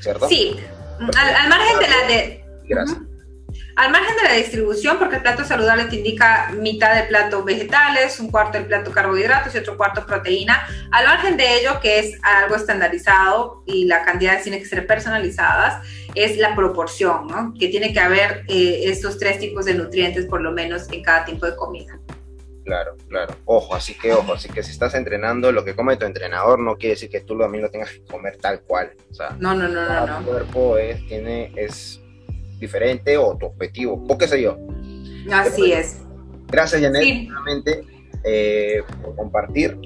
¿cierto? 0.00 0.28
Sí, 0.28 0.56
al, 0.98 1.48
margen 1.48 1.78
de 1.78 1.88
la 1.88 2.06
de... 2.08 2.44
Gracias. 2.64 2.98
Al 3.76 3.92
margen 3.92 4.16
de 4.16 4.22
la 4.22 4.32
distribución, 4.32 4.98
porque 4.98 5.16
el 5.16 5.22
plato 5.22 5.44
saludable 5.44 5.84
te 5.84 5.96
indica 5.96 6.50
mitad 6.58 6.94
del 6.94 7.08
plato 7.08 7.44
vegetales, 7.44 8.18
un 8.20 8.30
cuarto 8.30 8.56
del 8.56 8.66
plato 8.66 8.90
carbohidratos 8.90 9.54
y 9.54 9.58
otro 9.58 9.76
cuarto 9.76 10.06
proteína, 10.06 10.66
al 10.90 11.04
margen 11.04 11.36
de 11.36 11.60
ello, 11.60 11.78
que 11.80 11.98
es 11.98 12.18
algo 12.22 12.56
estandarizado 12.56 13.62
y 13.66 13.84
la 13.84 14.02
cantidad 14.02 14.42
tiene 14.42 14.60
que 14.60 14.64
ser 14.64 14.86
personalizadas, 14.86 15.86
es 16.14 16.38
la 16.38 16.56
proporción, 16.56 17.26
¿no? 17.26 17.52
Que 17.58 17.68
tiene 17.68 17.92
que 17.92 18.00
haber 18.00 18.44
eh, 18.48 18.84
estos 18.84 19.18
tres 19.18 19.38
tipos 19.38 19.66
de 19.66 19.74
nutrientes 19.74 20.24
por 20.24 20.40
lo 20.40 20.52
menos 20.52 20.90
en 20.90 21.02
cada 21.02 21.26
tipo 21.26 21.44
de 21.44 21.54
comida. 21.54 22.00
Claro, 22.64 22.96
claro. 23.08 23.36
Ojo, 23.44 23.76
así 23.76 23.94
que 23.94 24.12
ojo, 24.12 24.32
así 24.32 24.48
que 24.48 24.62
si 24.62 24.72
estás 24.72 24.94
entrenando, 24.94 25.52
lo 25.52 25.64
que 25.64 25.76
come 25.76 25.96
tu 25.96 26.04
entrenador 26.04 26.58
no 26.58 26.76
quiere 26.76 26.94
decir 26.94 27.08
que 27.08 27.20
tú 27.20 27.38
también 27.38 27.62
lo 27.62 27.70
tengas 27.70 27.90
que 27.90 28.02
comer 28.04 28.38
tal 28.38 28.62
cual. 28.62 28.92
O 29.08 29.14
sea, 29.14 29.36
no, 29.38 29.54
no, 29.54 29.68
no, 29.68 30.06
no. 30.06 30.18
Tu 30.18 30.24
cuerpo 30.24 30.76
es, 30.76 31.06
tiene, 31.06 31.52
es 31.54 32.00
diferente 32.58 33.16
o 33.16 33.36
tu 33.36 33.46
objetivo, 33.46 34.04
o 34.08 34.18
qué 34.18 34.28
sé 34.28 34.42
yo. 34.42 34.56
Así 35.32 35.72
es. 35.72 36.02
Gracias, 36.48 36.80
Janet, 36.80 37.28
nuevamente, 37.28 37.84
eh, 38.24 38.82
por 39.02 39.16
compartir. 39.16 39.78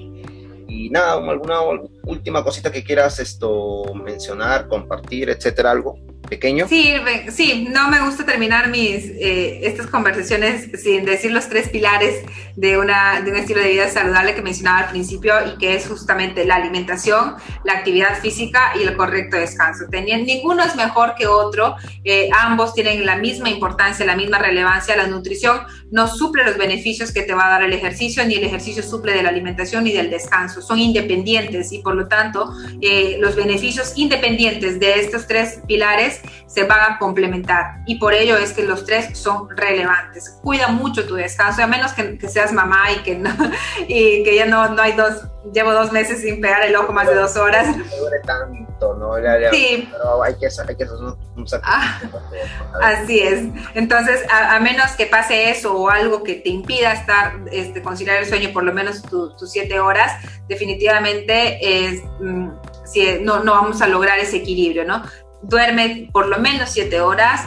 Y 0.67 0.89
nada, 0.89 1.13
alguna 1.13 1.59
última 2.03 2.43
cosita 2.43 2.71
que 2.71 2.83
quieras 2.83 3.19
esto 3.19 3.93
mencionar, 3.93 4.67
compartir, 4.67 5.29
etcétera, 5.29 5.71
algo 5.71 5.97
pequeño. 6.31 6.65
Sí, 6.69 6.93
sí, 7.29 7.67
no 7.69 7.89
me 7.89 7.99
gusta 7.99 8.25
terminar 8.25 8.69
mis 8.69 9.03
eh, 9.19 9.67
estas 9.67 9.87
conversaciones 9.87 10.69
sin 10.81 11.03
decir 11.03 11.33
los 11.33 11.49
tres 11.49 11.67
pilares 11.67 12.23
de, 12.55 12.77
una, 12.77 13.19
de 13.19 13.31
un 13.31 13.37
estilo 13.37 13.59
de 13.59 13.71
vida 13.71 13.89
saludable 13.89 14.33
que 14.33 14.41
mencionaba 14.41 14.79
al 14.79 14.89
principio 14.91 15.33
y 15.45 15.57
que 15.57 15.75
es 15.75 15.89
justamente 15.89 16.45
la 16.45 16.55
alimentación, 16.55 17.35
la 17.65 17.73
actividad 17.73 18.17
física 18.21 18.71
y 18.79 18.83
el 18.83 18.95
correcto 18.95 19.35
descanso. 19.35 19.87
Tenían, 19.91 20.23
ninguno 20.23 20.63
es 20.63 20.77
mejor 20.77 21.15
que 21.15 21.27
otro, 21.27 21.75
eh, 22.05 22.29
ambos 22.39 22.73
tienen 22.73 23.05
la 23.05 23.17
misma 23.17 23.49
importancia, 23.49 24.05
la 24.05 24.15
misma 24.15 24.39
relevancia. 24.39 24.95
La 24.95 25.07
nutrición 25.07 25.59
no 25.91 26.07
suple 26.07 26.45
los 26.45 26.57
beneficios 26.57 27.11
que 27.11 27.23
te 27.23 27.33
va 27.33 27.47
a 27.47 27.49
dar 27.49 27.63
el 27.63 27.73
ejercicio, 27.73 28.23
ni 28.25 28.35
el 28.35 28.45
ejercicio 28.45 28.83
suple 28.83 29.11
de 29.11 29.23
la 29.23 29.29
alimentación 29.29 29.83
ni 29.83 29.91
del 29.91 30.09
descanso. 30.09 30.61
Son 30.61 30.79
independientes 30.79 31.73
y 31.73 31.79
por 31.79 31.95
lo 31.95 32.07
tanto 32.07 32.53
eh, 32.81 33.17
los 33.19 33.35
beneficios 33.35 33.91
independientes 33.97 34.79
de 34.79 35.01
estos 35.01 35.27
tres 35.27 35.59
pilares 35.67 36.20
se 36.47 36.63
van 36.63 36.93
a 36.93 36.99
complementar 36.99 37.81
y 37.85 37.95
por 37.95 38.13
ello 38.13 38.37
es 38.37 38.53
que 38.53 38.63
los 38.63 38.85
tres 38.85 39.17
son 39.17 39.49
relevantes. 39.55 40.39
Cuida 40.41 40.67
mucho 40.67 41.07
tu 41.07 41.15
descanso, 41.15 41.63
a 41.63 41.67
menos 41.67 41.93
que, 41.93 42.17
seas 42.27 42.51
mamá 42.51 42.91
y 42.91 43.03
que, 43.03 43.15
no, 43.15 43.29
y 43.87 44.23
que 44.23 44.35
ya 44.35 44.45
no, 44.45 44.69
no 44.69 44.81
hay 44.81 44.93
dos, 44.93 45.23
llevo 45.53 45.73
dos 45.73 45.91
meses 45.91 46.21
sin 46.21 46.41
pegar 46.41 46.63
el 46.63 46.75
ojo 46.75 46.91
más 46.91 47.07
de 47.07 47.15
dos 47.15 47.35
horas. 47.37 47.75
No 47.75 47.83
tanto, 48.25 48.93
¿no? 48.95 49.15
sí. 49.51 49.89
Pero 49.91 50.23
hay 50.23 50.35
que, 50.35 50.47
hay 50.47 50.75
que 50.75 50.83
un, 50.83 51.17
ah, 51.63 51.99
Así 52.81 53.19
es. 53.19 53.43
Entonces, 53.73 54.21
a, 54.29 54.59
menos 54.59 54.91
que 54.91 55.05
pase 55.05 55.49
eso 55.49 55.75
o 55.75 55.89
algo 55.89 56.23
que 56.23 56.35
te 56.35 56.49
impida 56.49 56.93
estar, 56.93 57.33
este, 57.51 57.81
conciliar 57.81 58.17
el 58.17 58.25
sueño 58.25 58.51
por 58.53 58.63
lo 58.63 58.73
menos 58.73 59.01
tus 59.03 59.51
siete 59.51 59.79
horas, 59.79 60.13
definitivamente 60.47 61.87
es... 61.87 62.01
Mm, 62.19 62.49
si, 62.83 63.19
no, 63.21 63.43
no 63.43 63.53
vamos 63.53 63.81
a 63.81 63.87
lograr 63.87 64.19
ese 64.19 64.37
equilibrio, 64.37 64.83
¿no? 64.85 65.01
Duerme 65.43 66.09
por 66.11 66.27
lo 66.27 66.39
menos 66.39 66.69
siete 66.71 67.01
horas, 67.01 67.45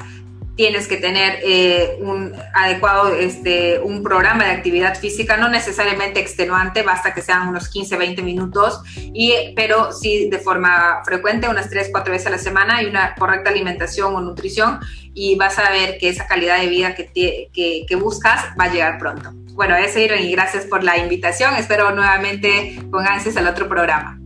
tienes 0.57 0.87
que 0.87 0.97
tener 0.97 1.41
eh, 1.43 1.97
un 2.01 2.33
adecuado, 2.55 3.15
este, 3.15 3.81
un 3.81 4.03
programa 4.03 4.45
de 4.45 4.51
actividad 4.51 4.97
física, 4.97 5.37
no 5.37 5.49
necesariamente 5.49 6.21
extenuante, 6.21 6.83
basta 6.83 7.13
que 7.13 7.23
sean 7.23 7.49
unos 7.49 7.69
15, 7.69 7.97
20 7.97 8.23
minutos, 8.23 8.81
y, 8.97 9.33
pero 9.57 9.93
sí 9.93 10.29
de 10.31 10.39
forma 10.39 11.03
frecuente, 11.05 11.49
unas 11.49 11.69
3, 11.71 11.89
4 11.91 12.13
veces 12.13 12.27
a 12.29 12.31
la 12.31 12.39
semana, 12.39 12.83
y 12.83 12.87
una 12.87 13.15
correcta 13.15 13.51
alimentación 13.51 14.15
o 14.15 14.21
nutrición, 14.21 14.79
y 15.13 15.37
vas 15.37 15.59
a 15.59 15.71
ver 15.71 15.99
que 15.99 16.09
esa 16.09 16.27
calidad 16.27 16.61
de 16.61 16.69
vida 16.69 16.95
que, 16.95 17.11
que, 17.53 17.97
buscas 17.97 18.45
va 18.59 18.65
a 18.65 18.73
llegar 18.73 18.99
pronto. 18.99 19.31
Bueno, 19.55 19.77
eso, 19.77 20.01
Iron, 20.01 20.21
y 20.21 20.33
gracias 20.33 20.65
por 20.65 20.83
la 20.83 20.99
invitación. 20.99 21.55
Espero 21.55 21.93
nuevamente 21.93 22.77
con 22.91 23.07
ansias 23.07 23.37
al 23.37 23.47
otro 23.47 23.69
programa. 23.69 24.19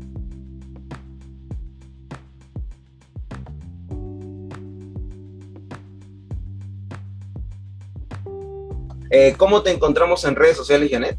Eh, 9.10 9.34
¿Cómo 9.36 9.62
te 9.62 9.70
encontramos 9.70 10.24
en 10.24 10.36
redes 10.36 10.56
sociales, 10.56 10.90
Janet? 10.90 11.18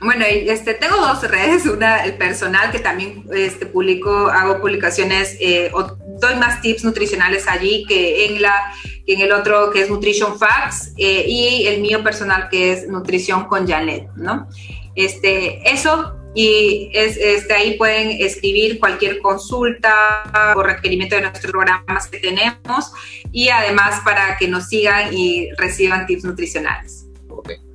Bueno, 0.00 0.24
este, 0.28 0.74
tengo 0.74 0.96
dos 0.96 1.22
redes, 1.28 1.66
una 1.66 2.04
el 2.04 2.14
personal 2.14 2.70
que 2.70 2.78
también 2.78 3.24
este, 3.32 3.66
publico, 3.66 4.28
hago 4.28 4.60
publicaciones, 4.60 5.36
eh, 5.40 5.70
o 5.74 5.96
doy 6.20 6.36
más 6.36 6.60
tips 6.60 6.84
nutricionales 6.84 7.48
allí 7.48 7.84
que 7.86 8.26
en, 8.26 8.42
la, 8.42 8.72
en 9.06 9.20
el 9.20 9.32
otro 9.32 9.70
que 9.70 9.82
es 9.82 9.90
Nutrition 9.90 10.38
Facts 10.38 10.92
eh, 10.96 11.24
y 11.26 11.66
el 11.66 11.80
mío 11.80 12.02
personal 12.02 12.48
que 12.48 12.72
es 12.72 12.88
Nutrición 12.88 13.46
con 13.46 13.66
Janet, 13.66 14.08
¿no? 14.16 14.48
Este, 14.94 15.68
eso 15.72 16.16
y 16.34 16.90
es, 16.94 17.16
este, 17.16 17.52
ahí 17.52 17.76
pueden 17.76 18.10
escribir 18.10 18.78
cualquier 18.78 19.18
consulta 19.18 20.54
o 20.56 20.62
requerimiento 20.62 21.16
de 21.16 21.22
nuestros 21.22 21.52
programas 21.52 22.08
que 22.08 22.18
tenemos 22.18 22.92
y 23.30 23.50
además 23.50 24.00
para 24.04 24.36
que 24.38 24.48
nos 24.48 24.68
sigan 24.68 25.12
y 25.12 25.50
reciban 25.56 26.06
tips 26.06 26.24
nutricionales. 26.24 27.01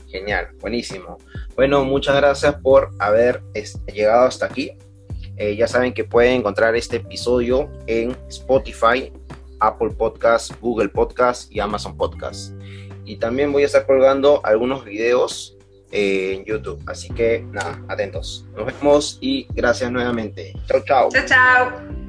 Genial, 0.07 0.49
buenísimo. 0.59 1.17
Bueno, 1.55 1.83
muchas 1.83 2.15
gracias 2.15 2.55
por 2.61 2.91
haber 2.99 3.41
llegado 3.93 4.25
hasta 4.25 4.45
aquí. 4.45 4.71
Eh, 5.37 5.55
ya 5.55 5.67
saben 5.67 5.93
que 5.93 6.03
pueden 6.03 6.39
encontrar 6.39 6.75
este 6.75 6.97
episodio 6.97 7.69
en 7.85 8.15
Spotify, 8.27 9.11
Apple 9.59 9.91
Podcasts, 9.91 10.53
Google 10.59 10.89
Podcasts 10.89 11.47
y 11.51 11.59
Amazon 11.59 11.95
Podcasts. 11.95 12.53
Y 13.05 13.17
también 13.17 13.51
voy 13.51 13.63
a 13.63 13.67
estar 13.67 13.85
colgando 13.85 14.41
algunos 14.43 14.83
videos 14.83 15.57
eh, 15.91 16.35
en 16.35 16.45
YouTube. 16.45 16.81
Así 16.87 17.09
que 17.13 17.45
nada, 17.51 17.81
atentos. 17.87 18.45
Nos 18.55 18.65
vemos 18.65 19.17
y 19.21 19.47
gracias 19.53 19.91
nuevamente. 19.91 20.53
Chao, 20.67 20.83
chao. 20.85 21.09
Chao, 21.11 21.25
chao. 21.25 22.06